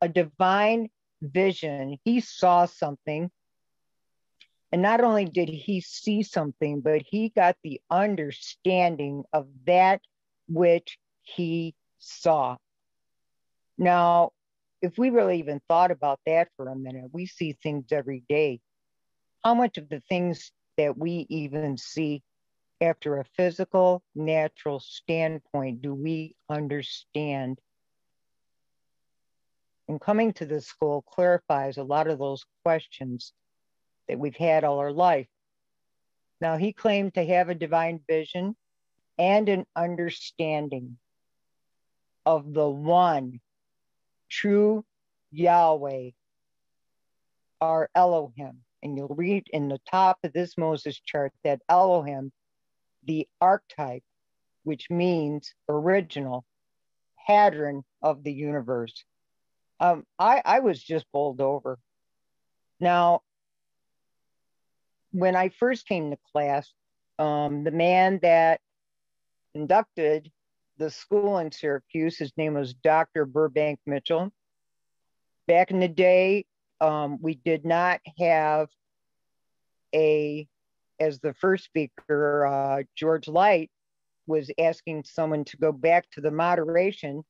[0.00, 0.88] A divine
[1.20, 1.98] vision.
[2.04, 3.30] He saw something.
[4.72, 10.00] And not only did he see something, but he got the understanding of that
[10.48, 12.56] which he saw.
[13.76, 14.30] Now,
[14.80, 18.60] if we really even thought about that for a minute, we see things every day.
[19.44, 22.22] How much of the things that we even see
[22.80, 27.60] after a physical, natural standpoint do we understand?
[29.88, 33.32] And coming to this school clarifies a lot of those questions
[34.08, 35.26] that we've had all our life.
[36.40, 38.56] Now, he claimed to have a divine vision
[39.18, 40.96] and an understanding
[42.24, 43.40] of the one
[44.28, 44.84] true
[45.32, 46.10] Yahweh,
[47.60, 48.58] our Elohim.
[48.82, 52.32] And you'll read in the top of this Moses chart that Elohim,
[53.04, 54.02] the archetype,
[54.64, 56.44] which means original,
[57.26, 59.04] pattern of the universe.
[59.78, 61.78] Um, I, I was just bowled over.
[62.78, 63.22] Now,
[65.12, 66.72] when I first came to class,
[67.18, 68.60] um, the man that
[69.54, 70.30] conducted
[70.80, 72.18] the school in Syracuse.
[72.18, 73.26] His name was Dr.
[73.26, 74.32] Burbank Mitchell.
[75.46, 76.46] back in the day,
[76.80, 78.68] um, we did not have
[79.94, 80.48] a,
[81.00, 83.70] as the first speaker, uh, George Light
[84.26, 87.24] was asking someone to go back to the moderation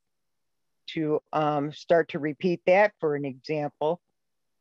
[0.89, 4.01] to um, start to repeat that for an example.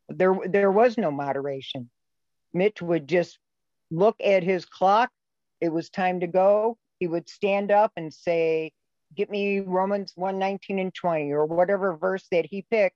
[0.08, 1.90] There, there was no moderation.
[2.54, 3.40] Mitch would just
[3.92, 5.10] look at his clock.
[5.60, 6.78] It was time to go.
[7.00, 8.72] He would stand up and say,
[9.16, 12.96] Get me Romans 1 19 and 20, or whatever verse that he picked.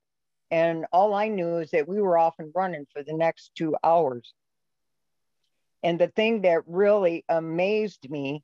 [0.52, 3.76] And all I knew is that we were off and running for the next two
[3.84, 4.34] hours.
[5.84, 8.44] And the thing that really amazed me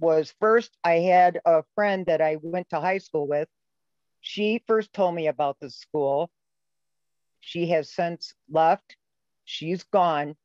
[0.00, 3.48] was first, I had a friend that I went to high school with.
[4.20, 6.30] She first told me about the school.
[7.40, 8.96] She has since left.
[9.44, 10.36] She's gone,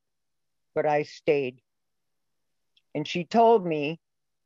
[0.76, 1.62] but I stayed.
[2.94, 4.00] And she told me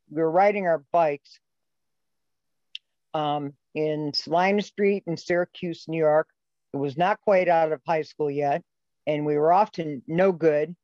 [0.10, 1.40] we were riding our bikes
[3.14, 6.28] um, in Salina Street in Syracuse, New York.
[6.74, 8.64] It was not quite out of high school yet,
[9.06, 10.76] and we were often no good.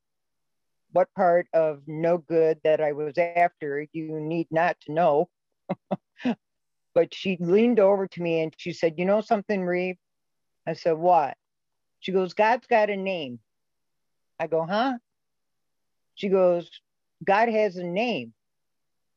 [0.94, 5.30] What part of no good that I was after, you need not to know.
[6.94, 9.98] but she leaned over to me and she said, You know something, Reeve?
[10.68, 11.36] I said, What?
[12.00, 13.40] She goes, God's got a name.
[14.40, 14.98] I go, Huh?
[16.16, 16.70] She goes,
[17.24, 18.34] God has a name,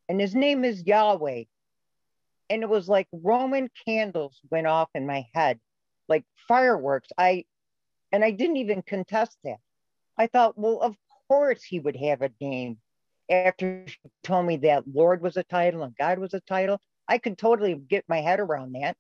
[0.08, 1.44] and his name is Yahweh.
[2.48, 5.58] And it was like Roman candles went off in my head,
[6.08, 7.08] like fireworks.
[7.18, 7.44] I
[8.12, 9.58] and I didn't even contest that.
[10.16, 10.96] I thought, well, of
[11.28, 12.78] course he would have a name.
[13.28, 17.18] After she told me that Lord was a title and God was a title, I
[17.18, 18.96] could totally get my head around that.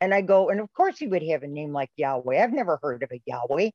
[0.00, 2.42] And I go, and of course he would have a name like Yahweh.
[2.42, 3.70] I've never heard of a Yahweh.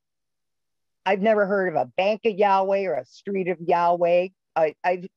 [1.06, 4.30] I've never heard of a bank of Yahweh or a street of Yahweh.
[4.56, 5.08] I, I've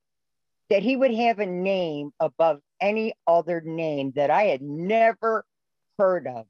[0.70, 5.44] that he would have a name above any other name that I had never
[5.98, 6.46] heard of.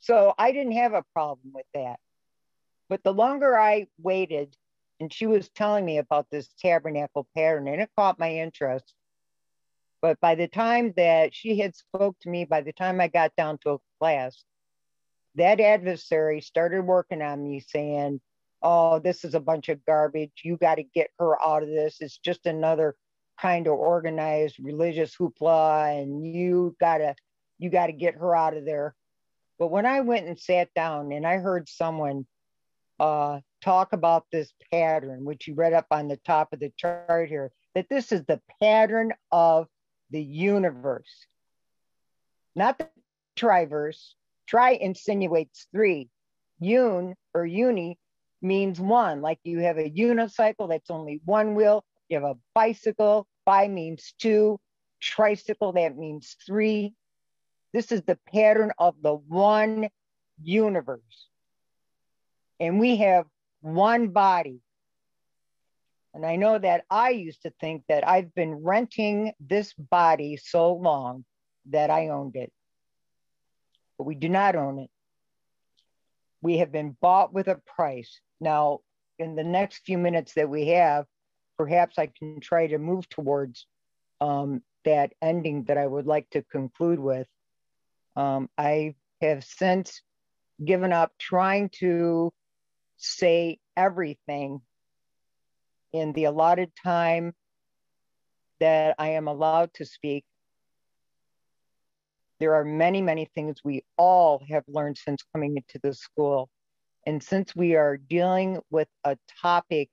[0.00, 2.00] So I didn't have a problem with that.
[2.88, 4.56] But the longer I waited,
[5.00, 8.94] and she was telling me about this tabernacle pattern, and it caught my interest.
[10.00, 13.34] But by the time that she had spoke to me, by the time I got
[13.36, 14.44] down to a class,
[15.36, 18.20] that adversary started working on me saying,
[18.62, 20.42] oh, this is a bunch of garbage.
[20.44, 22.00] You got to get her out of this.
[22.00, 22.96] It's just another
[23.40, 27.14] kind of organized religious hoopla, and you gotta
[27.58, 28.94] you gotta get her out of there.
[29.58, 32.26] But when I went and sat down and I heard someone
[33.02, 37.28] uh, talk about this pattern, which you read up on the top of the chart
[37.28, 39.66] here, that this is the pattern of
[40.10, 41.26] the universe,
[42.54, 42.88] not the
[43.36, 44.12] triverse.
[44.46, 46.10] Tri insinuates three.
[46.60, 47.98] Un or uni
[48.40, 53.26] means one, like you have a unicycle that's only one wheel, you have a bicycle,
[53.44, 54.60] bi means two,
[55.00, 56.94] tricycle, that means three.
[57.72, 59.88] This is the pattern of the one
[60.40, 61.26] universe.
[62.62, 63.26] And we have
[63.60, 64.60] one body.
[66.14, 70.74] And I know that I used to think that I've been renting this body so
[70.74, 71.24] long
[71.70, 72.52] that I owned it.
[73.98, 74.90] But we do not own it.
[76.40, 78.20] We have been bought with a price.
[78.40, 78.78] Now,
[79.18, 81.06] in the next few minutes that we have,
[81.58, 83.66] perhaps I can try to move towards
[84.20, 87.26] um, that ending that I would like to conclude with.
[88.14, 90.00] Um, I have since
[90.64, 92.32] given up trying to
[93.02, 94.60] say everything
[95.92, 97.34] in the allotted time
[98.60, 100.24] that I am allowed to speak.
[102.38, 106.48] There are many, many things we all have learned since coming into the school.
[107.06, 109.90] And since we are dealing with a topic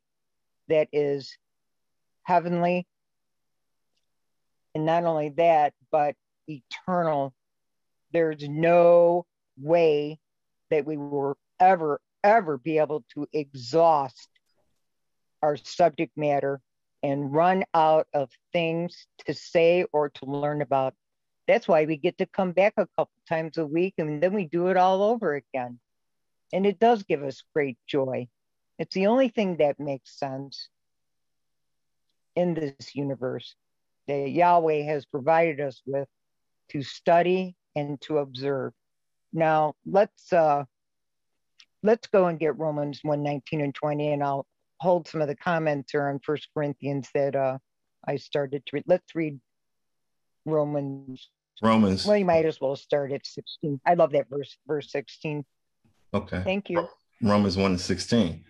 [0.67, 1.35] that is
[2.23, 2.85] heavenly,
[4.75, 6.15] and not only that, but
[6.47, 7.33] eternal,
[8.13, 9.25] there's no
[9.57, 10.19] way
[10.69, 14.29] that we were ever, ever be able to exhaust
[15.41, 16.61] our subject matter
[17.01, 20.93] and run out of things to say or to learn about.
[21.47, 24.45] That's why we get to come back a couple times a week and then we
[24.45, 25.79] do it all over again.
[26.51, 28.27] And it does give us great joy.
[28.77, 30.69] It's the only thing that makes sense
[32.35, 33.55] in this universe
[34.07, 36.07] that Yahweh has provided us with
[36.69, 38.73] to study and to observe.
[39.33, 40.65] Now let's uh,
[41.83, 44.45] let's go and get Romans 1, 19 and 20, and I'll
[44.79, 47.57] hold some of the comments here on First Corinthians that uh,
[48.07, 48.83] I started to read.
[48.87, 49.39] Let's read
[50.45, 51.29] Romans.
[51.61, 52.05] Romans.
[52.05, 53.81] Well, you might as well start at 16.
[53.85, 55.45] I love that verse, verse 16.
[56.13, 56.41] Okay.
[56.43, 56.87] Thank you.
[57.21, 58.45] Romans 1 and 16.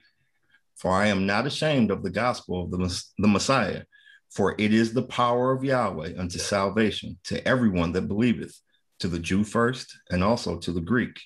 [0.76, 3.84] For I am not ashamed of the gospel of the, the Messiah,
[4.30, 8.56] for it is the power of Yahweh unto salvation to everyone that believeth,
[9.00, 11.20] to the Jew first and also to the Greek.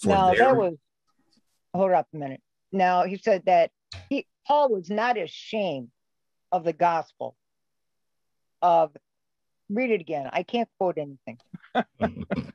[0.00, 0.38] For now their...
[0.38, 0.74] that was
[1.76, 2.40] hold up a minute.
[2.72, 3.70] Now he said that
[4.08, 5.88] he Paul was not ashamed
[6.52, 7.36] of the gospel
[8.62, 8.96] of
[9.68, 10.28] read it again.
[10.32, 11.38] I can't quote anything.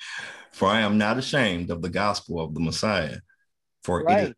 [0.51, 3.17] for I am not ashamed of the gospel of the Messiah,
[3.83, 4.23] for right.
[4.23, 4.35] it, is,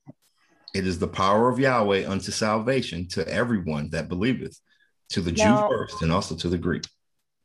[0.75, 4.59] it is the power of Yahweh unto salvation to everyone that believeth,
[5.09, 6.83] to the now, Jew first and also to the Greek.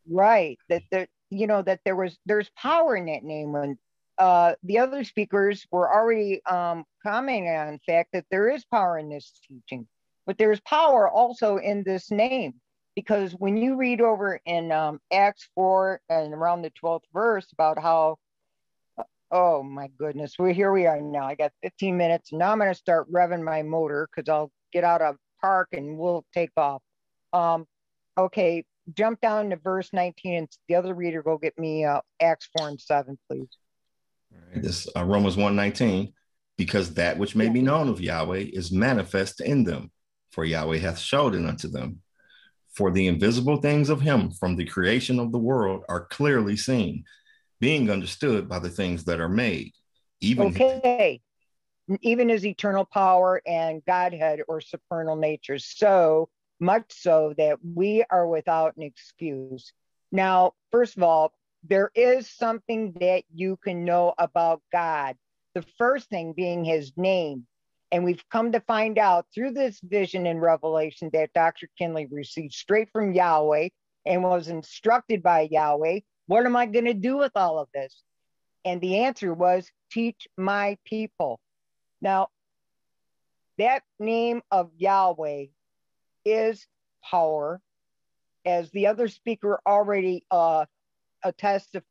[0.08, 0.58] Right.
[0.68, 3.78] That there, you know, that there was there's power in that name when
[4.18, 8.98] uh, the other speakers were already um, commenting on the fact that there is power
[8.98, 9.86] in this teaching,
[10.26, 12.54] but there's power also in this name
[12.96, 17.80] because when you read over in um, Acts 4 and around the 12th verse about
[17.80, 18.16] how,
[19.30, 21.24] oh my goodness, well, here we are now.
[21.24, 22.32] I got 15 minutes.
[22.32, 25.96] Now I'm going to start revving my motor because I'll get out of park and
[25.96, 26.82] we'll take off.
[27.32, 27.66] Um,
[28.18, 28.64] okay,
[28.94, 32.68] jump down to verse 19 and the other reader go get me uh, Acts 4
[32.68, 33.46] and 7, please.
[34.30, 36.12] Right, this uh, Romans 119,
[36.56, 39.90] because that which may be known of Yahweh is manifest in them,
[40.30, 42.02] for Yahweh hath showed it unto them.
[42.74, 47.04] For the invisible things of him from the creation of the world are clearly seen,
[47.60, 49.72] being understood by the things that are made.
[50.20, 51.20] Even okay.
[51.86, 55.58] His- even his eternal power and Godhead or supernal nature.
[55.58, 56.28] So
[56.60, 59.72] much so that we are without an excuse.
[60.12, 61.32] Now, first of all,
[61.68, 65.16] there is something that you can know about God.
[65.54, 67.46] The first thing being his name.
[67.90, 71.68] And we've come to find out through this vision and revelation that Dr.
[71.78, 73.68] Kinley received straight from Yahweh
[74.04, 76.00] and was instructed by Yahweh.
[76.26, 78.02] What am I going to do with all of this?
[78.64, 81.40] And the answer was teach my people.
[82.02, 82.28] Now,
[83.56, 85.46] that name of Yahweh
[86.24, 86.66] is
[87.02, 87.60] power,
[88.44, 90.66] as the other speaker already uh,
[91.24, 91.82] attested,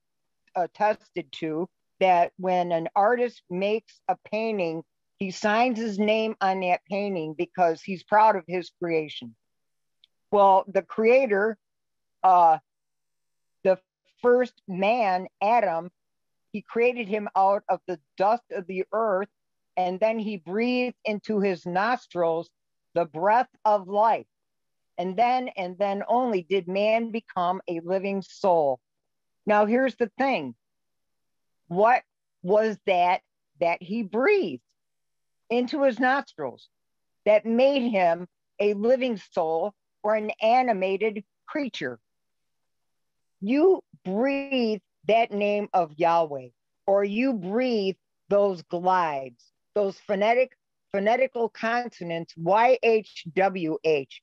[0.55, 1.67] attested to,
[1.99, 4.83] that when an artist makes a painting
[5.17, 9.35] he signs his name on that painting because he's proud of his creation.
[10.31, 11.57] Well, the creator,
[12.23, 12.59] uh,
[13.63, 13.79] the
[14.21, 15.89] first man, Adam,
[16.51, 19.29] he created him out of the dust of the earth,
[19.75, 22.49] and then he breathed into his nostrils
[22.93, 24.27] the breath of life.
[24.99, 28.79] And then and then only did man become a living soul.
[29.47, 30.53] Now, here's the thing
[31.69, 32.03] what
[32.43, 33.21] was that
[33.59, 34.61] that he breathed?
[35.49, 36.67] into his nostrils
[37.25, 38.27] that made him
[38.59, 41.99] a living soul or an animated creature.
[43.41, 46.49] You breathe that name of Yahweh,
[46.85, 47.95] or you breathe
[48.29, 49.43] those glides,
[49.73, 50.51] those phonetic
[50.91, 54.13] phonetical consonants YHWH,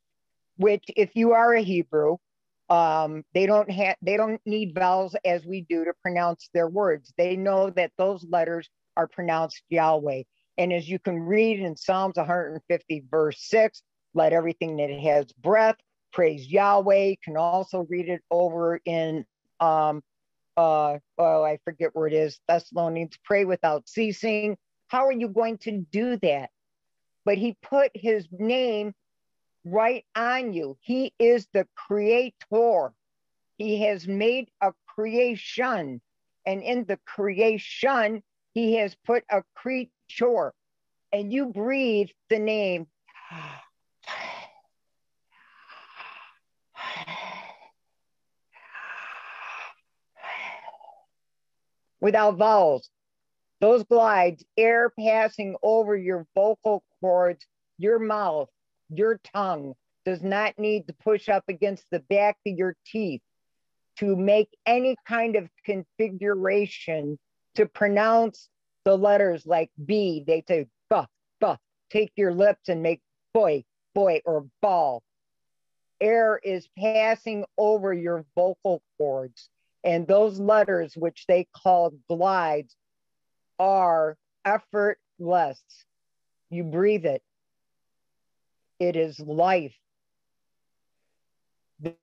[0.56, 2.16] which if you are a Hebrew,
[2.70, 7.12] um, they don't have they don't need vowels as we do to pronounce their words.
[7.16, 10.22] They know that those letters are pronounced Yahweh.
[10.56, 13.82] And as you can read in Psalms 150, verse 6,
[14.14, 15.76] let everything that has breath
[16.12, 17.04] praise Yahweh.
[17.06, 19.26] You can also read it over in,
[19.58, 20.02] um,
[20.56, 24.56] uh, oh, I forget where it is, Thessalonians, pray without ceasing.
[24.86, 26.50] How are you going to do that?
[27.24, 28.94] But he put his name
[29.64, 30.76] right on you.
[30.80, 32.92] He is the creator.
[33.58, 36.00] He has made a creation.
[36.46, 38.22] And in the creation,
[38.54, 40.52] he has put a creature
[41.12, 42.86] And you breathe the name.
[52.00, 52.90] Without vowels,
[53.60, 57.46] those glides, air passing over your vocal cords,
[57.78, 58.50] your mouth,
[58.88, 59.74] your tongue
[60.04, 63.22] does not need to push up against the back of your teeth
[63.96, 67.18] to make any kind of configuration
[67.54, 68.48] to pronounce
[68.84, 71.06] the letters like B, they say buh,
[71.40, 71.56] buh.
[71.90, 73.00] Take your lips and make
[73.32, 75.02] boy, boy, or ball.
[76.00, 79.48] Air is passing over your vocal cords.
[79.84, 82.74] And those letters, which they call glides,
[83.58, 85.62] are effortless.
[86.50, 87.22] You breathe it,
[88.78, 89.74] it is life.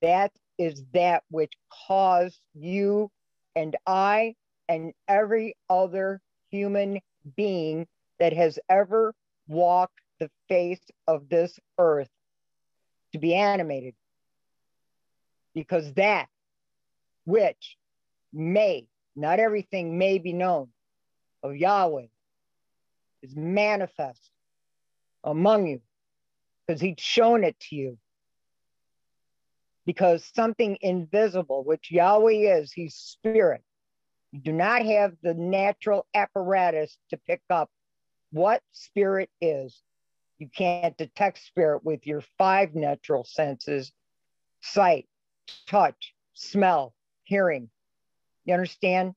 [0.02, 1.53] That is that which
[1.88, 3.10] caused you
[3.56, 4.35] and I
[4.69, 6.99] and every other human
[7.35, 7.88] being
[8.19, 9.14] that has ever
[9.48, 12.10] walked the face of this earth
[13.14, 13.95] to be animated.
[15.53, 16.27] Because that
[17.26, 17.77] which
[18.31, 20.69] may, not everything may be known
[21.43, 22.07] of Yahweh
[23.23, 24.30] is manifest
[25.23, 25.81] among you
[26.72, 27.98] because he's shown it to you.
[29.85, 33.61] Because something invisible, which Yahweh is, he's spirit,
[34.31, 37.69] You do not have the natural apparatus to pick up
[38.31, 39.81] what spirit is.
[40.38, 43.91] You can't detect spirit with your five natural senses
[44.61, 45.10] sight,
[45.68, 46.93] touch, smell,
[47.23, 47.69] hearing.
[48.45, 49.15] You understand?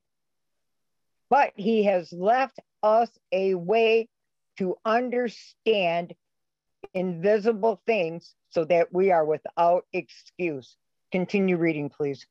[1.31, 4.09] But he has left us a way
[4.59, 6.15] to understand
[6.95, 10.77] invisible things so that we are without excuse.
[11.12, 12.27] Continue reading, please.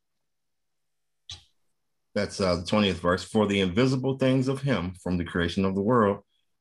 [2.15, 3.23] That's uh, the 20th verse.
[3.23, 6.19] For the invisible things of him from the creation of the world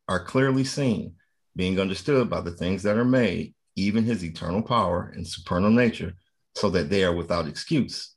[0.08, 1.14] are clearly seen,
[1.54, 6.14] being understood by the things that are made, even his eternal power and supernal nature,
[6.54, 8.14] so that they are without excuse.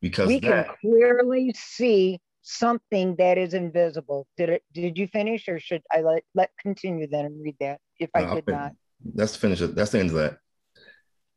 [0.00, 4.26] Because we that, can clearly see something that is invisible.
[4.36, 7.80] Did it did you finish or should I let let continue then and read that
[7.98, 8.72] if I Uh, did not?
[9.04, 9.74] That's finish it.
[9.74, 10.38] That's the end of that.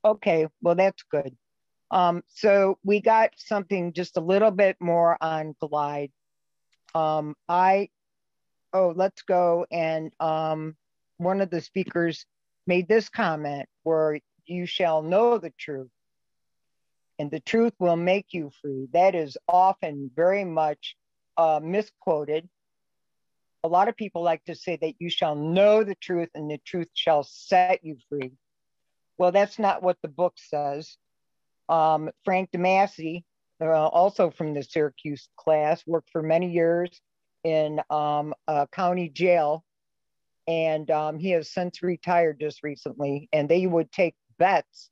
[0.04, 1.36] Okay, well that's good.
[1.92, 6.12] Um, so we got something just a little bit more on glide.
[6.96, 7.90] Um, I
[8.74, 10.76] oh let's go and um
[11.18, 12.26] one of the speakers
[12.66, 15.90] made this comment where you shall know the truth
[17.22, 18.88] and the truth will make you free.
[18.94, 20.96] That is often very much
[21.38, 22.50] uh, misquoted.
[23.64, 26.58] A lot of people like to say that you shall know the truth and the
[26.66, 28.32] truth shall set you free.
[29.18, 30.98] Well, that's not what the book says.
[31.70, 33.24] Um, Frank DeMasi,
[33.62, 37.00] uh, also from the Syracuse class, worked for many years
[37.44, 39.64] in um, a county jail.
[40.48, 43.30] And um, he has since retired just recently.
[43.32, 44.90] And they would take bets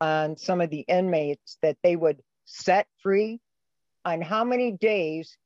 [0.00, 3.40] on some of the inmates that they would set free
[4.06, 5.36] on how many days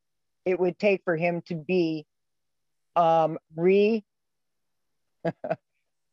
[0.44, 2.06] it would take for him to be
[2.96, 4.04] um, re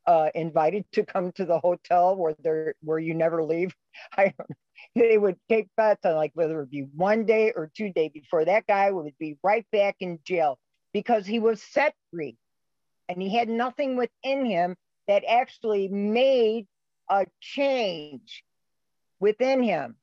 [0.08, 3.74] uh, invited to come to the hotel where they're where you never leave.
[4.18, 4.34] I
[4.96, 8.46] they would take bets on like whether it be one day or two day before
[8.46, 10.58] that guy would be right back in jail
[10.94, 12.36] because he was set free
[13.08, 14.76] and he had nothing within him
[15.08, 16.68] that actually made
[17.10, 18.44] a change
[19.20, 19.96] within him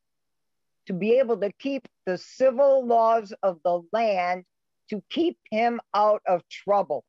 [0.87, 4.45] to be able to keep the civil laws of the land
[4.91, 7.05] to keep him out of trouble.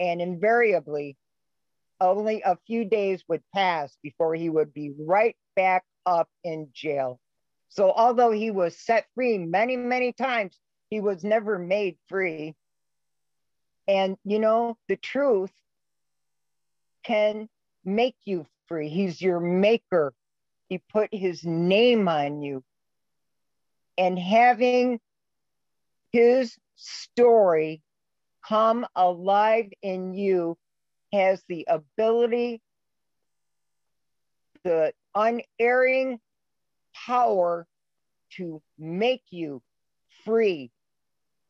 [0.00, 1.16] And invariably,
[2.00, 7.20] only a few days would pass before he would be right back up in jail.
[7.68, 10.58] So, although he was set free many, many times,
[10.90, 12.54] he was never made free.
[13.88, 15.52] And, you know, the truth
[17.02, 17.48] can
[17.84, 18.88] make you free.
[18.88, 20.12] He's your maker.
[20.68, 22.62] He put his name on you.
[23.96, 25.00] And having
[26.12, 27.82] his story
[28.46, 30.56] come alive in you
[31.12, 32.60] has the ability,
[34.64, 36.18] the unerring
[36.94, 37.66] power
[38.36, 39.62] to make you
[40.24, 40.70] free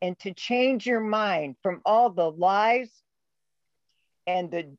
[0.00, 2.90] and to change your mind from all the lies
[4.26, 4.76] and the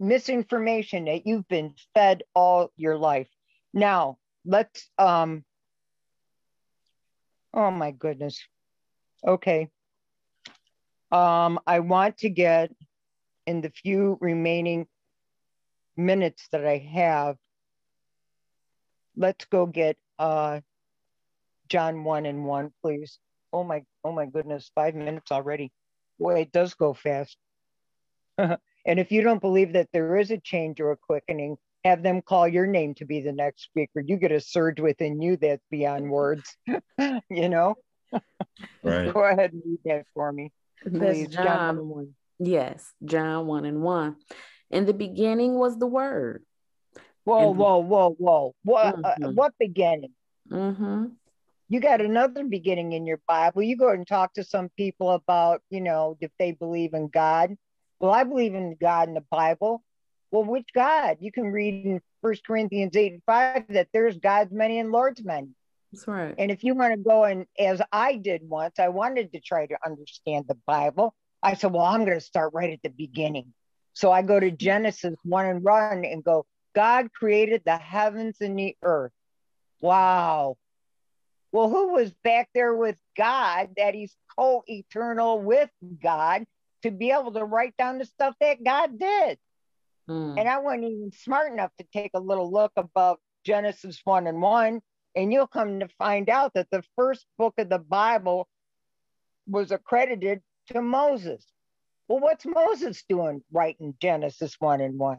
[0.00, 3.28] misinformation that you've been fed all your life.
[3.72, 5.44] Now, let's um
[7.52, 8.42] oh my goodness.
[9.26, 9.68] Okay.
[11.14, 12.72] Um I want to get
[13.46, 14.86] in the few remaining
[15.96, 17.36] minutes that I have
[19.16, 20.60] let's go get uh
[21.68, 23.18] John 1 and 1 please.
[23.52, 25.70] Oh my oh my goodness, 5 minutes already.
[26.18, 27.36] Boy, it does go fast.
[28.86, 32.20] And if you don't believe that there is a change or a quickening, have them
[32.20, 34.00] call your name to be the next speaker.
[34.00, 36.54] You get a surge within you that's beyond words,
[37.30, 37.76] you know?
[38.82, 39.14] Right.
[39.14, 40.52] Go ahead and read that for me.
[40.84, 41.76] That's Please, John.
[41.78, 42.14] one one.
[42.38, 44.16] Yes, John 1 and 1.
[44.70, 46.44] In the beginning was the word.
[47.24, 48.54] Whoa, And- whoa, whoa, whoa.
[48.64, 49.34] What, uh, Mhm.
[49.34, 50.12] what beginning?
[50.50, 51.06] Mm-hmm.
[51.68, 53.62] You got another beginning in your Bible.
[53.62, 57.56] You go and talk to some people about, you know, if they believe in God.
[58.00, 59.82] Well, I believe in God in the Bible.
[60.30, 61.18] Well, which God?
[61.20, 65.24] You can read in First Corinthians 8 and 5 that there's God's many and Lord's
[65.24, 65.50] many.
[65.94, 66.34] That's right.
[66.38, 69.66] And if you want to go and, as I did once, I wanted to try
[69.66, 71.14] to understand the Bible.
[71.42, 73.52] I said, well, I'm going to start right at the beginning.
[73.92, 78.58] So I go to Genesis 1 and run and go, God created the heavens and
[78.58, 79.12] the earth.
[79.80, 80.56] Wow.
[81.52, 85.70] Well, who was back there with God that he's co eternal with
[86.02, 86.44] God
[86.82, 89.38] to be able to write down the stuff that God did?
[90.10, 90.40] Mm.
[90.40, 94.42] And I wasn't even smart enough to take a little look above Genesis 1 and
[94.42, 94.80] 1.
[95.16, 98.48] And you'll come to find out that the first book of the Bible
[99.46, 100.42] was accredited
[100.72, 101.46] to Moses.
[102.08, 105.18] Well, what's Moses doing writing Genesis 1 and 1?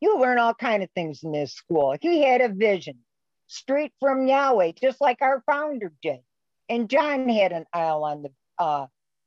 [0.00, 1.96] You learn all kind of things in this school.
[2.00, 2.98] He had a vision
[3.46, 6.20] straight from Yahweh, just like our founder did.
[6.68, 8.86] and John had an Isle on the uh,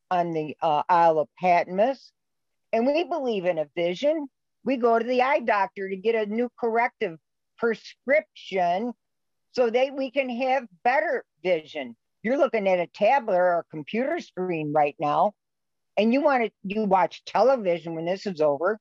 [0.09, 2.11] on the uh, Isle of Patmos,
[2.71, 4.27] and we believe in a vision.
[4.63, 7.19] We go to the eye doctor to get a new corrective
[7.57, 8.93] prescription
[9.53, 11.95] so that we can have better vision.
[12.23, 15.33] You're looking at a tablet or a computer screen right now,
[15.97, 18.79] and you want to you watch television when this is over,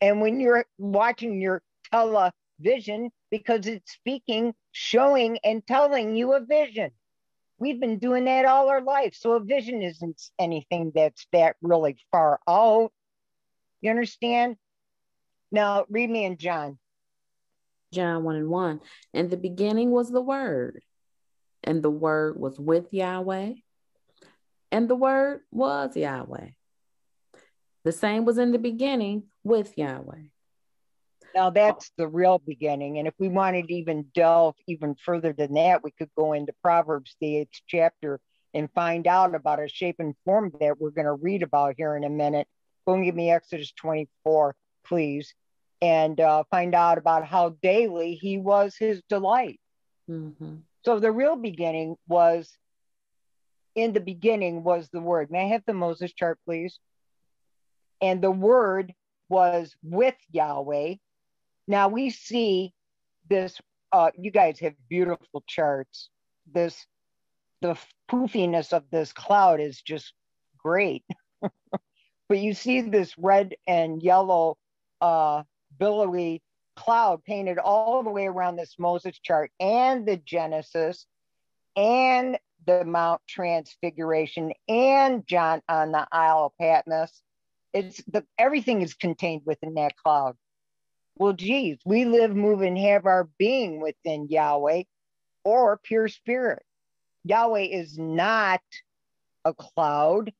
[0.00, 1.62] and when you're watching your
[1.92, 6.90] television because it's speaking, showing, and telling you a vision.
[7.58, 9.14] We've been doing that all our life.
[9.14, 12.90] So a vision isn't anything that's that really far out.
[13.80, 14.56] You understand?
[15.52, 16.79] Now read me in John.
[17.92, 18.80] John 1 and 1.
[19.14, 20.82] In the beginning was the Word,
[21.64, 23.54] and the Word was with Yahweh,
[24.70, 26.48] and the Word was Yahweh.
[27.84, 30.24] The same was in the beginning with Yahweh.
[31.34, 32.98] Now that's the real beginning.
[32.98, 36.52] And if we wanted to even delve even further than that, we could go into
[36.62, 38.20] Proverbs, the eighth chapter,
[38.52, 41.96] and find out about a shape and form that we're going to read about here
[41.96, 42.48] in a minute.
[42.86, 45.34] Go and give me Exodus 24, please,
[45.82, 49.60] and uh, find out about how daily he was his delight.
[50.08, 50.56] Mm-hmm.
[50.84, 52.50] So the real beginning was,
[53.74, 55.30] in the beginning was the word.
[55.30, 56.78] May I have the Moses chart, please?
[58.00, 58.92] And the word
[59.28, 60.96] was with Yahweh
[61.70, 62.74] now we see
[63.28, 63.60] this,
[63.92, 66.10] uh, you guys have beautiful charts.
[66.52, 66.84] This,
[67.62, 67.78] the
[68.10, 70.12] poofiness of this cloud is just
[70.58, 71.04] great.
[71.40, 74.56] but you see this red and yellow
[75.00, 75.44] uh,
[75.80, 76.42] billowy
[76.76, 81.06] cloud painted all the way around this Moses chart and the Genesis
[81.74, 87.22] and the Mount Transfiguration and John on the Isle of Patmos.
[87.72, 90.36] It's the everything is contained within that cloud.
[91.16, 94.84] Well, geez, we live, move, and have our being within Yahweh
[95.44, 96.62] or pure spirit.
[97.24, 98.62] Yahweh is not
[99.44, 100.32] a cloud.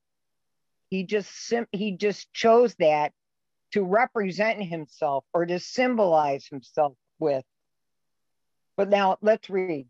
[0.89, 3.13] He just sim- he just chose that
[3.73, 7.45] to represent himself or to symbolize himself with.
[8.77, 9.87] But now let's read.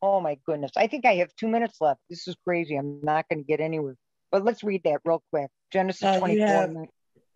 [0.00, 0.70] Oh my goodness.
[0.76, 2.00] I think I have two minutes left.
[2.08, 2.76] This is crazy.
[2.76, 3.96] I'm not going to get anywhere.
[4.30, 5.48] But let's read that real quick.
[5.72, 6.46] Genesis uh, 24.
[6.46, 6.74] Have,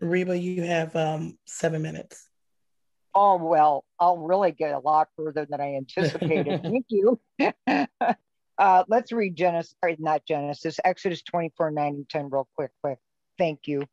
[0.01, 2.29] Reba, you have um, seven minutes.
[3.15, 6.63] Oh, well, I'll really get a lot further than I anticipated.
[6.63, 7.21] Thank you.
[8.59, 12.99] uh, let's read Genesis, or not Genesis, Exodus 24, 9 and 10, real quick, quick.
[13.39, 13.85] Thank you.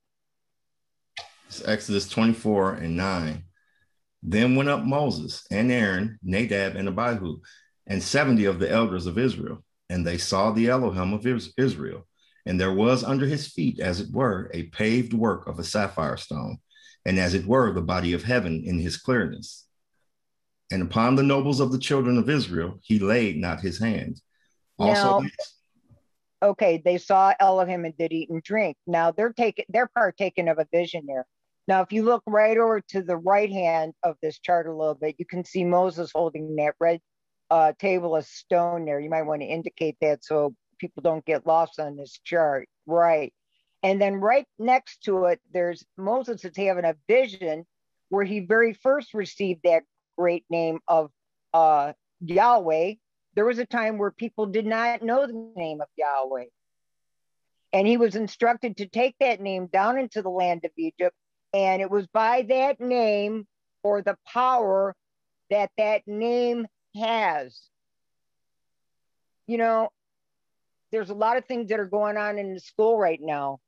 [1.49, 3.43] It's Exodus 24 and 9.
[4.23, 7.39] Then went up Moses and Aaron, Nadab and Abihu,
[7.87, 11.25] and 70 of the elders of Israel, and they saw the Elohim of
[11.57, 12.07] Israel.
[12.45, 16.17] And there was under his feet, as it were, a paved work of a sapphire
[16.17, 16.59] stone
[17.05, 19.65] and as it were, the body of heaven in his clearness.
[20.71, 24.21] And upon the nobles of the children of Israel, he laid not his hand.
[24.77, 25.29] Also, now,
[26.43, 28.77] okay, they saw Elohim and did eat and drink.
[28.85, 31.25] Now they're taking they're partaking of a vision there.
[31.69, 34.95] Now, if you look right over to the right hand of this chart a little
[34.95, 36.99] bit, you can see Moses holding that red
[37.51, 38.99] uh, table of stone there.
[38.99, 42.67] You might want to indicate that so people don't get lost on this chart.
[42.87, 43.31] Right.
[43.83, 47.67] And then right next to it, there's Moses is having a vision
[48.09, 49.83] where he very first received that
[50.17, 51.11] great name of
[51.53, 52.95] uh, Yahweh.
[53.35, 56.45] There was a time where people did not know the name of Yahweh.
[57.73, 61.15] And he was instructed to take that name down into the land of Egypt.
[61.53, 63.47] And it was by that name
[63.83, 64.95] or the power
[65.49, 67.59] that that name has.
[69.47, 69.89] You know,
[70.91, 73.59] there's a lot of things that are going on in the school right now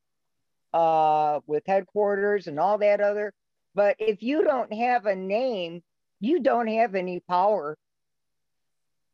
[0.73, 3.33] uh, with headquarters and all that other.
[3.73, 5.81] But if you don't have a name,
[6.19, 7.77] you don't have any power.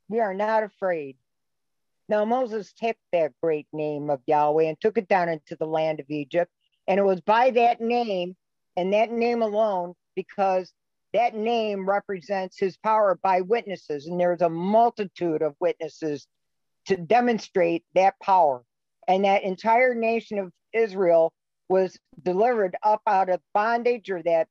[0.09, 1.17] We are not afraid.
[2.09, 5.99] Now, Moses took that great name of Yahweh and took it down into the land
[5.99, 6.51] of Egypt.
[6.87, 8.35] And it was by that name
[8.77, 10.71] and that name alone, because
[11.13, 14.05] that name represents his power by witnesses.
[14.05, 16.27] And there's a multitude of witnesses
[16.85, 18.63] to demonstrate that power.
[19.07, 21.33] And that entire nation of Israel
[21.69, 24.47] was delivered up out of bondage or that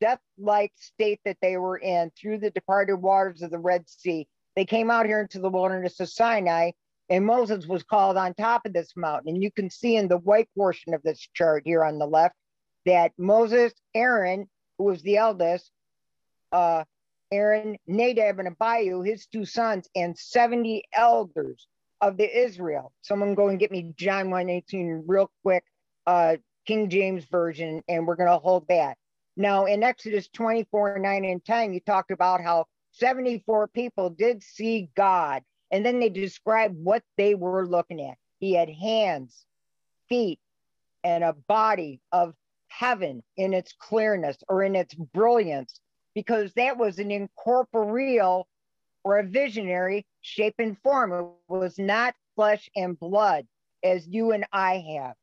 [0.00, 4.26] death like state that they were in through the departed waters of the Red Sea.
[4.54, 6.70] They came out here into the wilderness of Sinai,
[7.10, 9.34] and Moses was called on top of this mountain.
[9.34, 12.34] And you can see in the white portion of this chart here on the left
[12.86, 14.48] that Moses, Aaron,
[14.78, 15.70] who was the eldest,
[16.52, 16.84] uh,
[17.32, 21.66] Aaron, Nadab, and Abihu, his two sons, and 70 elders
[22.00, 22.92] of the Israel.
[23.02, 25.64] Someone go and get me John 118 real quick.
[26.06, 26.36] Uh,
[26.66, 28.96] King James Version, and we're going to hold that.
[29.36, 34.90] Now, in Exodus 24, 9, and 10, you talked about how 74 people did see
[34.96, 35.42] God.
[35.70, 38.16] And then they described what they were looking at.
[38.38, 39.44] He had hands,
[40.08, 40.38] feet,
[41.04, 42.34] and a body of
[42.78, 45.80] heaven in its clearness or in its brilliance,
[46.14, 48.46] because that was an incorporeal
[49.04, 51.12] or a visionary shape and form.
[51.12, 53.46] It was not flesh and blood
[53.84, 55.14] as you and I have.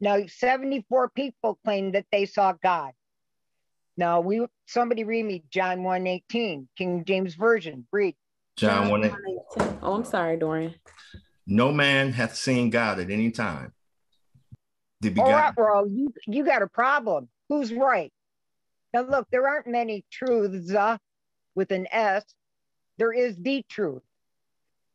[0.00, 2.92] Now, 74 people claim that they saw God.
[3.96, 7.86] Now, we somebody read me John 1 18, King James Version.
[7.92, 8.16] Read.
[8.56, 9.78] John 1 18.
[9.82, 10.74] Oh, I'm sorry, Dorian.
[11.46, 13.72] No man hath seen God at any time.
[15.10, 15.34] Begotten.
[15.34, 17.28] All right, bro, you, you got a problem.
[17.48, 18.12] Who's right?
[18.94, 20.98] Now, look, there aren't many truths uh,
[21.54, 22.24] with an S.
[22.98, 24.02] There is the truth.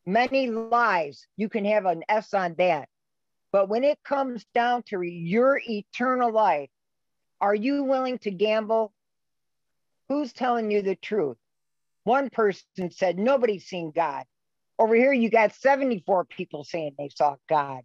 [0.05, 1.25] Many lies.
[1.35, 2.89] You can have an S on that.
[3.51, 6.69] But when it comes down to your eternal life,
[7.41, 8.93] are you willing to gamble?
[10.09, 11.37] Who's telling you the truth?
[12.03, 14.23] One person said, Nobody's seen God.
[14.79, 17.81] Over here, you got 74 people saying they saw God.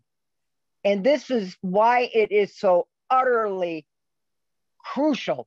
[0.85, 3.87] And this is why it is so utterly
[4.79, 5.47] crucial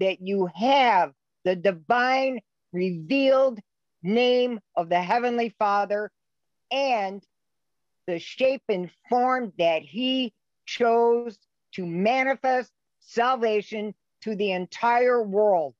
[0.00, 1.12] that you have
[1.44, 2.40] the divine
[2.72, 3.58] revealed
[4.02, 6.10] name of the Heavenly Father
[6.70, 7.22] and
[8.06, 10.32] the shape and form that He
[10.66, 11.38] chose
[11.72, 15.74] to manifest salvation to the entire world.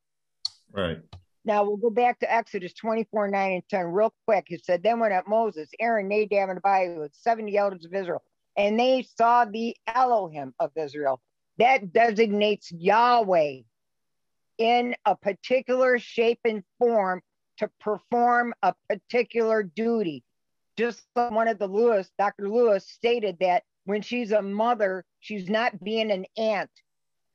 [0.71, 0.99] Right.
[1.45, 4.47] Now we'll go back to Exodus 24, 9 and 10 real quick.
[4.49, 8.21] It said, Then went up Moses, Aaron, Nadab, and Abihu with 70 elders of Israel,
[8.57, 11.21] and they saw the Elohim of Israel.
[11.57, 13.61] That designates Yahweh
[14.57, 17.21] in a particular shape and form
[17.57, 20.23] to perform a particular duty.
[20.77, 22.49] Just like one of the Lewis, Dr.
[22.49, 26.69] Lewis stated that when she's a mother, she's not being an aunt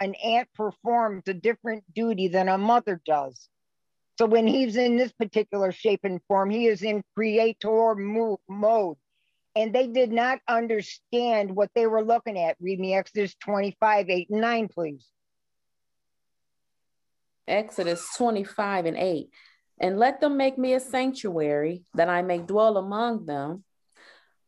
[0.01, 3.49] an aunt performs a different duty than a mother does.
[4.19, 8.97] So when he's in this particular shape and form, he is in creator mo- mode.
[9.57, 12.57] And they did not understand what they were looking at.
[12.61, 15.07] Read me Exodus 25, 8 and 9, please.
[17.47, 19.29] Exodus 25 and 8.
[19.81, 23.65] And let them make me a sanctuary that I may dwell among them,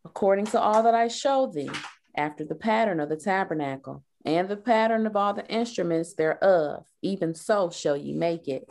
[0.05, 1.71] according to all that I show thee,
[2.17, 6.85] after the pattern of the tabernacle and the pattern of all the instruments thereof.
[7.03, 8.69] Even so shall ye make it.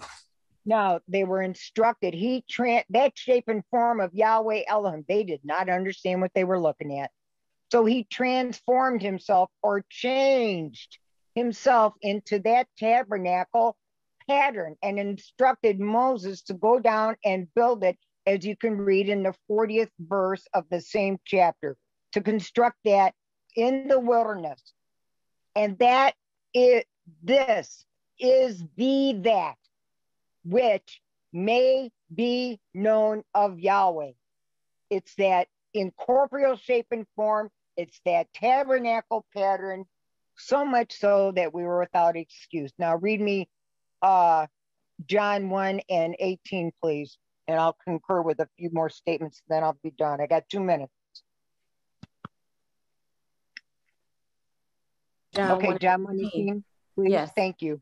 [0.65, 2.13] Now they were instructed.
[2.13, 5.05] He tra- that shape and form of Yahweh Elohim.
[5.07, 7.11] They did not understand what they were looking at.
[7.71, 10.97] So he transformed himself or changed
[11.35, 13.75] himself into that tabernacle
[14.27, 19.23] pattern and instructed Moses to go down and build it, as you can read in
[19.23, 21.75] the 40th verse of the same chapter,
[22.13, 23.13] to construct that
[23.55, 24.73] in the wilderness
[25.55, 26.13] and that
[26.53, 26.83] is
[27.23, 27.85] this
[28.19, 29.55] is the that
[30.45, 31.01] which
[31.34, 34.11] may be known of Yahweh.
[34.89, 39.85] It's that incorporeal shape and form, it's that tabernacle pattern,
[40.38, 42.72] so much so that we were without excuse.
[42.77, 43.49] Now read me
[44.01, 44.47] uh
[45.07, 47.17] John 1 and 18, please,
[47.47, 50.22] and I'll concur with a few more statements, then I'll be done.
[50.22, 50.93] I got two minutes.
[55.35, 56.63] John okay, John 118.
[56.95, 57.31] Please, yes.
[57.35, 57.80] thank you.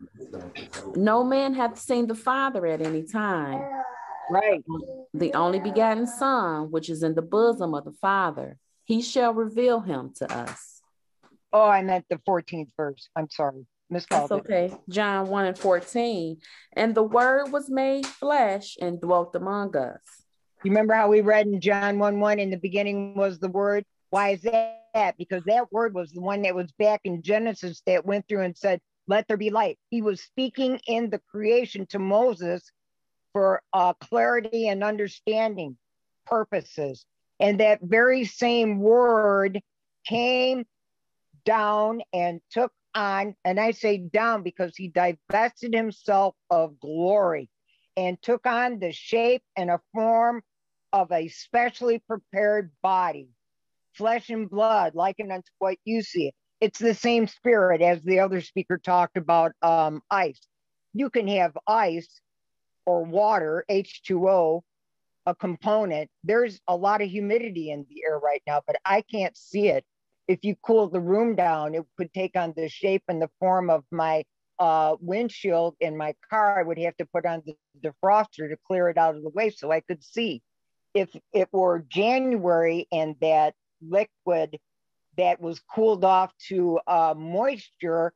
[0.95, 3.61] No man hath seen the Father at any time.
[4.29, 4.63] Right.
[5.13, 9.81] The only begotten Son, which is in the bosom of the Father, he shall reveal
[9.81, 10.81] him to us.
[11.51, 13.09] Oh, I meant the 14th verse.
[13.15, 13.67] I'm sorry.
[13.89, 14.73] That's okay.
[14.89, 16.37] John 1 and 14.
[16.73, 20.01] And the word was made flesh and dwelt among us.
[20.63, 23.85] You remember how we read in John 1 1 in the beginning was the word?
[24.09, 25.15] Why is that?
[25.17, 28.57] Because that word was the one that was back in Genesis that went through and
[28.57, 29.77] said, Let there be light.
[29.89, 32.71] He was speaking in the creation to Moses
[33.33, 35.77] for uh, clarity and understanding
[36.25, 37.05] purposes.
[37.39, 39.61] And that very same word
[40.05, 40.65] came
[41.45, 47.49] down and took on, and I say down because he divested himself of glory
[47.97, 50.41] and took on the shape and a form
[50.93, 53.29] of a specially prepared body
[53.93, 56.33] flesh and blood, likened unto what you see.
[56.63, 60.39] It's the same spirit as the other speaker talked about um, ice.
[60.93, 62.21] You can have ice
[62.85, 64.61] or water, H2O,
[65.25, 66.09] a component.
[66.23, 69.83] There's a lot of humidity in the air right now, but I can't see it.
[70.29, 73.69] If you cool the room down, it could take on the shape and the form
[73.69, 74.23] of my
[74.57, 76.57] uh, windshield in my car.
[76.57, 79.49] I would have to put on the defroster to clear it out of the way
[79.49, 80.41] so I could see.
[80.93, 84.57] If it were January and that liquid
[85.17, 88.13] that was cooled off to uh, moisture,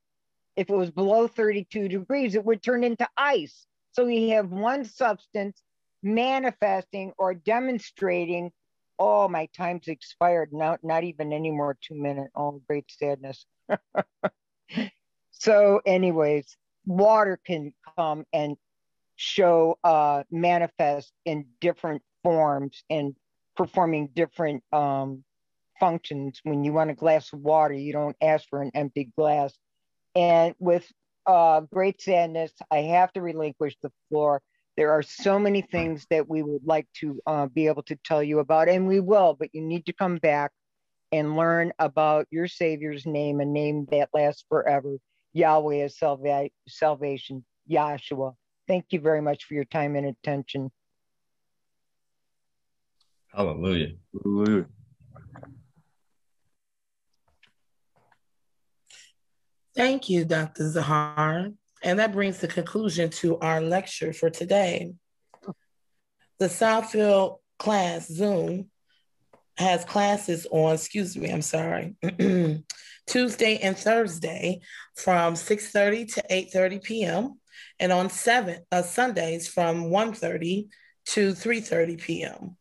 [0.55, 3.65] if it was below 32 degrees, it would turn into ice.
[3.91, 5.61] So you have one substance
[6.03, 8.51] manifesting or demonstrating.
[8.99, 10.49] Oh, my time's expired.
[10.51, 12.29] Now, not even any more two minute.
[12.35, 13.45] Oh, great sadness.
[15.31, 18.57] so, anyways, water can come and
[19.17, 23.15] show uh manifest in different forms and
[23.55, 25.23] performing different um
[25.79, 29.53] functions when you want a glass of water you don't ask for an empty glass
[30.15, 30.87] and with
[31.25, 34.41] uh great sadness i have to relinquish the floor
[34.75, 38.21] there are so many things that we would like to uh, be able to tell
[38.21, 40.51] you about and we will but you need to come back
[41.11, 44.97] and learn about your savior's name a name that lasts forever
[45.33, 48.33] yahweh is salva- salvation yahshua
[48.67, 50.71] Thank you very much for your time and attention.
[53.33, 53.93] Hallelujah.
[54.13, 54.65] Hallelujah.
[59.77, 60.63] Thank you, Dr.
[60.69, 61.53] Zahar.
[61.83, 64.93] And that brings the conclusion to our lecture for today.
[66.39, 68.69] The Southfield class Zoom
[69.57, 71.95] has classes on, excuse me, I'm sorry,
[73.07, 74.59] Tuesday and Thursday
[74.95, 77.39] from 6.30 to 8.30 p.m
[77.79, 80.67] and on seven uh, Sundays from 1.30
[81.07, 82.56] to 3.30 p.m.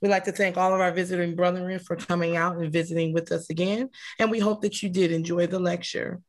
[0.00, 3.32] We'd like to thank all of our visiting brethren for coming out and visiting with
[3.32, 6.20] us again, and we hope that you did enjoy the lecture.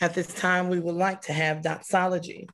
[0.00, 2.48] At this time, we would like to have doxology.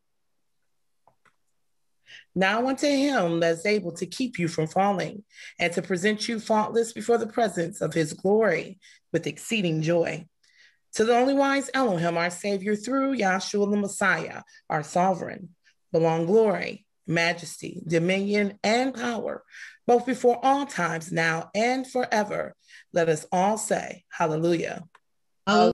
[2.34, 5.24] Now unto him that's able to keep you from falling
[5.59, 8.78] and to present you faultless before the presence of his glory
[9.12, 10.26] with exceeding joy.
[10.94, 15.51] To the only wise Elohim, our Savior, through Yahshua the Messiah, our sovereign,
[15.90, 19.43] belong glory, majesty, dominion, and power,
[19.87, 22.55] both before all times, now and forever.
[22.93, 24.85] Let us all say, Hallelujah.
[25.47, 25.71] Hallelujah.